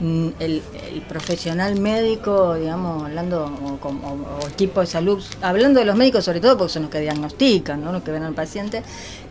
Mm, 0.00 0.28
el, 0.38 0.62
profesional 1.06 1.78
médico, 1.78 2.54
digamos, 2.54 3.04
hablando, 3.04 3.44
o, 3.44 4.48
equipo 4.48 4.80
de 4.80 4.86
salud, 4.86 5.22
hablando 5.42 5.80
de 5.80 5.84
los 5.86 5.94
médicos 5.94 6.24
sobre 6.24 6.40
todo 6.40 6.56
porque 6.56 6.72
son 6.72 6.82
los 6.82 6.90
que 6.90 7.00
diagnostican, 7.00 7.84
¿no? 7.84 7.92
los 7.92 8.02
que 8.02 8.10
ven 8.10 8.22
al 8.22 8.32
paciente, 8.32 8.82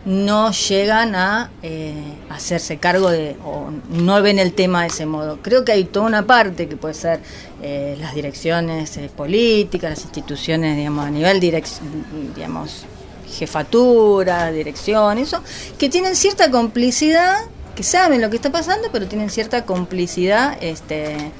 no 0.04 0.52
llegan 0.52 1.16
a 1.16 1.50
eh, 1.62 1.92
hacerse 2.28 2.76
cargo 2.76 3.10
de, 3.10 3.36
o 3.44 3.70
no 3.88 4.22
ven 4.22 4.38
el 4.38 4.52
tema 4.52 4.82
de 4.82 4.88
ese 4.88 5.06
modo. 5.06 5.38
Creo 5.42 5.64
que 5.64 5.72
hay 5.72 5.84
toda 5.84 6.06
una 6.06 6.26
parte 6.26 6.68
que 6.68 6.76
puede 6.76 6.94
ser 6.94 7.20
eh, 7.62 7.96
las 7.98 8.14
direcciones 8.14 8.96
eh, 8.96 9.10
políticas, 9.14 9.90
las 9.90 10.02
instituciones, 10.04 10.76
digamos, 10.76 11.04
a 11.04 11.10
nivel 11.10 11.40
digamos, 11.40 12.84
jefatura, 13.30 14.50
dirección, 14.52 15.18
eso, 15.18 15.42
que 15.78 15.88
tienen 15.88 16.16
cierta 16.16 16.50
complicidad 16.50 17.36
que 17.74 17.82
saben 17.82 18.20
lo 18.20 18.30
que 18.30 18.36
está 18.36 18.50
pasando, 18.50 18.88
pero 18.92 19.06
tienen 19.06 19.30
cierta 19.30 19.64
complicidad 19.64 20.58
este, 20.60 21.32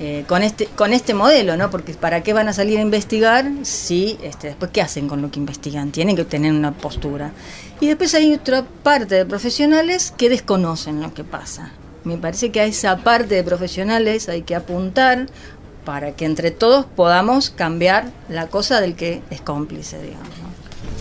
eh, 0.00 0.24
con, 0.26 0.42
este, 0.42 0.66
con 0.66 0.92
este 0.92 1.14
modelo, 1.14 1.56
¿no? 1.56 1.70
Porque 1.70 1.94
¿para 1.94 2.22
qué 2.22 2.32
van 2.32 2.48
a 2.48 2.52
salir 2.52 2.78
a 2.78 2.82
investigar 2.82 3.50
si 3.62 4.18
este, 4.22 4.48
después 4.48 4.70
qué 4.72 4.82
hacen 4.82 5.08
con 5.08 5.22
lo 5.22 5.30
que 5.30 5.38
investigan? 5.38 5.90
Tienen 5.92 6.16
que 6.16 6.24
tener 6.24 6.52
una 6.52 6.72
postura. 6.72 7.32
Y 7.80 7.86
después 7.86 8.14
hay 8.14 8.34
otra 8.34 8.64
parte 8.82 9.14
de 9.14 9.26
profesionales 9.26 10.12
que 10.16 10.28
desconocen 10.28 11.00
lo 11.00 11.14
que 11.14 11.24
pasa. 11.24 11.72
Me 12.04 12.18
parece 12.18 12.50
que 12.50 12.60
a 12.60 12.64
esa 12.64 12.98
parte 12.98 13.34
de 13.34 13.44
profesionales 13.44 14.28
hay 14.28 14.42
que 14.42 14.54
apuntar 14.54 15.26
para 15.84 16.12
que 16.12 16.24
entre 16.24 16.50
todos 16.50 16.86
podamos 16.86 17.50
cambiar 17.50 18.10
la 18.28 18.48
cosa 18.48 18.80
del 18.80 18.96
que 18.96 19.22
es 19.30 19.40
cómplice, 19.40 20.00
digamos. 20.02 20.53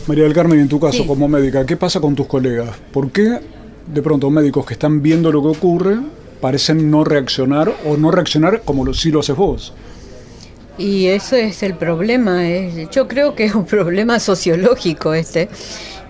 María 0.07 0.23
del 0.23 0.33
Carmen, 0.33 0.59
en 0.59 0.67
tu 0.67 0.79
caso 0.79 1.07
como 1.07 1.27
médica, 1.27 1.65
¿qué 1.65 1.77
pasa 1.77 1.99
con 1.99 2.15
tus 2.15 2.27
colegas? 2.27 2.69
¿Por 2.91 3.11
qué 3.11 3.39
de 3.87 4.01
pronto 4.01 4.29
médicos 4.29 4.65
que 4.65 4.73
están 4.73 5.01
viendo 5.01 5.31
lo 5.31 5.41
que 5.41 5.49
ocurre 5.49 5.97
parecen 6.43 6.91
no 6.91 7.03
reaccionar 7.03 7.73
o 7.85 7.95
no 7.95 8.11
reaccionar 8.11 8.63
como 8.63 8.83
lo, 8.83 8.93
sí 8.93 9.11
lo 9.11 9.21
haces 9.21 9.35
vos. 9.35 9.73
Y 10.77 11.05
eso 11.05 11.35
es 11.35 11.63
el 11.63 11.75
problema, 11.75 12.49
es, 12.49 12.89
yo 12.89 13.07
creo 13.07 13.35
que 13.35 13.45
es 13.45 13.55
un 13.55 13.65
problema 13.77 14.19
sociológico 14.19 15.13
este. 15.13 15.47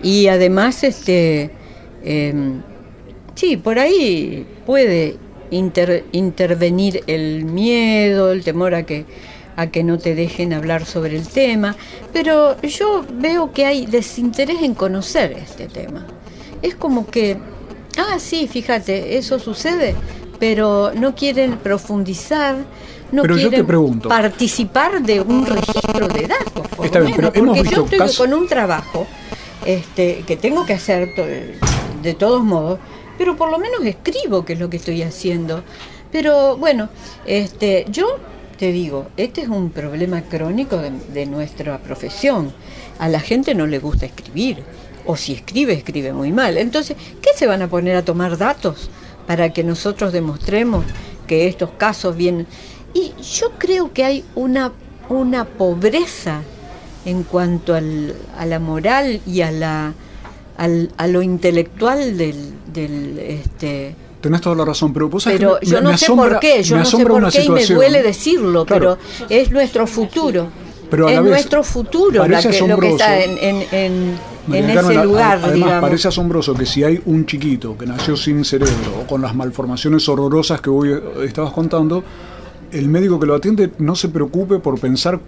Y 0.01 0.27
además, 0.27 0.84
este, 0.84 1.51
em, 2.03 2.62
sí, 3.36 3.58
por 3.58 3.77
ahí 3.79 4.45
puede 4.65 5.17
intervenir 5.51 7.03
el 7.06 7.45
miedo, 7.45 8.32
el 8.32 8.43
temor 8.43 8.73
a 8.73 8.84
que, 8.84 9.06
a 9.55 9.67
que 9.67 9.83
no 9.83 9.97
te 9.97 10.15
dejen 10.15 10.53
hablar 10.53 10.85
sobre 10.85 11.17
el 11.17 11.27
tema, 11.27 11.75
pero 12.11 12.59
yo 12.61 13.05
veo 13.13 13.51
que 13.51 13.65
hay 13.65 13.85
desinterés 13.85 14.61
en 14.61 14.73
conocer 14.73 15.33
este 15.33 15.67
tema. 15.67 16.05
Es 16.61 16.75
como 16.75 17.07
que 17.07 17.37
Ah, 17.97 18.19
sí, 18.19 18.47
fíjate, 18.47 19.17
eso 19.17 19.39
sucede, 19.39 19.95
pero 20.39 20.91
no 20.95 21.13
quieren 21.15 21.57
profundizar, 21.57 22.55
no 23.11 23.23
quieren 23.23 23.65
participar 24.07 25.03
de 25.03 25.21
un 25.21 25.45
registro 25.45 26.07
de 26.07 26.27
datos, 26.27 26.67
por 26.75 26.85
Está 26.85 26.99
bien, 26.99 27.15
pero 27.15 27.31
porque 27.31 27.63
yo 27.63 27.85
estoy 27.85 28.15
con 28.15 28.33
un 28.33 28.47
trabajo 28.47 29.05
este, 29.65 30.23
que 30.25 30.37
tengo 30.37 30.65
que 30.65 30.73
hacer 30.73 31.09
de 32.01 32.13
todos 32.15 32.43
modos, 32.43 32.79
pero 33.17 33.35
por 33.35 33.51
lo 33.51 33.59
menos 33.59 33.85
escribo 33.85 34.43
qué 34.43 34.53
es 34.53 34.59
lo 34.59 34.69
que 34.69 34.77
estoy 34.77 35.03
haciendo. 35.03 35.63
Pero 36.11 36.57
bueno, 36.57 36.89
este, 37.25 37.85
yo 37.89 38.17
te 38.63 38.71
digo, 38.71 39.08
este 39.17 39.41
es 39.41 39.49
un 39.49 39.71
problema 39.71 40.21
crónico 40.21 40.78
de 40.78 41.26
nuestra 41.26 41.80
profesión. 41.80 42.54
A 42.97 43.10
la 43.10 43.19
gente 43.19 43.56
no 43.56 43.67
le 43.67 43.78
gusta 43.78 44.06
escribir 44.06 44.63
o 45.06 45.17
si 45.17 45.34
escribe, 45.34 45.73
escribe 45.73 46.13
muy 46.13 46.32
mal. 46.32 46.56
Entonces, 46.56 46.95
¿qué 47.21 47.32
se 47.36 47.45
van 47.45 47.62
a 47.62 47.67
poner 47.67 47.97
a 47.97 48.06
tomar 48.06 48.38
datos 48.38 48.89
para 49.28 49.52
que 49.52 49.65
nosotros 49.65 50.13
demostremos 50.13 50.86
que 51.28 51.49
estos 51.49 51.71
casos 51.71 52.15
vienen? 52.15 52.47
Y 52.93 53.12
yo 53.21 53.52
creo 53.58 53.91
que 53.91 54.06
hay 54.06 54.23
una, 54.34 54.71
una 55.10 55.43
pobreza 55.43 56.41
en 57.04 57.23
cuanto 57.23 57.76
al, 57.76 58.15
a 58.38 58.45
la 58.45 58.60
moral 58.60 59.19
y 59.28 59.41
a, 59.41 59.52
la, 59.52 59.93
al, 60.56 60.89
a 60.95 61.08
lo 61.08 61.21
intelectual 61.21 62.17
del... 62.17 62.54
del 62.71 63.19
este, 63.19 63.93
Tenés 64.23 64.39
toda 64.39 64.55
la 64.55 64.63
razón, 64.63 64.93
pero 64.93 65.09
pero 65.09 65.59
yo 65.59 65.81
no 65.81 65.97
sé 65.97 66.07
por 66.07 66.39
qué, 66.39 66.63
yo 66.63 66.77
no 66.77 66.86
sé 66.86 67.05
por 67.05 67.29
qué 67.29 67.43
y 67.43 67.49
me 67.49 67.65
duele 67.65 68.01
decirlo, 68.01 68.65
pero 68.65 68.97
es 69.27 69.51
nuestro 69.51 69.86
futuro. 69.86 70.47
Pero 70.89 71.09
es 71.09 71.21
nuestro 71.21 71.62
futuro 71.62 72.25
la 72.25 72.41
que, 72.41 72.59
lo 72.65 72.77
que 72.77 72.89
está 72.91 73.21
en, 73.21 73.38
en 73.71 74.17
en 74.49 74.69
ese 74.69 75.03
lugar. 75.03 75.41
Además, 75.43 75.81
parece 75.81 76.07
asombroso 76.07 76.53
que 76.53 76.65
si 76.65 76.86
hay 76.86 77.01
un 77.05 77.25
chiquito 77.25 77.77
que 77.77 77.86
nació 77.86 78.15
sin 78.15 78.45
cerebro 78.45 79.01
o 79.01 79.07
con 79.07 79.21
las 79.21 79.36
malformaciones 79.36 80.07
horrorosas 80.07 80.62
que 80.62 80.69
hoy 80.69 80.97
estabas 81.25 81.51
contando, 81.51 82.01
el 82.71 82.88
médico 82.88 83.19
que 83.19 83.25
lo 83.25 83.36
atiende 83.36 83.71
no 83.79 83.93
se 83.95 84.07
preocupe 84.07 84.59
por 84.59 84.79
pensar 84.79 85.19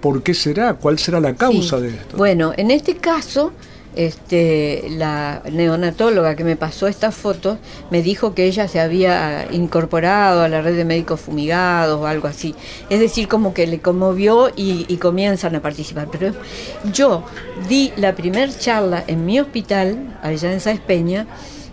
por 0.00 0.22
qué 0.22 0.32
será, 0.32 0.74
cuál 0.74 0.96
será 1.00 1.18
la 1.18 1.34
causa 1.34 1.80
de 1.80 1.88
esto. 1.88 2.16
Bueno, 2.16 2.52
en 2.56 2.70
este 2.70 2.98
caso 2.98 3.50
este, 3.96 4.84
la 4.90 5.42
neonatóloga 5.50 6.36
que 6.36 6.44
me 6.44 6.56
pasó 6.56 6.86
estas 6.86 7.14
fotos 7.14 7.58
me 7.90 8.02
dijo 8.02 8.34
que 8.34 8.44
ella 8.44 8.68
se 8.68 8.80
había 8.80 9.46
incorporado 9.50 10.42
a 10.42 10.48
la 10.48 10.62
red 10.62 10.76
de 10.76 10.84
médicos 10.84 11.20
fumigados 11.20 12.00
o 12.00 12.06
algo 12.06 12.28
así. 12.28 12.54
Es 12.90 13.00
decir, 13.00 13.28
como 13.28 13.54
que 13.54 13.66
le 13.66 13.80
conmovió 13.80 14.50
y, 14.54 14.96
comienzan 14.96 15.54
a 15.54 15.60
participar. 15.60 16.08
Pero 16.10 16.32
yo 16.92 17.24
di 17.68 17.92
la 17.96 18.14
primer 18.14 18.56
charla 18.56 19.04
en 19.06 19.26
mi 19.26 19.40
hospital, 19.40 20.18
allá 20.22 20.52
en 20.52 20.60
Sáenz 20.60 20.80
Peña, 20.80 21.26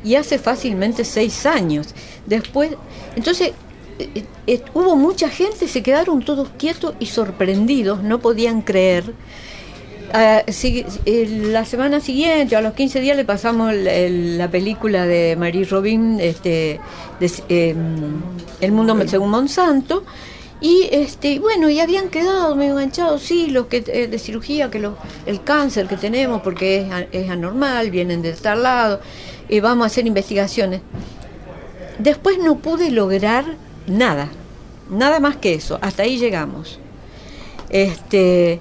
y 0.03 0.15
hace 0.15 0.37
fácilmente 0.37 1.05
seis 1.05 1.45
años. 1.45 1.93
Después, 2.25 2.71
entonces 3.15 3.53
eh, 3.99 4.25
eh, 4.47 4.61
hubo 4.73 4.95
mucha 4.95 5.29
gente, 5.29 5.67
se 5.67 5.83
quedaron 5.83 6.23
todos 6.23 6.49
quietos 6.57 6.95
y 6.99 7.05
sorprendidos, 7.05 8.03
no 8.03 8.19
podían 8.19 8.61
creer 8.61 9.13
Ah, 10.13 10.43
la 10.45 11.65
semana 11.65 12.01
siguiente, 12.01 12.55
a 12.55 12.61
los 12.61 12.73
15 12.73 12.99
días, 12.99 13.15
le 13.15 13.23
pasamos 13.23 13.73
la 13.73 14.49
película 14.49 15.05
de 15.05 15.35
Marie 15.37 15.63
Robin, 15.65 16.19
este, 16.19 16.79
em, 17.47 18.21
El 18.59 18.71
mundo 18.73 18.97
según 19.07 19.29
Monsanto. 19.29 20.03
Y 20.59 20.89
este, 20.91 21.39
bueno, 21.39 21.69
y 21.69 21.79
habían 21.79 22.09
quedado 22.09 22.55
medio 22.55 22.73
enganchados, 22.73 23.21
sí, 23.23 23.47
los 23.47 23.65
que 23.67 23.83
eh, 23.87 24.07
de 24.07 24.19
cirugía, 24.19 24.69
que 24.69 24.87
el 25.25 25.43
cáncer 25.43 25.87
que 25.87 25.97
tenemos, 25.97 26.41
porque 26.41 26.81
es, 26.81 26.87
es 27.11 27.29
anormal, 27.29 27.89
vienen 27.89 28.21
de 28.21 28.33
tal 28.33 28.63
lado. 28.63 28.99
y 29.49 29.59
vamos 29.59 29.85
a 29.85 29.87
hacer 29.87 30.05
investigaciones. 30.05 30.81
Después 31.99 32.37
no 32.37 32.57
pude 32.59 32.91
lograr 32.91 33.45
nada, 33.87 34.29
nada 34.89 35.19
más 35.19 35.37
que 35.37 35.53
eso, 35.53 35.79
hasta 35.81 36.03
ahí 36.03 36.17
llegamos. 36.17 36.79
Este, 37.69 38.59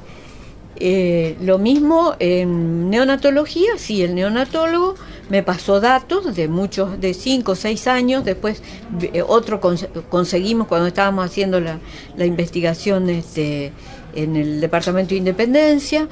eh, 0.82 1.36
lo 1.42 1.58
mismo 1.58 2.14
en 2.18 2.88
neonatología, 2.88 3.72
sí, 3.76 4.02
el 4.02 4.14
neonatólogo 4.14 4.94
me 5.28 5.42
pasó 5.42 5.78
datos 5.78 6.34
de 6.34 6.48
muchos, 6.48 6.98
de 7.00 7.12
cinco 7.12 7.52
o 7.52 7.54
seis 7.54 7.86
años, 7.86 8.24
después 8.24 8.62
eh, 9.00 9.22
otro 9.26 9.60
conseguimos 10.08 10.66
cuando 10.68 10.86
estábamos 10.88 11.26
haciendo 11.26 11.60
la, 11.60 11.78
investigación 12.18 13.10
este, 13.10 13.72
en 14.14 14.36
el 14.36 14.60
Departamento 14.60 15.10
de 15.10 15.16
Independencia, 15.16 16.08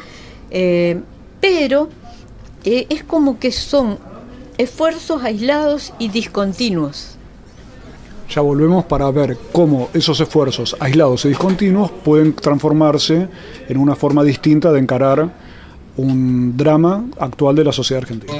eh, 0.51 1.01
pero 1.41 1.89
es 2.65 3.03
como 3.05 3.39
que 3.39 3.51
son 3.51 3.99
esfuerzos 4.59 5.23
aislados 5.23 5.95
y 5.99 6.09
discontinuos. 6.09 7.18
Ya 8.31 8.43
volvemos 8.43 8.85
para 8.85 9.11
ver 9.11 9.39
cómo 9.53 9.89
esos 9.95 10.21
esfuerzos 10.21 10.77
aislados 10.81 11.25
y 11.25 11.29
discontinuos 11.29 11.91
pueden 11.91 12.35
transformarse 12.35 13.27
en 13.69 13.77
una 13.79 13.97
forma 13.97 14.23
distinta 14.23 14.71
de 14.71 14.81
encarar 14.81 15.31
un 15.97 16.57
drama 16.57 17.07
actual 17.19 17.57
de 17.57 17.65
la 17.65 17.73
sociedad 17.73 18.03
argentina. 18.03 18.35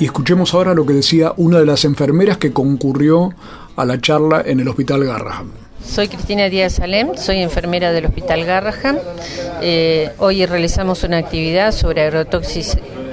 Y 0.00 0.04
escuchemos 0.04 0.52
ahora 0.54 0.74
lo 0.74 0.84
que 0.84 0.94
decía 0.94 1.32
una 1.36 1.58
de 1.58 1.66
las 1.66 1.84
enfermeras 1.84 2.38
que 2.38 2.52
concurrió 2.52 3.34
a 3.76 3.84
la 3.84 4.00
charla 4.00 4.42
en 4.44 4.58
el 4.58 4.68
Hospital 4.68 5.04
Garraham. 5.04 5.50
Soy 5.84 6.08
Cristina 6.08 6.48
Díaz 6.48 6.74
Salem, 6.74 7.16
soy 7.16 7.38
enfermera 7.38 7.92
del 7.92 8.06
Hospital 8.06 8.44
Garraham. 8.44 8.98
Eh, 9.62 10.10
hoy 10.18 10.44
realizamos 10.44 11.04
una 11.04 11.18
actividad 11.18 11.72
sobre 11.72 12.10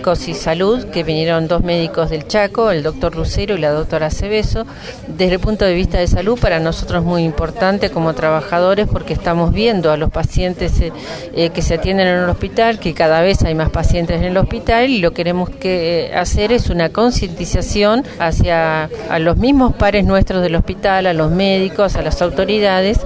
y 0.07 0.33
Salud, 0.33 0.85
que 0.85 1.03
vinieron 1.03 1.49
dos 1.49 1.63
médicos 1.63 2.09
del 2.09 2.25
Chaco, 2.27 2.71
el 2.71 2.81
doctor 2.81 3.17
Lucero 3.17 3.55
y 3.55 3.57
la 3.57 3.71
doctora 3.71 4.05
Aceveso. 4.05 4.65
Desde 5.05 5.33
el 5.33 5.39
punto 5.41 5.65
de 5.65 5.73
vista 5.73 5.97
de 5.97 6.07
salud, 6.07 6.39
para 6.39 6.61
nosotros 6.61 7.01
es 7.01 7.05
muy 7.05 7.25
importante 7.25 7.89
como 7.89 8.13
trabajadores 8.13 8.87
porque 8.87 9.11
estamos 9.11 9.51
viendo 9.51 9.91
a 9.91 9.97
los 9.97 10.09
pacientes 10.09 10.79
eh, 10.79 10.93
eh, 11.33 11.49
que 11.49 11.61
se 11.61 11.73
atienden 11.73 12.07
en 12.07 12.19
el 12.19 12.29
hospital, 12.29 12.79
que 12.79 12.93
cada 12.93 13.19
vez 13.19 13.43
hay 13.43 13.53
más 13.53 13.69
pacientes 13.69 14.15
en 14.21 14.23
el 14.23 14.37
hospital 14.37 14.89
y 14.89 14.99
lo 14.99 15.11
que 15.11 15.17
queremos 15.17 15.49
que, 15.49 16.05
eh, 16.05 16.15
hacer 16.15 16.53
es 16.53 16.69
una 16.69 16.87
concientización 16.87 18.05
hacia 18.17 18.89
a 19.09 19.19
los 19.19 19.35
mismos 19.35 19.75
pares 19.75 20.05
nuestros 20.05 20.41
del 20.41 20.55
hospital, 20.55 21.05
a 21.05 21.13
los 21.13 21.31
médicos, 21.31 21.97
a 21.97 22.01
las 22.01 22.21
autoridades 22.21 22.99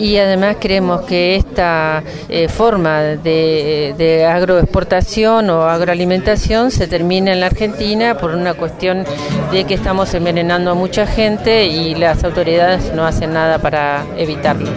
y 0.00 0.16
además 0.16 0.56
creemos 0.58 1.02
que 1.02 1.36
esta 1.36 2.02
forma 2.48 3.00
de 3.02 4.26
agroexportación 4.28 5.50
o 5.50 5.62
agroalimentación 5.62 6.47
se 6.48 6.88
termina 6.88 7.32
en 7.32 7.40
la 7.40 7.46
Argentina 7.46 8.16
por 8.16 8.30
una 8.30 8.54
cuestión 8.54 9.04
de 9.52 9.64
que 9.64 9.74
estamos 9.74 10.14
envenenando 10.14 10.70
a 10.70 10.74
mucha 10.74 11.06
gente 11.06 11.66
y 11.66 11.94
las 11.94 12.24
autoridades 12.24 12.90
no 12.94 13.04
hacen 13.04 13.34
nada 13.34 13.58
para 13.58 14.06
evitarlo. 14.16 14.70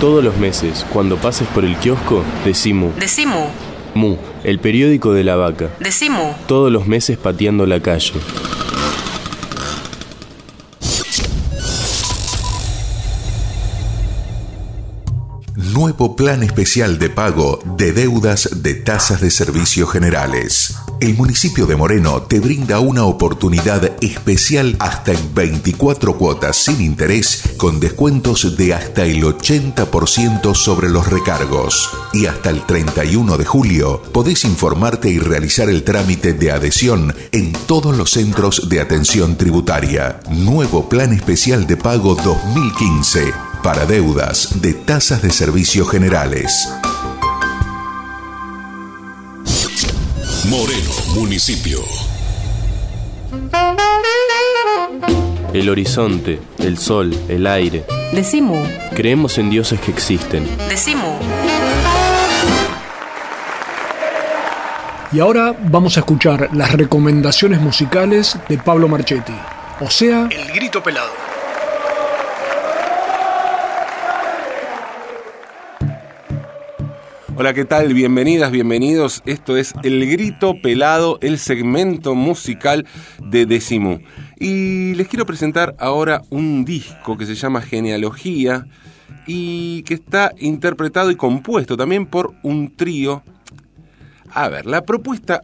Todos 0.00 0.24
los 0.24 0.34
meses, 0.38 0.86
cuando 0.90 1.18
pases 1.18 1.46
por 1.48 1.66
el 1.66 1.76
kiosco, 1.76 2.24
decimu. 2.46 2.92
Decimu 2.98 3.71
Mu, 3.94 4.16
el 4.44 4.58
periódico 4.58 5.12
de 5.12 5.24
la 5.24 5.36
vaca. 5.36 5.70
Decimu. 5.80 6.32
Todos 6.46 6.72
los 6.72 6.86
meses 6.86 7.18
pateando 7.18 7.66
la 7.66 7.80
calle. 7.80 8.12
Nuevo 15.72 16.16
plan 16.16 16.42
especial 16.42 16.98
de 16.98 17.08
pago 17.08 17.58
de 17.78 17.92
deudas 17.92 18.62
de 18.62 18.74
tasas 18.74 19.22
de 19.22 19.30
servicios 19.30 19.90
generales. 19.90 20.74
El 21.00 21.14
municipio 21.14 21.64
de 21.66 21.76
Moreno 21.76 22.22
te 22.22 22.40
brinda 22.40 22.78
una 22.78 23.04
oportunidad 23.04 23.92
especial 24.02 24.76
hasta 24.80 25.12
en 25.12 25.34
24 25.34 26.18
cuotas 26.18 26.56
sin 26.56 26.82
interés 26.82 27.54
con 27.56 27.80
descuentos 27.80 28.56
de 28.56 28.74
hasta 28.74 29.04
el 29.04 29.22
80% 29.22 30.54
sobre 30.54 30.90
los 30.90 31.06
recargos. 31.06 31.88
Y 32.12 32.26
hasta 32.26 32.50
el 32.50 32.66
31 32.66 33.38
de 33.38 33.44
julio 33.46 34.02
podés 34.12 34.44
informarte 34.44 35.08
y 35.08 35.18
realizar 35.18 35.70
el 35.70 35.84
trámite 35.84 36.34
de 36.34 36.52
adhesión 36.52 37.14
en 37.32 37.52
todos 37.52 37.96
los 37.96 38.10
centros 38.10 38.68
de 38.68 38.80
atención 38.80 39.36
tributaria. 39.38 40.20
Nuevo 40.30 40.88
plan 40.88 41.14
especial 41.14 41.66
de 41.66 41.78
pago 41.78 42.14
2015 42.14 43.51
para 43.62 43.86
deudas 43.86 44.60
de 44.60 44.74
tasas 44.74 45.22
de 45.22 45.30
servicios 45.30 45.88
generales. 45.88 46.68
Moreno, 50.46 50.90
municipio. 51.14 51.78
El 55.52 55.68
horizonte, 55.68 56.40
el 56.58 56.76
sol, 56.76 57.16
el 57.28 57.46
aire. 57.46 57.84
Decimu. 58.12 58.64
Creemos 58.94 59.38
en 59.38 59.50
dioses 59.50 59.80
que 59.80 59.92
existen. 59.92 60.44
Decimu. 60.68 61.18
Y 65.12 65.20
ahora 65.20 65.54
vamos 65.70 65.96
a 65.96 66.00
escuchar 66.00 66.48
las 66.52 66.72
recomendaciones 66.72 67.60
musicales 67.60 68.36
de 68.48 68.58
Pablo 68.58 68.88
Marchetti, 68.88 69.34
o 69.80 69.90
sea, 69.90 70.28
El 70.30 70.52
Grito 70.52 70.82
Pelado. 70.82 71.31
Hola, 77.34 77.54
¿qué 77.54 77.64
tal? 77.64 77.94
Bienvenidas, 77.94 78.50
bienvenidos. 78.50 79.22
Esto 79.24 79.56
es 79.56 79.72
El 79.82 80.06
Grito 80.06 80.60
Pelado, 80.60 81.18
el 81.22 81.38
segmento 81.38 82.14
musical 82.14 82.86
de 83.24 83.46
Decimu. 83.46 84.00
Y 84.38 84.94
les 84.96 85.08
quiero 85.08 85.24
presentar 85.24 85.74
ahora 85.78 86.20
un 86.28 86.66
disco 86.66 87.16
que 87.16 87.24
se 87.24 87.34
llama 87.34 87.62
Genealogía 87.62 88.66
y 89.26 89.82
que 89.84 89.94
está 89.94 90.32
interpretado 90.40 91.10
y 91.10 91.16
compuesto 91.16 91.74
también 91.74 92.04
por 92.04 92.34
un 92.42 92.76
trío. 92.76 93.22
A 94.30 94.50
ver, 94.50 94.66
la 94.66 94.82
propuesta 94.82 95.40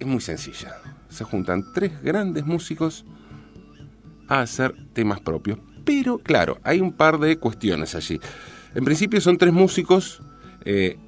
es 0.00 0.06
muy 0.06 0.22
sencilla. 0.22 0.76
Se 1.10 1.24
juntan 1.24 1.64
tres 1.74 2.02
grandes 2.02 2.46
músicos 2.46 3.04
a 4.26 4.40
hacer 4.40 4.74
temas 4.94 5.20
propios. 5.20 5.58
Pero 5.84 6.16
claro, 6.16 6.58
hay 6.64 6.80
un 6.80 6.92
par 6.92 7.18
de 7.18 7.36
cuestiones 7.36 7.94
allí. 7.94 8.18
En 8.74 8.86
principio 8.86 9.20
son 9.20 9.36
tres 9.36 9.52
músicos 9.52 10.22
eh, 10.64 10.98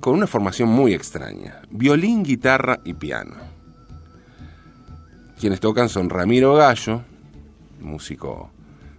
con 0.00 0.14
una 0.14 0.26
formación 0.26 0.68
muy 0.68 0.94
extraña. 0.94 1.62
Violín, 1.70 2.22
guitarra 2.22 2.80
y 2.84 2.94
piano. 2.94 3.36
Quienes 5.38 5.60
tocan 5.60 5.88
son 5.88 6.10
Ramiro 6.10 6.54
Gallo, 6.54 7.02
músico 7.80 8.50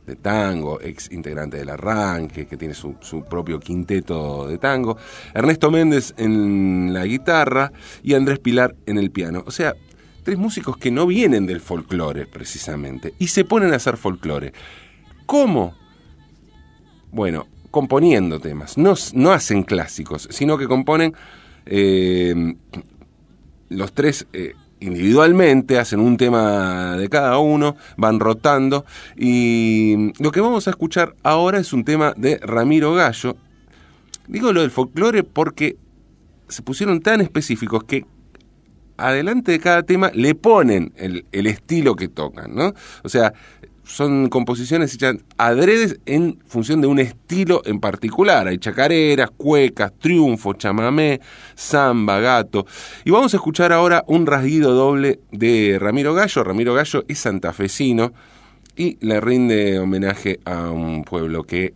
de 0.05 0.15
tango, 0.15 0.81
ex 0.81 1.11
integrante 1.11 1.57
del 1.57 1.69
Arranque, 1.69 2.45
que 2.45 2.57
tiene 2.57 2.73
su, 2.73 2.95
su, 2.99 3.23
propio 3.23 3.59
quinteto 3.59 4.47
de 4.47 4.57
tango, 4.57 4.97
Ernesto 5.33 5.71
Méndez 5.71 6.13
en 6.17 6.93
la 6.93 7.05
guitarra 7.05 7.71
y 8.03 8.13
Andrés 8.13 8.39
Pilar 8.39 8.75
en 8.85 8.97
el 8.97 9.11
piano. 9.11 9.43
O 9.45 9.51
sea, 9.51 9.75
tres 10.23 10.37
músicos 10.37 10.77
que 10.77 10.91
no 10.91 11.05
vienen 11.05 11.45
del 11.45 11.61
folclore 11.61 12.25
precisamente 12.25 13.13
y 13.19 13.27
se 13.27 13.45
ponen 13.45 13.73
a 13.73 13.77
hacer 13.77 13.97
folclore. 13.97 14.53
¿Cómo? 15.25 15.75
Bueno, 17.11 17.47
componiendo 17.73 18.39
temas, 18.39 18.77
no, 18.77 18.93
no 19.15 19.31
hacen 19.31 19.63
clásicos, 19.63 20.27
sino 20.29 20.59
que 20.59 20.67
componen 20.67 21.15
eh, 21.65 22.55
los 23.69 23.93
tres 23.93 24.27
eh, 24.31 24.53
individualmente, 24.79 25.79
hacen 25.79 25.99
un 25.99 26.15
tema 26.15 26.97
de 26.97 27.09
cada 27.09 27.39
uno, 27.39 27.75
van 27.97 28.19
rotando 28.19 28.85
y 29.17 30.13
lo 30.21 30.29
que 30.31 30.39
vamos 30.39 30.67
a 30.67 30.69
escuchar 30.69 31.15
ahora 31.23 31.57
es 31.57 31.73
un 31.73 31.83
tema 31.83 32.13
de 32.15 32.37
Ramiro 32.43 32.93
Gallo. 32.93 33.37
Digo 34.27 34.53
lo 34.53 34.61
del 34.61 34.69
folclore 34.69 35.23
porque 35.23 35.75
se 36.49 36.61
pusieron 36.61 37.01
tan 37.01 37.21
específicos 37.21 37.85
que 37.85 38.05
adelante 38.97 39.51
de 39.51 39.59
cada 39.59 39.81
tema 39.81 40.11
le 40.13 40.35
ponen 40.35 40.93
el, 40.95 41.25
el 41.31 41.47
estilo 41.47 41.95
que 41.95 42.07
tocan, 42.07 42.53
¿no? 42.53 42.75
O 43.01 43.09
sea, 43.09 43.33
son 43.83 44.29
composiciones 44.29 44.93
hechas 44.93 45.17
adredes 45.37 45.99
en 46.05 46.39
función 46.47 46.81
de 46.81 46.87
un 46.87 46.99
estilo 46.99 47.61
en 47.65 47.79
particular. 47.79 48.47
Hay 48.47 48.57
chacareras, 48.57 49.31
cuecas, 49.31 49.91
triunfo, 49.99 50.53
chamamé, 50.53 51.19
samba, 51.55 52.19
gato. 52.19 52.65
Y 53.03 53.11
vamos 53.11 53.33
a 53.33 53.37
escuchar 53.37 53.73
ahora 53.73 54.03
un 54.07 54.25
rasguido 54.25 54.73
doble 54.73 55.19
de 55.31 55.77
Ramiro 55.79 56.13
Gallo. 56.13 56.43
Ramiro 56.43 56.73
Gallo 56.73 57.03
es 57.07 57.19
santafesino 57.19 58.13
y 58.75 58.97
le 59.05 59.19
rinde 59.19 59.79
homenaje 59.79 60.39
a 60.45 60.71
un 60.71 61.03
pueblo 61.03 61.43
que 61.43 61.73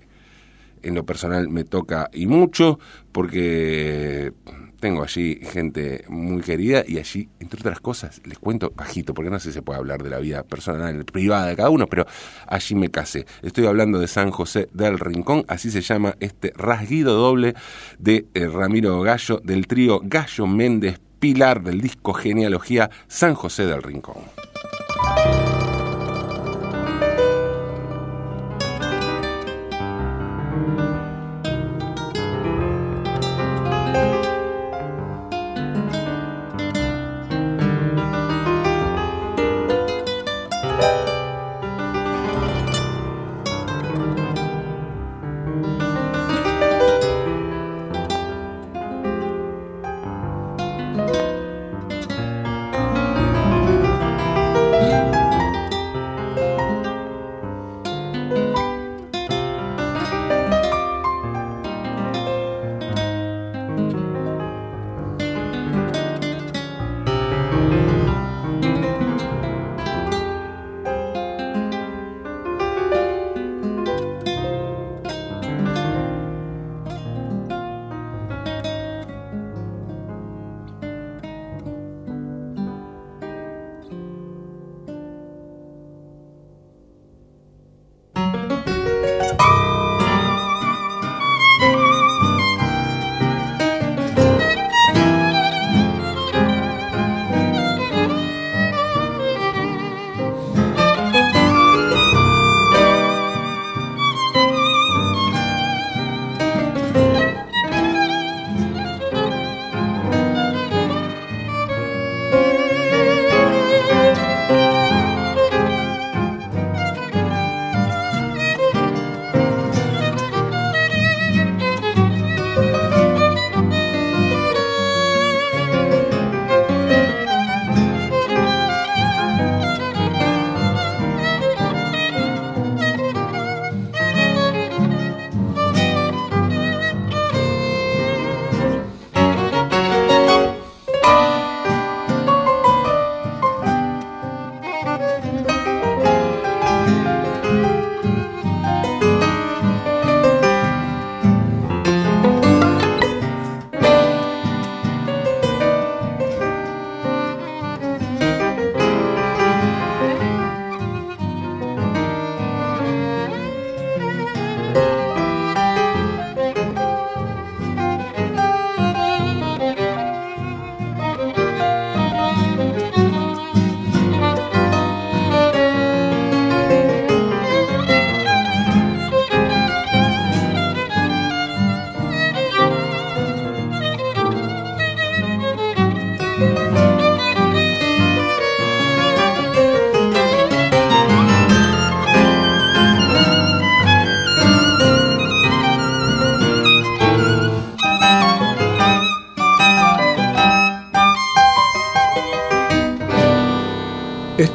en 0.84 0.96
lo 0.96 1.06
personal 1.06 1.50
me 1.50 1.64
toca 1.64 2.10
y 2.14 2.28
mucho 2.28 2.80
porque 3.12 4.32
tengo 4.80 5.04
allí 5.04 5.40
gente 5.42 6.06
muy 6.08 6.42
querida 6.42 6.84
y 6.88 6.98
allí, 6.98 7.30
entre 7.40 7.60
otras 7.60 7.80
cosas, 7.80 8.22
les 8.26 8.38
cuento 8.40 8.72
bajito, 8.76 9.14
porque 9.14 9.30
no 9.30 9.40
sé 9.40 9.50
si 9.50 9.54
se 9.54 9.62
puede 9.62 9.80
hablar 9.80 10.04
de 10.04 10.10
la 10.10 10.20
vida 10.20 10.44
personal, 10.44 11.06
privada 11.06 11.48
de 11.48 11.56
cada 11.56 11.70
uno, 11.70 11.88
pero 11.88 12.06
allí 12.48 12.76
me 12.76 12.90
casé. 12.90 13.26
Estoy 13.42 13.66
hablando 13.66 14.00
de 14.00 14.08
San 14.08 14.32
José 14.32 14.70
del 14.74 15.00
Rincón, 15.00 15.46
así 15.48 15.72
se 15.72 15.82
llama 15.82 16.16
este 16.20 16.54
rasguido 16.56 17.16
doble 17.16 17.56
de 18.00 18.28
eh, 18.34 18.48
Ramiro 18.48 19.02
Gallo, 19.02 19.42
del 19.44 19.68
trío 19.68 20.02
Gallo 20.04 20.48
Méndez 20.48 21.00
Pilar 21.20 21.64
del 21.64 21.82
disco 21.82 22.14
Genealogía 22.14 22.90
San 23.08 23.34
José 23.34 23.66
del 23.66 23.82
Rincón. 23.82 24.18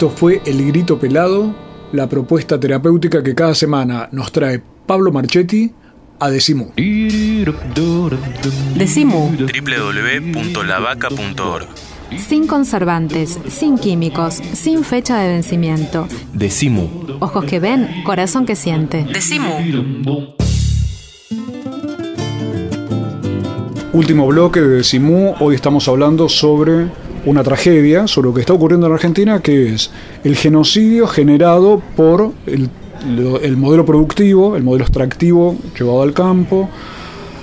Esto 0.03 0.17
fue 0.17 0.43
El 0.45 0.67
Grito 0.67 0.99
Pelado, 0.99 1.55
la 1.93 2.09
propuesta 2.09 2.59
terapéutica 2.59 3.23
que 3.23 3.37
cada 3.37 3.55
semana 3.55 4.09
nos 4.11 4.33
trae 4.33 4.61
Pablo 4.85 5.13
Marchetti 5.13 5.73
a 6.19 6.29
Decimu. 6.29 6.73
Decimu. 8.75 9.31
www.lavaca.org 9.37 11.69
Sin 12.19 12.49
conservantes, 12.49 13.39
sin 13.47 13.79
químicos, 13.79 14.35
sin 14.35 14.83
fecha 14.83 15.21
de 15.21 15.29
vencimiento. 15.29 16.09
Decimu. 16.35 16.89
Ojos 17.21 17.45
que 17.45 17.61
ven, 17.61 18.03
corazón 18.03 18.45
que 18.45 18.57
siente. 18.57 19.05
Decimu. 19.05 19.55
Último 23.93 24.27
bloque 24.27 24.61
de 24.61 24.79
Decimu, 24.79 25.37
hoy 25.39 25.55
estamos 25.55 25.87
hablando 25.87 26.29
sobre 26.29 26.91
una 27.25 27.43
tragedia 27.43 28.07
sobre 28.07 28.29
lo 28.29 28.35
que 28.35 28.41
está 28.41 28.53
ocurriendo 28.53 28.87
en 28.87 28.93
Argentina, 28.93 29.41
que 29.41 29.75
es 29.75 29.91
el 30.25 30.37
genocidio 30.37 31.07
generado 31.07 31.83
por 31.97 32.33
el, 32.47 32.69
el 33.43 33.57
modelo 33.57 33.85
productivo, 33.85 34.57
el 34.57 34.63
modelo 34.63 34.85
extractivo 34.85 35.57
llevado 35.79 36.03
al 36.03 36.13
campo, 36.13 36.69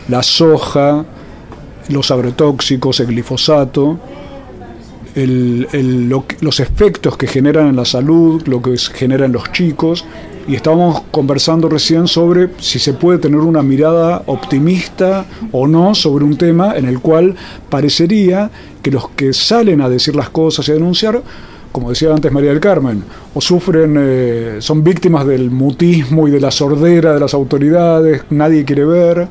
la 0.07 0.23
soja, 0.23 1.05
los 1.89 2.11
agrotóxicos, 2.11 2.99
el 2.99 3.07
glifosato, 3.07 3.99
el, 5.15 5.67
el, 5.71 6.09
lo, 6.09 6.25
los 6.41 6.59
efectos 6.59 7.17
que 7.17 7.27
generan 7.27 7.67
en 7.67 7.75
la 7.75 7.85
salud, 7.85 8.41
lo 8.47 8.61
que 8.61 8.77
genera 8.77 9.25
en 9.25 9.31
los 9.31 9.51
chicos. 9.51 10.05
Y 10.49 10.55
estábamos 10.55 11.01
conversando 11.11 11.69
recién 11.69 12.07
sobre 12.07 12.49
si 12.57 12.79
se 12.79 12.93
puede 12.93 13.19
tener 13.19 13.39
una 13.39 13.61
mirada 13.61 14.23
optimista 14.25 15.27
o 15.51 15.67
no 15.67 15.93
sobre 15.93 16.25
un 16.25 16.37
tema 16.37 16.75
en 16.75 16.85
el 16.85 17.01
cual 17.01 17.35
parecería 17.69 18.49
que 18.81 18.89
los 18.89 19.09
que 19.09 19.31
salen 19.31 19.79
a 19.79 19.89
decir 19.89 20.15
las 20.15 20.31
cosas 20.31 20.67
y 20.67 20.71
a 20.71 20.73
denunciar, 20.73 21.21
como 21.71 21.89
decía 21.89 22.11
antes 22.11 22.31
María 22.31 22.49
del 22.49 22.59
Carmen, 22.59 23.03
o 23.35 23.39
sufren, 23.39 23.95
eh, 23.99 24.57
son 24.57 24.83
víctimas 24.83 25.27
del 25.27 25.51
mutismo 25.51 26.27
y 26.27 26.31
de 26.31 26.39
la 26.39 26.49
sordera 26.49 27.13
de 27.13 27.19
las 27.19 27.35
autoridades, 27.35 28.23
nadie 28.31 28.65
quiere 28.65 28.85
ver, 28.85 29.27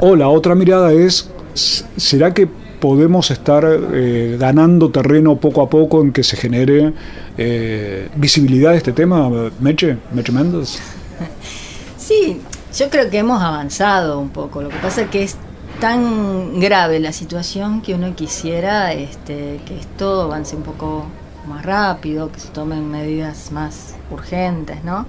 o 0.00 0.16
la 0.16 0.28
otra 0.28 0.54
mirada 0.54 0.90
es, 0.90 1.28
¿será 1.52 2.32
que 2.32 2.48
podemos 2.80 3.30
estar 3.30 3.64
eh, 3.66 4.36
ganando 4.38 4.90
terreno 4.90 5.36
poco 5.36 5.62
a 5.62 5.68
poco 5.68 6.02
en 6.02 6.12
que 6.12 6.22
se 6.22 6.36
genere 6.36 6.92
eh, 7.36 8.08
visibilidad 8.16 8.72
de 8.72 8.78
este 8.78 8.92
tema, 8.92 9.28
Meche, 9.60 9.98
Meche 10.12 10.32
Méndez. 10.32 10.78
Sí, 12.08 12.40
yo 12.74 12.88
creo 12.88 13.10
que 13.10 13.18
hemos 13.18 13.42
avanzado 13.42 14.18
un 14.18 14.30
poco. 14.30 14.62
Lo 14.62 14.70
que 14.70 14.78
pasa 14.78 15.02
es 15.02 15.10
que 15.10 15.24
es 15.24 15.36
tan 15.78 16.58
grave 16.58 17.00
la 17.00 17.12
situación 17.12 17.82
que 17.82 17.92
uno 17.94 18.14
quisiera 18.16 18.94
este, 18.94 19.60
que 19.66 19.78
esto 19.78 20.22
avance 20.22 20.56
un 20.56 20.62
poco 20.62 21.04
más 21.48 21.64
rápido, 21.64 22.30
que 22.30 22.40
se 22.40 22.48
tomen 22.48 22.90
medidas 22.90 23.50
más 23.52 23.96
urgentes, 24.10 24.84
¿no? 24.84 25.06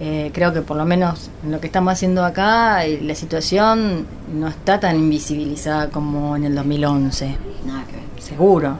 Eh, 0.00 0.30
creo 0.32 0.52
que 0.52 0.62
por 0.62 0.76
lo 0.76 0.84
menos 0.84 1.30
lo 1.46 1.60
que 1.60 1.66
estamos 1.66 1.92
haciendo 1.92 2.24
acá, 2.24 2.84
eh, 2.84 3.00
la 3.02 3.14
situación 3.14 4.06
no 4.32 4.48
está 4.48 4.78
tan 4.78 4.96
invisibilizada 4.96 5.90
como 5.90 6.36
en 6.36 6.44
el 6.44 6.54
2011. 6.54 7.36
Seguro. 8.20 8.78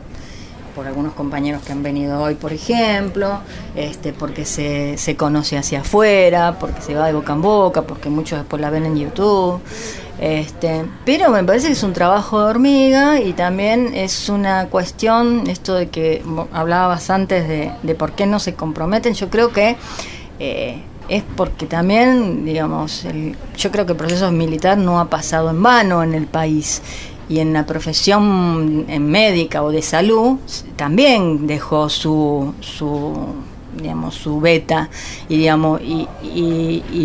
Por 0.79 0.87
algunos 0.87 1.13
compañeros 1.15 1.63
que 1.65 1.73
han 1.73 1.83
venido 1.83 2.23
hoy, 2.23 2.37
por 2.37 2.53
ejemplo, 2.53 3.41
este, 3.75 4.13
porque 4.13 4.45
se, 4.45 4.97
se 4.97 5.17
conoce 5.17 5.59
hacia 5.59 5.81
afuera, 5.81 6.57
porque 6.61 6.81
se 6.83 6.95
va 6.95 7.09
de 7.09 7.15
boca 7.15 7.33
en 7.33 7.43
boca, 7.43 7.83
porque 7.83 8.09
muchos 8.09 8.39
después 8.39 8.63
la 8.63 8.71
ven 8.71 8.87
en 8.87 8.97
YouTube. 8.97 9.61
Este, 10.21 10.85
pero 11.05 11.31
me 11.31 11.43
parece 11.43 11.67
que 11.67 11.73
es 11.73 11.83
un 11.83 11.95
trabajo 11.95 12.39
de 12.39 12.51
hormiga 12.51 13.21
y 13.21 13.33
también 13.33 13.93
es 13.93 14.29
una 14.29 14.69
cuestión, 14.69 15.49
esto 15.49 15.75
de 15.75 15.89
que 15.89 16.23
hablabas 16.53 17.11
antes 17.11 17.49
de, 17.49 17.73
de 17.83 17.95
por 17.97 18.13
qué 18.13 18.27
no 18.27 18.39
se 18.39 18.55
comprometen, 18.55 19.15
yo 19.15 19.31
creo 19.31 19.51
que 19.53 19.75
eh, 20.39 20.81
es 21.09 21.25
porque 21.37 21.67
también, 21.67 22.45
digamos, 22.45 23.05
yo 23.57 23.73
creo 23.73 23.85
que 23.85 23.93
el 23.95 23.99
proceso 23.99 24.31
militar 24.31 24.79
no 24.79 25.01
ha 25.01 25.11
pasado 25.11 25.51
en 25.51 25.61
vano 25.61 26.05
en 26.05 26.15
el 26.15 26.27
país 26.27 26.83
y 27.29 27.41
en 27.41 27.53
la 27.53 27.67
profesión 27.67 28.87
médica 28.87 29.63
o 29.63 29.71
de 29.71 29.83
salud 29.83 30.39
también 30.77 31.47
dejó 31.47 31.89
su, 31.89 32.55
su 32.61 33.35
digamos, 33.81 34.15
su 34.15 34.41
beta 34.41 34.89
y 35.29 35.39
digamos 35.39 35.81
y, 35.81 36.09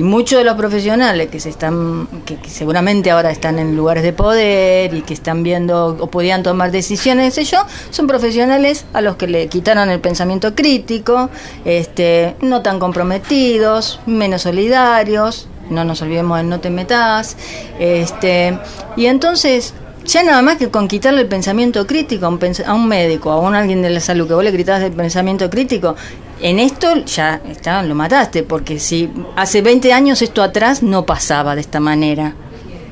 muchos 0.03 0.39
de 0.39 0.45
los 0.45 0.55
profesionales 0.55 1.29
que 1.29 1.39
se 1.39 1.49
están 1.49 2.07
que, 2.25 2.37
seguramente 2.47 3.11
ahora 3.11 3.31
están 3.31 3.57
en 3.59 3.75
lugares 3.75 4.03
de 4.03 4.13
poder 4.13 4.93
y 4.93 5.01
que 5.01 5.13
están 5.13 5.43
viendo 5.43 5.97
o 5.99 6.07
podían 6.07 6.43
tomar 6.43 6.71
decisiones 6.71 7.33
sé 7.35 7.45
yo 7.45 7.59
son 7.89 8.07
profesionales 8.07 8.85
a 8.93 9.01
los 9.01 9.15
que 9.15 9.27
le 9.27 9.47
quitaron 9.47 9.89
el 9.89 9.99
pensamiento 9.99 10.55
crítico 10.55 11.29
este 11.65 12.35
no 12.41 12.61
tan 12.61 12.79
comprometidos 12.79 13.99
menos 14.05 14.43
solidarios 14.43 15.47
no 15.69 15.83
nos 15.85 16.01
olvidemos 16.01 16.37
de 16.37 16.43
no 16.43 16.59
te 16.59 16.69
metas 16.69 17.37
este 17.79 18.57
y 18.95 19.05
entonces 19.07 19.73
ya 20.05 20.23
nada 20.23 20.41
más 20.41 20.57
que 20.57 20.69
con 20.69 20.87
quitarle 20.87 21.21
el 21.21 21.27
pensamiento 21.27 21.87
crítico 21.87 22.25
a 22.25 22.29
un, 22.29 22.39
a 22.65 22.73
un 22.73 22.87
médico, 22.87 23.31
a 23.31 23.39
un 23.39 23.55
alguien 23.55 23.81
de 23.81 23.89
la 23.89 23.99
salud 23.99 24.27
que 24.27 24.33
vos 24.33 24.43
le 24.43 24.55
quitas 24.55 24.81
el 24.81 24.91
pensamiento 24.91 25.49
crítico, 25.49 25.95
en 26.41 26.59
esto 26.59 27.05
ya 27.05 27.41
está, 27.49 27.81
lo 27.83 27.95
mataste, 27.95 28.43
porque 28.43 28.79
si 28.79 29.09
hace 29.35 29.61
20 29.61 29.93
años 29.93 30.21
esto 30.21 30.43
atrás 30.43 30.83
no 30.83 31.05
pasaba 31.05 31.55
de 31.55 31.61
esta 31.61 31.79
manera. 31.79 32.35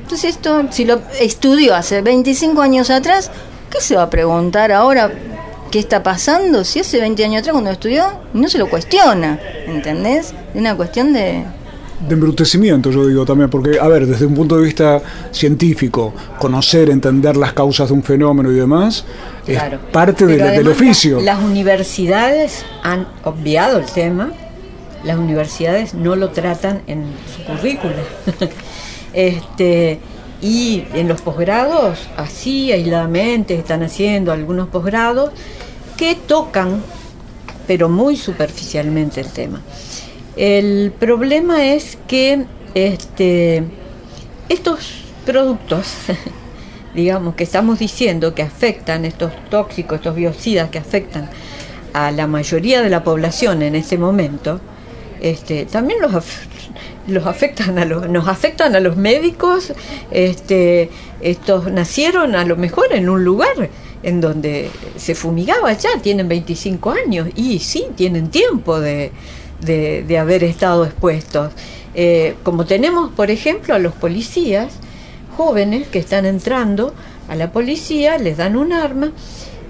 Entonces 0.02 0.36
esto, 0.36 0.64
si 0.70 0.84
lo 0.84 1.00
estudió 1.20 1.74
hace 1.74 2.02
25 2.02 2.60
años 2.62 2.90
atrás, 2.90 3.30
¿qué 3.70 3.80
se 3.80 3.96
va 3.96 4.04
a 4.04 4.10
preguntar 4.10 4.72
ahora? 4.72 5.10
¿Qué 5.70 5.78
está 5.78 6.02
pasando? 6.02 6.64
Si 6.64 6.80
hace 6.80 7.00
20 7.00 7.24
años 7.24 7.40
atrás 7.40 7.52
cuando 7.52 7.70
estudió, 7.70 8.04
no 8.32 8.48
se 8.48 8.58
lo 8.58 8.68
cuestiona, 8.68 9.38
¿entendés? 9.66 10.34
Es 10.54 10.60
una 10.60 10.76
cuestión 10.76 11.12
de, 11.12 11.44
de 12.06 12.14
embrutecimiento, 12.14 12.90
yo 12.90 13.06
digo 13.06 13.24
también, 13.24 13.48
porque, 13.50 13.78
a 13.80 13.88
ver, 13.88 14.06
desde 14.06 14.26
un 14.26 14.34
punto 14.34 14.56
de 14.56 14.64
vista 14.64 15.00
científico, 15.30 16.12
conocer, 16.38 16.90
entender 16.90 17.36
las 17.36 17.52
causas 17.52 17.88
de 17.88 17.94
un 17.94 18.02
fenómeno 18.02 18.50
y 18.50 18.56
demás, 18.56 19.04
es 19.46 19.60
parte 19.92 20.26
del 20.26 20.68
oficio. 20.68 21.20
las 21.20 21.42
universidades 21.42 22.64
han 22.82 23.06
obviado 23.24 23.78
el 23.78 23.86
tema, 23.86 24.32
las 25.04 25.18
universidades 25.18 25.94
no 25.94 26.16
lo 26.16 26.30
tratan 26.30 26.82
en 26.86 27.04
su 27.34 27.44
currícula. 27.44 27.94
este, 29.12 30.00
y 30.40 30.84
en 30.94 31.08
los 31.08 31.20
posgrados, 31.20 32.08
así 32.16 32.72
aisladamente, 32.72 33.54
están 33.54 33.82
haciendo 33.82 34.32
algunos 34.32 34.68
posgrados 34.68 35.30
que 35.96 36.16
tocan, 36.16 36.82
pero 37.66 37.88
muy 37.88 38.16
superficialmente 38.16 39.20
el 39.20 39.28
tema. 39.28 39.60
El 40.36 40.92
problema 40.98 41.66
es 41.66 41.98
que 42.08 42.46
este, 42.74 43.64
estos 44.48 45.04
productos, 45.26 45.94
digamos, 46.94 47.34
que 47.34 47.44
estamos 47.44 47.78
diciendo 47.78 48.34
que 48.34 48.42
afectan, 48.42 49.04
estos 49.04 49.32
tóxicos, 49.50 49.96
estos 49.96 50.14
biocidas 50.14 50.70
que 50.70 50.78
afectan 50.78 51.28
a 51.92 52.10
la 52.10 52.26
mayoría 52.26 52.80
de 52.80 52.88
la 52.88 53.04
población 53.04 53.60
en 53.60 53.74
este 53.74 53.98
momento, 53.98 54.60
este, 55.20 55.66
también 55.66 56.00
los, 56.00 56.12
los 57.06 57.26
afectan 57.26 57.78
a 57.78 57.84
los, 57.84 58.08
nos 58.08 58.26
afectan 58.26 58.74
a 58.74 58.80
los 58.80 58.96
médicos, 58.96 59.74
este, 60.10 60.88
estos 61.20 61.70
nacieron 61.70 62.34
a 62.36 62.46
lo 62.46 62.56
mejor 62.56 62.86
en 62.92 63.10
un 63.10 63.22
lugar 63.22 63.68
en 64.02 64.20
donde 64.22 64.70
se 64.96 65.14
fumigaba 65.14 65.74
ya, 65.74 65.90
tienen 66.00 66.26
25 66.26 66.90
años 66.90 67.28
y 67.36 67.58
sí, 67.58 67.84
tienen 67.94 68.30
tiempo 68.30 68.80
de, 68.80 69.12
de, 69.62 70.18
haber 70.18 70.44
estado 70.44 70.84
expuestos. 70.84 71.52
Eh, 71.94 72.34
como 72.42 72.64
tenemos, 72.64 73.12
por 73.12 73.30
ejemplo, 73.30 73.74
a 73.74 73.78
los 73.78 73.94
policías 73.94 74.74
jóvenes 75.36 75.88
que 75.88 75.98
están 75.98 76.26
entrando 76.26 76.94
a 77.28 77.36
la 77.36 77.52
policía, 77.52 78.18
les 78.18 78.36
dan 78.36 78.56
un 78.56 78.72
arma 78.72 79.12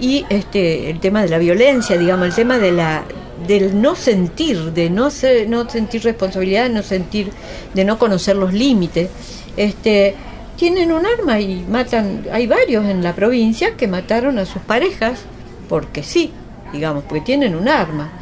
y 0.01 0.24
este 0.30 0.90
el 0.90 0.99
tema 1.01 1.22
de 1.22 1.28
la 1.28 1.38
violencia, 1.38 1.97
digamos, 1.97 2.26
el 2.26 2.34
tema 2.34 2.59
de 2.59 2.72
la 2.72 3.05
del 3.47 3.80
no 3.80 3.95
sentir, 3.95 4.72
de 4.72 4.90
no 4.90 5.09
no 5.49 5.68
sentir 5.68 6.05
responsabilidad, 6.05 6.64
de 6.64 6.70
no 6.70 6.82
sentir, 6.82 7.30
de 7.74 7.84
no 7.84 7.99
conocer 7.99 8.36
los 8.36 8.53
límites, 8.53 9.11
este 9.57 10.14
tienen 10.57 10.93
un 10.93 11.05
arma 11.07 11.40
y 11.40 11.64
matan, 11.68 12.24
hay 12.30 12.47
varios 12.47 12.84
en 12.84 13.03
la 13.03 13.14
provincia 13.14 13.76
que 13.76 13.88
mataron 13.88 14.38
a 14.38 14.47
sus 14.47 14.62
parejas 14.62 15.20
porque 15.68 16.03
sí, 16.03 16.30
digamos, 16.72 17.05
porque 17.05 17.24
tienen 17.24 17.57
un 17.57 17.68
arma 17.68 18.12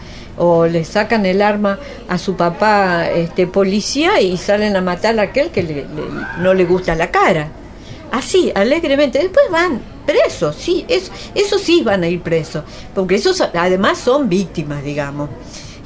o 0.43 0.67
le 0.67 0.85
sacan 0.85 1.27
el 1.27 1.43
arma 1.43 1.79
a 2.09 2.17
su 2.17 2.35
papá 2.35 3.11
este 3.11 3.47
policía 3.47 4.23
y 4.23 4.39
salen 4.39 4.75
a 4.75 4.81
matar 4.81 5.21
a 5.21 5.25
aquel 5.25 5.51
que 5.51 5.87
no 6.39 6.55
le 6.55 6.65
gusta 6.65 6.95
la 6.95 7.11
cara. 7.11 7.49
Así, 8.11 8.51
alegremente. 8.55 9.19
Después 9.19 9.45
van 9.51 9.83
presos, 10.07 10.57
sí, 10.57 10.87
es, 10.89 11.13
eso 11.35 11.59
sí 11.59 11.83
van 11.83 12.03
a 12.05 12.09
ir 12.09 12.23
presos, 12.23 12.65
porque 12.95 13.17
esos 13.17 13.41
además 13.41 13.99
son 13.99 14.31
víctimas, 14.31 14.83
digamos. 14.83 15.29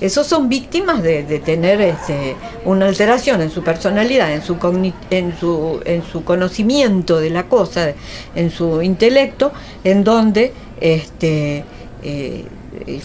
Esos 0.00 0.26
son 0.26 0.48
víctimas 0.48 1.02
de, 1.02 1.22
tener 1.44 1.80
este, 1.80 2.36
una 2.64 2.86
alteración 2.86 3.42
en 3.42 3.50
su 3.50 3.64
personalidad, 3.64 4.32
en 4.32 4.42
su, 4.42 4.56
en, 5.10 5.38
su, 5.38 5.80
en 5.84 6.02
su 6.04 6.24
conocimiento 6.24 7.18
de 7.18 7.30
la 7.30 7.48
cosa, 7.48 7.92
en 8.36 8.50
su 8.50 8.82
intelecto, 8.82 9.52
en 9.82 10.04
donde 10.04 10.52
este, 10.80 11.64
eh, 12.02 12.44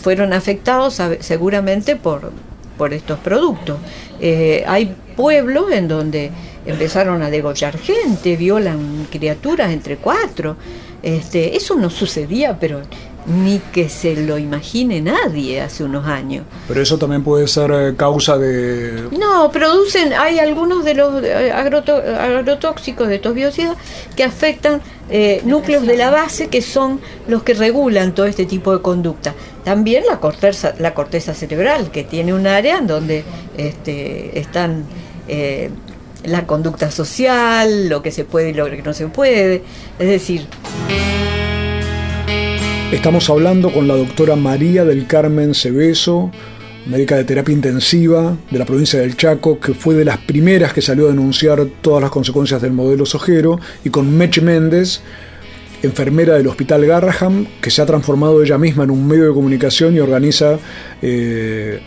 fueron 0.02 0.34
afectados 0.34 1.02
seguramente 1.20 1.96
por, 1.96 2.32
por 2.78 2.94
estos 2.94 3.20
productos. 3.20 3.78
Eh, 4.20 4.64
hay 4.68 4.96
pueblos 5.16 5.72
en 5.72 5.88
donde 5.88 6.32
empezaron 6.66 7.22
a 7.22 7.30
degollar 7.30 7.78
gente, 7.78 8.36
violan 8.38 9.08
criaturas 9.12 9.72
entre 9.72 9.98
cuatro. 9.98 10.56
Este, 11.02 11.56
eso 11.56 11.76
no 11.76 11.90
sucedía, 11.90 12.58
pero 12.60 12.82
ni 13.26 13.60
que 13.60 13.90
se 13.90 14.16
lo 14.16 14.38
imagine 14.38 15.02
nadie 15.02 15.62
hace 15.62 15.84
unos 15.84 16.08
años. 16.08 16.46
Pero 16.68 16.82
eso 16.82 16.98
también 16.98 17.24
puede 17.24 17.48
ser 17.48 17.72
eh, 17.72 17.94
causa 17.96 18.38
de... 18.38 19.08
No, 19.18 19.52
producen, 19.52 20.14
hay 20.14 20.40
algunos 20.40 20.84
de 20.84 20.96
los 20.96 21.24
eh, 21.24 21.52
agrotóxicos 21.52 23.08
de 23.08 23.16
estos 23.16 23.34
biocidas 23.34 23.78
que 24.16 24.24
afectan 24.24 24.82
eh, 25.10 25.42
núcleos 25.46 25.86
de 25.86 25.98
la 25.98 26.10
base 26.10 26.48
que 26.48 26.62
son 26.62 27.00
los 27.28 27.44
que 27.44 27.54
regulan 27.54 28.14
todo 28.14 28.26
este 28.26 28.46
tipo 28.46 28.76
de 28.76 28.82
conducta. 28.82 29.36
También 29.70 30.04
la 30.10 30.20
corteza, 30.20 30.74
la 30.80 30.96
corteza 30.96 31.36
cerebral, 31.36 31.92
que 31.92 32.04
tiene 32.04 32.34
un 32.34 32.48
área 32.48 32.80
en 32.80 32.88
donde 32.88 33.24
este, 33.56 34.40
están 34.40 34.84
la 36.24 36.48
conducta 36.48 36.90
social, 36.90 37.88
lo 37.88 38.02
que 38.02 38.10
se 38.10 38.26
puede 38.26 38.50
y 38.50 38.54
lo 38.56 38.66
que 38.66 38.82
no 38.82 38.94
se 38.94 39.06
puede. 39.10 39.62
Es 40.00 40.08
decir... 40.08 40.48
Estamos 42.92 43.30
hablando 43.30 43.72
con 43.72 43.88
la 43.88 43.96
doctora 43.96 44.36
María 44.36 44.86
del 44.86 45.06
Carmen 45.06 45.54
Cebeso, 45.54 46.32
médica 46.88 47.18
de 47.18 47.26
terapia 47.26 47.54
intensiva 47.54 48.36
de 48.50 48.58
la 48.58 48.66
provincia 48.66 49.00
del 49.00 49.16
Chaco, 49.18 49.60
que 49.60 49.76
fue 49.76 49.94
de 49.94 50.04
las 50.04 50.18
primeras 50.18 50.74
que 50.74 50.82
salió 50.82 51.06
a 51.06 51.10
denunciar 51.10 51.64
todas 51.82 52.02
las 52.02 52.10
consecuencias 52.10 52.60
del 52.60 52.72
modelo 52.72 53.06
sojero, 53.06 53.60
y 53.86 53.92
con 53.92 54.18
Meche 54.18 54.42
Méndez, 54.42 55.02
enfermera 55.84 56.36
del 56.36 56.48
Hospital 56.48 56.86
Garraham, 56.86 57.48
que 57.62 57.72
se 57.72 57.82
ha 57.82 57.86
transformado 57.86 58.44
ella 58.44 58.58
misma 58.58 58.84
en 58.84 58.92
un 58.92 59.08
medio 59.08 59.28
de 59.28 59.34
comunicación 59.34 59.96
y 59.96 60.00
organiza 60.00 60.58
eh, 61.02 61.80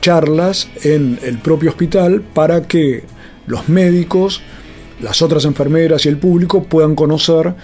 charlas 0.00 0.68
en 0.82 1.18
el 1.22 1.38
propio 1.38 1.70
hospital 1.70 2.22
para 2.22 2.62
que 2.62 3.04
los 3.46 3.68
médicos, 3.68 4.42
las 5.00 5.22
otras 5.22 5.44
enfermeras 5.44 6.06
y 6.06 6.08
el 6.08 6.18
público 6.18 6.64
puedan 6.64 6.94
conocer 6.94 7.54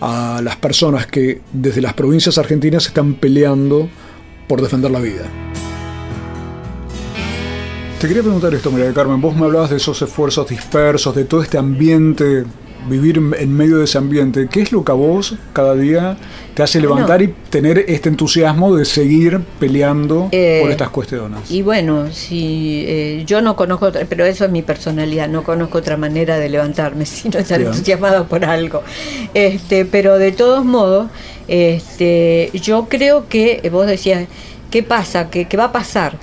a 0.00 0.40
las 0.42 0.56
personas 0.56 1.06
que 1.06 1.40
desde 1.52 1.80
las 1.80 1.94
provincias 1.94 2.38
argentinas 2.38 2.86
están 2.86 3.14
peleando 3.14 3.88
por 4.48 4.62
defender 4.62 4.90
la 4.90 5.00
vida. 5.00 5.24
Te 8.00 8.08
quería 8.08 8.22
preguntar 8.22 8.54
esto, 8.54 8.70
María 8.70 8.94
Carmen. 8.94 9.20
Vos 9.20 9.36
me 9.36 9.44
hablabas 9.44 9.68
de 9.68 9.76
esos 9.76 10.00
esfuerzos 10.00 10.48
dispersos, 10.48 11.14
de 11.14 11.26
todo 11.26 11.42
este 11.42 11.58
ambiente, 11.58 12.44
vivir 12.88 13.18
en 13.38 13.52
medio 13.56 13.78
de 13.78 13.84
ese 13.84 13.98
ambiente. 13.98 14.48
¿Qué 14.50 14.62
es 14.62 14.72
lo 14.72 14.84
que 14.84 14.92
a 14.92 14.94
vos 14.94 15.34
cada 15.52 15.74
día 15.74 16.16
te 16.54 16.62
hace 16.62 16.80
levantar 16.80 17.22
y 17.22 17.28
tener 17.50 17.84
este 17.88 18.08
entusiasmo 18.08 18.74
de 18.74 18.84
seguir 18.84 19.40
peleando 19.58 20.28
Eh, 20.32 20.58
por 20.62 20.70
estas 20.70 20.88
cuestiones? 20.90 21.50
Y 21.50 21.62
bueno, 21.62 22.10
si 22.12 22.84
eh, 22.86 23.22
yo 23.26 23.40
no 23.42 23.54
conozco, 23.56 23.86
otra- 23.86 24.04
pero 24.08 24.24
eso 24.24 24.44
es 24.44 24.50
mi 24.50 24.62
personalidad, 24.62 25.28
no 25.28 25.42
conozco 25.44 25.78
otra 25.78 25.96
manera 25.96 26.38
de 26.38 26.48
levantarme, 26.48 27.04
sino 27.06 27.38
estar 27.38 27.58
Bien. 27.58 27.70
entusiasmado 27.70 28.26
por 28.26 28.44
algo. 28.44 28.82
Este, 29.34 29.84
pero 29.84 30.18
de 30.18 30.32
todos 30.32 30.64
modos, 30.64 31.08
este, 31.48 32.50
yo 32.54 32.86
creo 32.88 33.28
que 33.28 33.60
eh, 33.62 33.70
vos 33.70 33.86
decías, 33.86 34.26
¿qué 34.70 34.82
pasa? 34.82 35.30
¿Qué, 35.30 35.46
qué 35.46 35.56
va 35.56 35.64
a 35.64 35.72
pasar? 35.72 36.16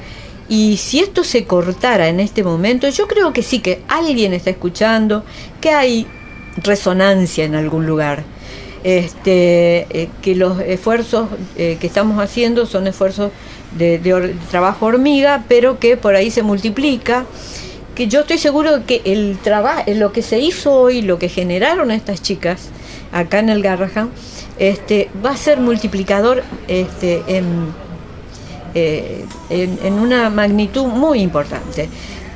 Y 0.50 0.78
si 0.78 1.00
esto 1.00 1.24
se 1.26 1.44
cortara 1.44 2.08
en 2.08 2.20
este 2.22 2.42
momento, 2.44 2.88
yo 2.90 3.06
creo 3.08 3.34
que 3.34 3.44
sí, 3.44 3.60
que 3.60 3.82
alguien 3.90 4.34
está 4.34 4.50
escuchando, 4.50 5.24
que 5.60 5.70
hay 5.72 6.08
resonancia 6.64 7.46
en 7.46 7.56
algún 7.56 7.86
lugar. 7.86 8.24
Este, 8.84 9.88
eh, 9.90 10.08
que 10.22 10.36
los 10.36 10.60
esfuerzos 10.62 11.30
eh, 11.58 11.78
que 11.82 11.88
estamos 11.88 12.24
haciendo 12.24 12.66
son 12.66 12.88
esfuerzos 12.88 13.32
de, 13.78 14.36
trabajo 14.50 14.86
hormiga, 14.86 15.44
pero 15.48 15.80
que 15.80 15.98
por 15.98 16.16
ahí 16.16 16.32
se 16.32 16.44
multiplica. 16.44 17.26
Que 17.96 18.08
yo 18.08 18.22
estoy 18.22 18.38
seguro 18.38 18.86
que 18.86 19.02
el 19.06 19.40
trabajo, 19.42 19.84
lo 19.88 20.12
que 20.12 20.22
se 20.22 20.40
hizo 20.40 20.74
hoy, 20.74 21.02
lo 21.02 21.18
que 21.18 21.30
generaron 21.30 21.90
estas 21.90 22.22
chicas 22.22 22.70
acá 23.12 23.40
en 23.40 23.50
el 23.50 23.64
Garrahan, 23.64 24.12
este, 24.60 25.10
va 25.26 25.32
a 25.32 25.38
ser 25.38 25.60
multiplicador 25.60 26.44
este, 26.68 27.24
eh, 28.76 29.26
en 29.50 29.94
una 29.94 30.30
magnitud 30.30 30.86
muy 30.86 31.22
importante. 31.22 31.90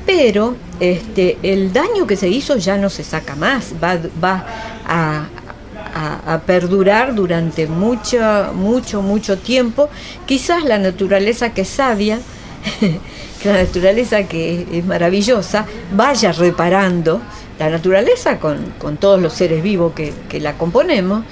Pero 0.06 0.56
este, 0.80 1.38
el 1.44 1.72
daño 1.72 2.08
que 2.08 2.16
se 2.16 2.28
hizo 2.28 2.58
ya 2.58 2.78
no 2.78 2.90
se 2.90 3.04
saca 3.04 3.36
más, 3.36 3.74
va, 3.84 4.46
a, 4.88 5.28
perdurar 6.46 7.14
durante 7.14 7.68
mucho, 7.68 8.20
mucho, 8.54 9.02
mucho 9.02 9.38
tiempo. 9.38 9.90
Quizás 10.26 10.64
la 10.64 10.78
naturaleza 10.78 11.54
que 11.54 11.62
es 11.62 11.70
sabia, 11.70 12.20
la 13.44 13.54
naturaleza 13.54 14.24
que 14.24 14.66
es 14.72 14.86
maravillosa, 14.86 15.66
vaya 15.94 16.32
reparando 16.32 17.22
la 17.60 17.70
naturaleza 17.70 18.40
con, 18.40 18.98
todos 19.00 19.22
los 19.22 19.34
seres 19.34 19.62
vivos 19.62 19.94
que, 19.94 20.14
que 20.30 20.40
la 20.40 20.58
componemos, 20.58 21.24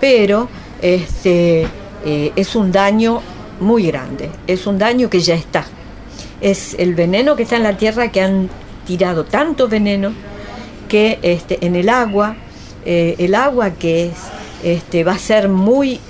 pero 0.00 0.48
este, 0.80 1.66
eh, 2.04 2.32
es 2.36 2.54
un 2.54 2.70
daño 2.70 3.22
muy 3.60 3.86
grande, 3.86 4.30
es 4.46 4.66
un 4.66 4.78
daño 4.78 5.08
que 5.08 5.20
ya 5.20 5.34
está. 5.34 5.64
Es 6.44 6.76
el 6.78 6.94
veneno 6.94 7.36
que 7.36 7.44
está 7.44 7.56
en 7.56 7.62
la 7.62 7.78
tierra 7.78 8.12
que 8.12 8.20
han 8.20 8.50
tirado 8.86 9.24
tanto 9.24 9.66
veneno 9.66 10.12
que 10.88 11.18
este, 11.22 11.64
en 11.64 11.74
el 11.74 11.88
agua, 11.88 12.36
eh, 12.84 13.14
el 13.18 13.34
agua 13.34 13.70
que 13.70 14.06
es, 14.06 14.12
este, 14.62 15.04
va 15.04 15.12
a 15.12 15.18
ser 15.18 15.48
muy, 15.48 16.00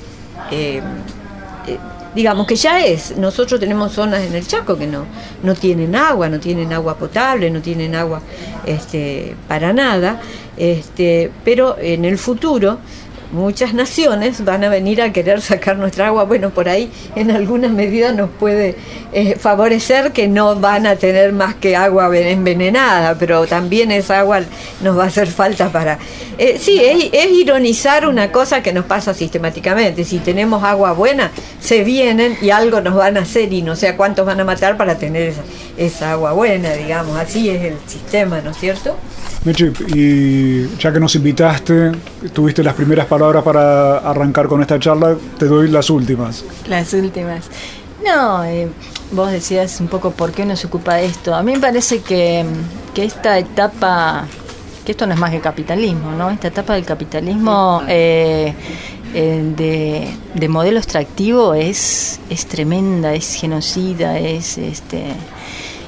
eh, 0.50 0.82
eh, 1.68 1.78
digamos 2.14 2.46
que 2.46 2.56
ya 2.56 2.84
es, 2.84 3.16
nosotros 3.16 3.60
tenemos 3.60 3.92
zonas 3.92 4.22
en 4.22 4.34
el 4.34 4.44
Chaco 4.46 4.76
que 4.76 4.88
no, 4.88 5.04
no 5.42 5.54
tienen 5.54 5.94
agua, 5.94 6.28
no 6.28 6.40
tienen 6.40 6.72
agua 6.72 6.96
potable, 6.96 7.50
no 7.50 7.60
tienen 7.60 7.94
agua 7.94 8.20
este, 8.66 9.36
para 9.46 9.72
nada, 9.72 10.20
este, 10.56 11.30
pero 11.44 11.76
en 11.78 12.04
el 12.04 12.18
futuro 12.18 12.78
muchas 13.34 13.74
naciones 13.74 14.44
van 14.44 14.64
a 14.64 14.68
venir 14.68 15.02
a 15.02 15.12
querer 15.12 15.40
sacar 15.40 15.76
nuestra 15.76 16.06
agua. 16.06 16.24
Bueno, 16.24 16.50
por 16.50 16.68
ahí 16.68 16.90
en 17.16 17.30
alguna 17.30 17.68
medida 17.68 18.12
nos 18.12 18.30
puede 18.30 18.76
eh, 19.12 19.36
favorecer 19.38 20.12
que 20.12 20.28
no 20.28 20.56
van 20.56 20.86
a 20.86 20.96
tener 20.96 21.32
más 21.32 21.54
que 21.54 21.76
agua 21.76 22.08
ven- 22.08 22.28
envenenada, 22.28 23.16
pero 23.18 23.46
también 23.46 23.90
esa 23.90 24.20
agua 24.20 24.40
nos 24.82 24.96
va 24.98 25.04
a 25.04 25.06
hacer 25.08 25.26
falta 25.28 25.70
para... 25.70 25.98
Eh, 26.38 26.58
sí, 26.60 26.80
es, 26.82 27.30
ironizar 27.30 28.08
una 28.08 28.32
cosa 28.32 28.62
que 28.62 28.72
nos 28.72 28.84
pasa 28.86 29.14
sistemáticamente. 29.14 30.04
Si 30.04 30.18
tenemos 30.18 30.62
agua 30.64 30.92
buena, 30.92 31.30
se 31.60 31.84
vienen 31.84 32.36
y 32.40 32.50
algo 32.50 32.80
nos 32.80 32.94
van 32.94 33.16
a 33.16 33.20
hacer 33.20 33.52
y 33.52 33.62
no 33.62 33.76
sé 33.76 33.88
a 33.88 33.96
cuántos 33.96 34.24
van 34.26 34.40
a 34.40 34.44
matar 34.44 34.76
para 34.76 34.96
tener 34.96 35.28
esa, 35.28 35.42
esa 35.76 36.12
agua 36.12 36.32
buena, 36.32 36.72
digamos. 36.72 37.16
Así 37.18 37.50
es 37.50 37.62
el 37.62 37.76
sistema, 37.86 38.40
¿no 38.40 38.50
es 38.50 38.56
cierto? 38.58 38.96
Mechi, 39.44 39.70
y 39.94 40.76
ya 40.78 40.90
que 40.92 40.98
nos 40.98 41.14
invitaste, 41.16 41.92
tuviste 42.32 42.62
las 42.62 42.74
primeras 42.74 43.06
palabras 43.06 43.23
para 43.42 43.98
arrancar 43.98 44.48
con 44.48 44.60
esta 44.60 44.78
charla, 44.78 45.16
te 45.38 45.46
doy 45.46 45.68
las 45.68 45.90
últimas. 45.90 46.44
Las 46.66 46.92
últimas. 46.92 47.46
No, 48.04 48.44
eh, 48.44 48.68
vos 49.12 49.30
decías 49.30 49.80
un 49.80 49.88
poco 49.88 50.10
por 50.10 50.32
qué 50.32 50.42
uno 50.42 50.56
se 50.56 50.66
ocupa 50.66 50.94
de 50.94 51.06
esto. 51.06 51.34
A 51.34 51.42
mí 51.42 51.52
me 51.52 51.60
parece 51.60 52.00
que, 52.00 52.44
que 52.92 53.04
esta 53.04 53.38
etapa, 53.38 54.26
que 54.84 54.92
esto 54.92 55.06
no 55.06 55.14
es 55.14 55.20
más 55.20 55.30
que 55.30 55.40
capitalismo, 55.40 56.12
¿no? 56.12 56.30
Esta 56.30 56.48
etapa 56.48 56.74
del 56.74 56.84
capitalismo 56.84 57.82
eh, 57.88 58.52
eh, 59.14 59.52
de, 59.56 60.08
de 60.34 60.48
modelo 60.48 60.78
extractivo 60.78 61.54
es, 61.54 62.20
es 62.28 62.46
tremenda, 62.46 63.14
es 63.14 63.34
genocida, 63.34 64.18
es 64.18 64.58
este 64.58 65.04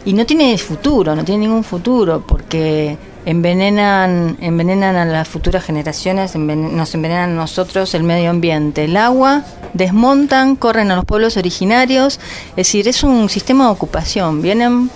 y 0.07 0.12
no 0.12 0.24
tiene 0.24 0.57
futuro, 0.57 1.16
no 1.16 1.24
tiene 1.24 1.47
ningún 1.47 1.64
futuro, 1.64 2.22
porque 2.24 2.97
envenenan, 3.27 4.39
envenenan 4.41 4.97
a 4.97 5.05
las 5.05 5.29
futuras 5.29 5.64
generaciones, 5.64 6.35
envenen- 6.35 6.70
nos 6.72 6.95
envenenan 6.95 7.31
a 7.31 7.35
nosotros 7.35 7.93
el 7.95 8.05
medio 8.05 8.31
ambiente, 8.31 8.85
el 8.85 8.97
agua, 8.97 9.43
desmontan, 9.74 10.57
corren 10.57 10.91
a 10.93 10.97
los 10.97 11.05
pueblos 11.05 11.37
originarios, 11.37 12.18
es 12.51 12.57
decir, 12.57 12.89
es 12.89 13.03
un 13.03 13.29
sistema 13.29 13.66
de 13.66 13.72
ocupación, 13.72 14.41
vienen 14.41 14.91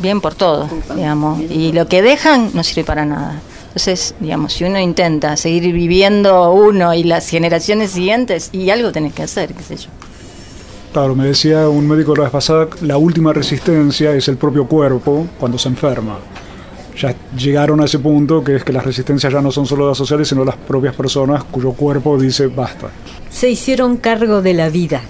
bien 0.00 0.20
por 0.20 0.34
todo, 0.34 0.68
digamos, 0.94 1.40
y 1.40 1.72
lo 1.72 1.88
que 1.88 2.02
dejan 2.02 2.50
no 2.52 2.62
sirve 2.62 2.84
para 2.84 3.06
nada. 3.06 3.40
Entonces, 3.68 4.14
digamos, 4.20 4.52
si 4.54 4.64
uno 4.64 4.80
intenta 4.80 5.36
seguir 5.36 5.72
viviendo 5.72 6.50
uno 6.52 6.92
y 6.92 7.04
las 7.04 7.28
generaciones 7.28 7.92
siguientes, 7.92 8.50
y 8.52 8.70
algo 8.70 8.90
tenés 8.90 9.12
que 9.12 9.22
hacer, 9.22 9.54
qué 9.54 9.62
sé 9.62 9.76
yo. 9.76 9.88
Claro, 10.92 11.14
me 11.14 11.26
decía 11.26 11.68
un 11.68 11.86
médico 11.86 12.16
la 12.16 12.24
vez 12.24 12.32
pasada, 12.32 12.68
la 12.80 12.96
última 12.96 13.32
resistencia 13.32 14.12
es 14.12 14.28
el 14.28 14.38
propio 14.38 14.66
cuerpo 14.66 15.26
cuando 15.38 15.58
se 15.58 15.68
enferma. 15.68 16.18
Ya 16.98 17.14
llegaron 17.36 17.80
a 17.80 17.84
ese 17.84 17.98
punto 17.98 18.42
que 18.42 18.56
es 18.56 18.64
que 18.64 18.72
las 18.72 18.84
resistencias 18.84 19.32
ya 19.32 19.42
no 19.42 19.50
son 19.52 19.66
solo 19.66 19.86
las 19.88 19.98
sociales, 19.98 20.28
sino 20.28 20.44
las 20.44 20.56
propias 20.56 20.94
personas 20.94 21.44
cuyo 21.44 21.72
cuerpo 21.72 22.18
dice 22.18 22.46
basta. 22.46 22.88
se 23.30 23.50
hicieron 23.50 23.98
cargo 23.98 24.40
de 24.40 24.54
la 24.54 24.70
vida, 24.70 25.02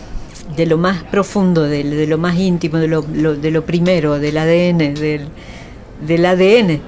de 0.57 0.67
lo 0.67 0.79
más 0.79 1.05
profundo, 1.05 1.63
de, 1.63 1.85
de 1.85 2.07
lo 2.09 2.19
más 2.19 2.37
íntimo, 2.37 2.79
de 2.79 2.89
lo, 2.89 3.05
lo- 3.15 3.37
de 3.37 3.51
lo 3.53 3.65
primero, 3.65 4.19
del 4.19 4.37
ADN, 4.37 4.95
del, 4.95 5.29
del 6.07 6.27
ADN. 6.27 6.81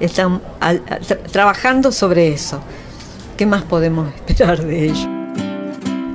Están 0.00 0.40
al- 0.60 0.82
a- 0.88 0.98
tra- 1.00 1.18
trabajando 1.30 1.92
sobre 1.92 2.32
eso. 2.32 2.60
¿Qué 3.36 3.46
más 3.46 3.62
podemos 3.62 4.08
esperar 4.26 4.64
de 4.64 4.84
ellos? 4.86 5.06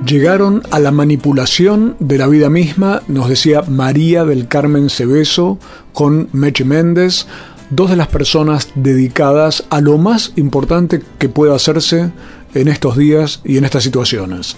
Llegaron 0.04 0.62
a 0.70 0.78
la 0.78 0.92
manipulación 0.92 1.96
de 1.98 2.18
la 2.18 2.28
vida 2.28 2.48
misma, 2.50 3.02
nos 3.08 3.28
decía 3.28 3.62
María 3.62 4.24
del 4.24 4.46
Carmen 4.46 4.88
Cebeso 4.88 5.58
con 5.92 6.28
Meche 6.32 6.64
Méndez, 6.64 7.26
dos 7.70 7.90
de 7.90 7.96
las 7.96 8.08
personas 8.08 8.68
dedicadas 8.74 9.64
a 9.70 9.80
lo 9.80 9.98
más 9.98 10.32
importante 10.36 11.02
que 11.18 11.28
puede 11.28 11.54
hacerse 11.54 12.10
en 12.54 12.68
estos 12.68 12.96
días 12.96 13.40
y 13.44 13.58
en 13.58 13.64
estas 13.64 13.82
situaciones, 13.82 14.56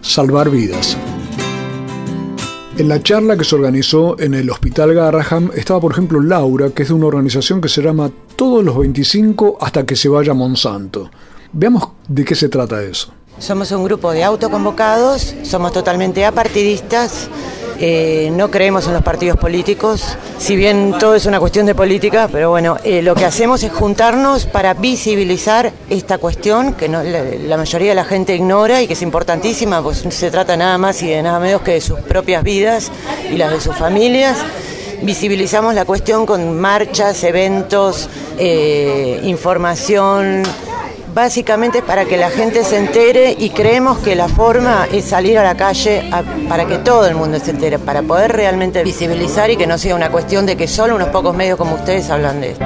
salvar 0.00 0.50
vidas. 0.50 0.96
En 2.78 2.88
la 2.88 3.02
charla 3.02 3.36
que 3.36 3.44
se 3.44 3.54
organizó 3.54 4.18
en 4.18 4.32
el 4.32 4.48
Hospital 4.48 4.94
Garraham 4.94 5.50
estaba, 5.54 5.80
por 5.80 5.92
ejemplo, 5.92 6.20
Laura, 6.20 6.70
que 6.70 6.84
es 6.84 6.88
de 6.88 6.94
una 6.94 7.06
organización 7.06 7.60
que 7.60 7.68
se 7.68 7.82
llama 7.82 8.10
Todos 8.34 8.64
los 8.64 8.78
25 8.78 9.58
hasta 9.60 9.84
que 9.84 9.94
se 9.94 10.08
vaya 10.08 10.32
Monsanto. 10.32 11.10
Veamos 11.52 11.88
de 12.08 12.24
qué 12.24 12.34
se 12.34 12.48
trata 12.48 12.82
eso. 12.82 13.12
Somos 13.38 13.72
un 13.72 13.84
grupo 13.84 14.10
de 14.12 14.24
autoconvocados, 14.24 15.34
somos 15.42 15.72
totalmente 15.72 16.24
apartidistas, 16.24 17.28
eh, 17.78 18.30
no 18.32 18.50
creemos 18.50 18.86
en 18.86 18.94
los 18.94 19.02
partidos 19.02 19.36
políticos, 19.38 20.16
si 20.38 20.56
bien 20.56 20.94
todo 20.98 21.14
es 21.14 21.26
una 21.26 21.40
cuestión 21.40 21.66
de 21.66 21.74
política, 21.74 22.28
pero 22.30 22.50
bueno, 22.50 22.76
eh, 22.84 23.02
lo 23.02 23.14
que 23.14 23.24
hacemos 23.24 23.62
es 23.62 23.72
juntarnos 23.72 24.46
para 24.46 24.74
visibilizar 24.74 25.72
esta 25.90 26.18
cuestión 26.18 26.74
que 26.74 26.88
no- 26.88 27.02
la, 27.02 27.22
la 27.24 27.56
mayoría 27.56 27.90
de 27.90 27.94
la 27.96 28.04
gente 28.04 28.34
ignora 28.34 28.80
y 28.82 28.86
que 28.86 28.92
es 28.92 29.02
importantísima, 29.02 29.82
pues 29.82 30.04
se 30.08 30.30
trata 30.30 30.56
nada 30.56 30.78
más 30.78 31.02
y 31.02 31.08
de 31.08 31.22
nada 31.22 31.38
menos 31.40 31.62
que 31.62 31.72
de 31.72 31.80
sus 31.80 31.98
propias 32.00 32.42
vidas 32.42 32.90
y 33.32 33.36
las 33.36 33.50
de 33.52 33.60
sus 33.60 33.76
familias. 33.76 34.36
Visibilizamos 35.02 35.74
la 35.74 35.84
cuestión 35.84 36.26
con 36.26 36.60
marchas, 36.60 37.24
eventos, 37.24 38.08
eh, 38.38 39.18
información, 39.24 40.44
Básicamente 41.14 41.78
es 41.78 41.84
para 41.84 42.06
que 42.06 42.16
la 42.16 42.30
gente 42.30 42.64
se 42.64 42.78
entere 42.78 43.36
y 43.38 43.50
creemos 43.50 43.98
que 43.98 44.16
la 44.16 44.28
forma 44.28 44.86
es 44.90 45.04
salir 45.04 45.38
a 45.38 45.44
la 45.44 45.54
calle 45.56 46.10
para 46.48 46.66
que 46.66 46.78
todo 46.78 47.06
el 47.06 47.14
mundo 47.14 47.38
se 47.38 47.50
entere, 47.50 47.78
para 47.78 48.00
poder 48.02 48.32
realmente 48.32 48.82
visibilizar 48.82 49.50
y 49.50 49.58
que 49.58 49.66
no 49.66 49.76
sea 49.76 49.94
una 49.94 50.10
cuestión 50.10 50.46
de 50.46 50.56
que 50.56 50.66
solo 50.66 50.96
unos 50.96 51.08
pocos 51.08 51.36
medios 51.36 51.58
como 51.58 51.74
ustedes 51.74 52.08
hablan 52.08 52.40
de 52.40 52.52
esto. 52.52 52.64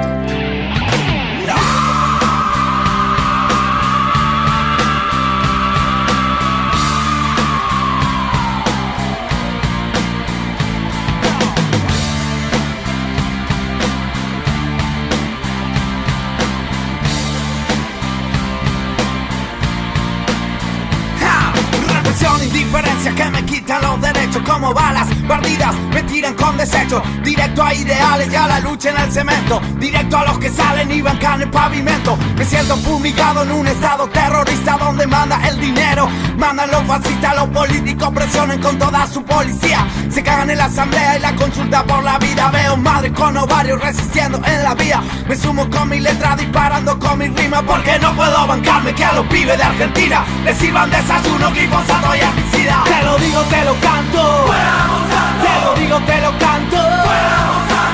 Balas 25.27 25.37
perdidas, 25.37 25.75
me 25.93 26.03
tiran 26.03 26.33
con 26.33 26.57
desecho. 26.57 27.01
Directo 27.23 27.63
a 27.63 27.73
ideales 27.73 28.31
y 28.31 28.35
a 28.35 28.47
la 28.47 28.59
lucha 28.59 28.89
en 28.89 28.97
el 28.97 29.11
cemento. 29.11 29.61
Directo 29.79 30.17
a 30.17 30.25
los 30.25 30.39
que 30.39 30.49
salen 30.49 30.91
y 30.91 31.01
bancan 31.01 31.41
el 31.41 31.49
pavimento. 31.49 32.17
Me 32.37 32.45
siento 32.45 32.75
fumigado 32.77 33.43
en 33.43 33.51
un 33.51 33.67
estado 33.67 34.07
terrorista 34.09 34.77
donde 34.77 35.05
manda 35.07 35.39
el 35.47 35.59
dinero. 35.59 36.07
Mandan 36.37 36.71
los 36.71 36.83
fascistas, 36.83 37.35
los 37.35 37.49
políticos 37.49 38.09
presionen 38.13 38.61
con 38.61 38.77
toda 38.77 39.05
su 39.07 39.23
policía. 39.23 39.85
Se 40.09 40.23
cagan 40.23 40.49
en 40.49 40.57
la 40.57 40.65
asamblea 40.65 41.17
y 41.17 41.19
la 41.19 41.35
consulta 41.35 41.83
por 41.83 42.03
la 42.03 42.17
vida. 42.19 42.49
Veo 42.49 42.77
madres 42.77 43.11
con 43.13 43.37
ovarios 43.37 43.81
resistiendo 43.81 44.41
en 44.45 44.63
la 44.63 44.75
vía. 44.75 45.01
Me 45.27 45.35
sumo 45.35 45.69
con 45.69 45.89
mi 45.89 45.99
letra 45.99 46.35
disparando 46.35 46.97
con 46.99 47.19
mi 47.19 47.27
rima 47.27 47.61
porque 47.61 47.99
no 47.99 48.15
puedo 48.15 48.47
bancarme 48.47 48.93
que 48.93 49.05
a 49.05 49.13
los 49.13 49.25
pibes 49.27 49.57
de 49.57 49.63
Argentina 49.63 50.23
les 50.43 50.57
sirvan 50.57 50.89
desayuno, 50.89 51.51
glifosato 51.51 52.15
y 52.15 52.19
herbicida. 52.19 52.83
Te 52.85 53.03
lo 53.03 53.17
digo, 53.17 53.41
te 53.43 53.65
lo 53.65 53.75
canto. 53.79 55.16
Te 55.43 55.65
lo 55.65 55.73
digo, 55.75 55.99
te 56.01 56.21
lo 56.21 56.31
canto. 56.37 56.77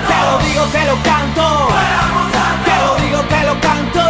Te 0.10 0.18
lo 0.26 0.38
digo, 0.46 0.64
te 0.66 0.86
lo 0.86 0.96
canto. 1.04 1.68
Te 2.66 2.76
lo 2.86 2.96
digo, 3.04 3.20
te 3.22 3.44
lo 3.44 3.60
canto. 3.60 4.03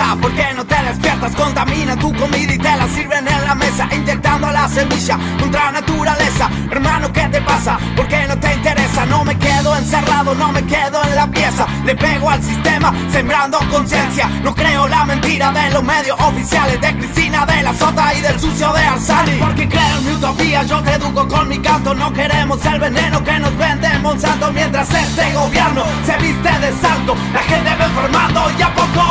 ¿Por 0.00 0.32
qué 0.34 0.46
no 0.56 0.64
te 0.64 0.82
despiertas? 0.82 1.36
Contamina 1.36 1.94
tu 1.94 2.10
comida 2.14 2.54
y 2.54 2.58
te 2.58 2.76
la 2.76 2.88
sirven 2.88 3.28
en 3.28 3.44
la 3.44 3.54
mesa 3.54 3.86
Inyectando 3.92 4.50
la 4.50 4.66
semilla 4.66 5.18
contra 5.38 5.70
naturaleza 5.70 6.48
Hermano, 6.70 7.12
¿qué 7.12 7.28
te 7.28 7.40
pasa? 7.42 7.78
¿Por 7.94 8.08
qué 8.08 8.26
no 8.26 8.36
te 8.38 8.54
interesa? 8.54 9.04
No 9.06 9.24
me 9.24 9.36
quedo 9.38 9.76
encerrado, 9.76 10.34
no 10.34 10.52
me 10.52 10.64
quedo 10.64 11.04
en 11.04 11.14
la 11.14 11.26
pieza 11.30 11.66
Le 11.84 11.94
pego 11.94 12.30
al 12.30 12.42
sistema, 12.42 12.94
sembrando 13.12 13.58
conciencia 13.70 14.26
No 14.42 14.54
creo 14.54 14.88
la 14.88 15.04
mentira 15.04 15.52
de 15.52 15.70
los 15.70 15.82
medios 15.82 16.18
oficiales 16.18 16.80
De 16.80 16.96
Cristina, 16.96 17.44
de 17.44 17.62
la 17.62 17.74
Sota 17.74 18.14
y 18.14 18.22
del 18.22 18.40
sucio 18.40 18.72
de 18.72 18.80
Arsani 18.80 19.32
Porque 19.38 19.68
creo 19.68 19.98
en 19.98 20.06
mi 20.06 20.12
utopía, 20.12 20.62
yo 20.62 20.82
te 20.82 20.94
educo 20.94 21.28
con 21.28 21.46
mi 21.46 21.58
canto 21.58 21.94
No 21.94 22.10
queremos 22.12 22.64
el 22.64 22.80
veneno 22.80 23.22
que 23.22 23.38
nos 23.38 23.54
vende 23.58 23.98
Monsanto 23.98 24.50
Mientras 24.50 24.88
este 24.92 25.32
gobierno 25.34 25.84
se 26.06 26.16
viste 26.16 26.58
de 26.58 26.72
santo 26.80 27.14
La 27.34 27.40
gente 27.40 27.70
va 27.78 27.84
enfermando 27.84 28.50
y 28.58 28.62
a 28.62 28.74
poco 28.74 29.09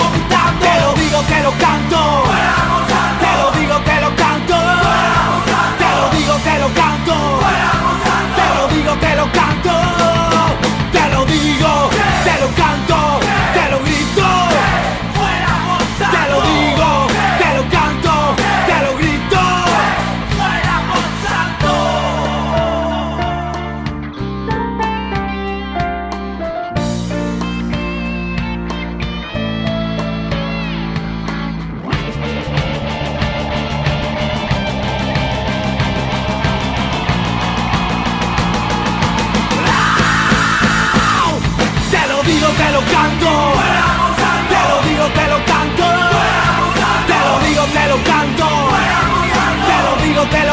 Te 1.30 1.44
lo 1.44 1.52
canto 1.58 2.29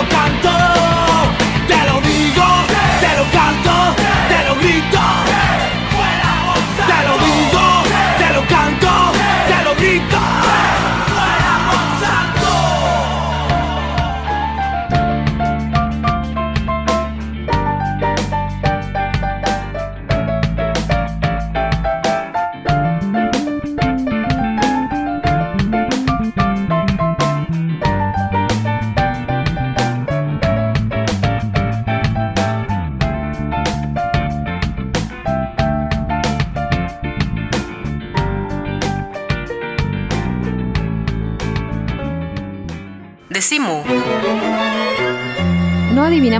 digo, 0.09 0.25
te 0.43 0.96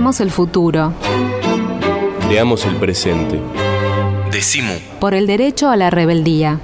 Adivinamos 0.07 0.21
el 0.21 0.31
futuro. 0.31 0.93
Creamos 2.29 2.65
el 2.65 2.77
presente. 2.77 3.41
Decimu. 4.31 4.71
Por 5.01 5.13
el 5.13 5.27
derecho 5.27 5.69
a 5.69 5.75
la 5.75 5.89
rebeldía. 5.89 6.61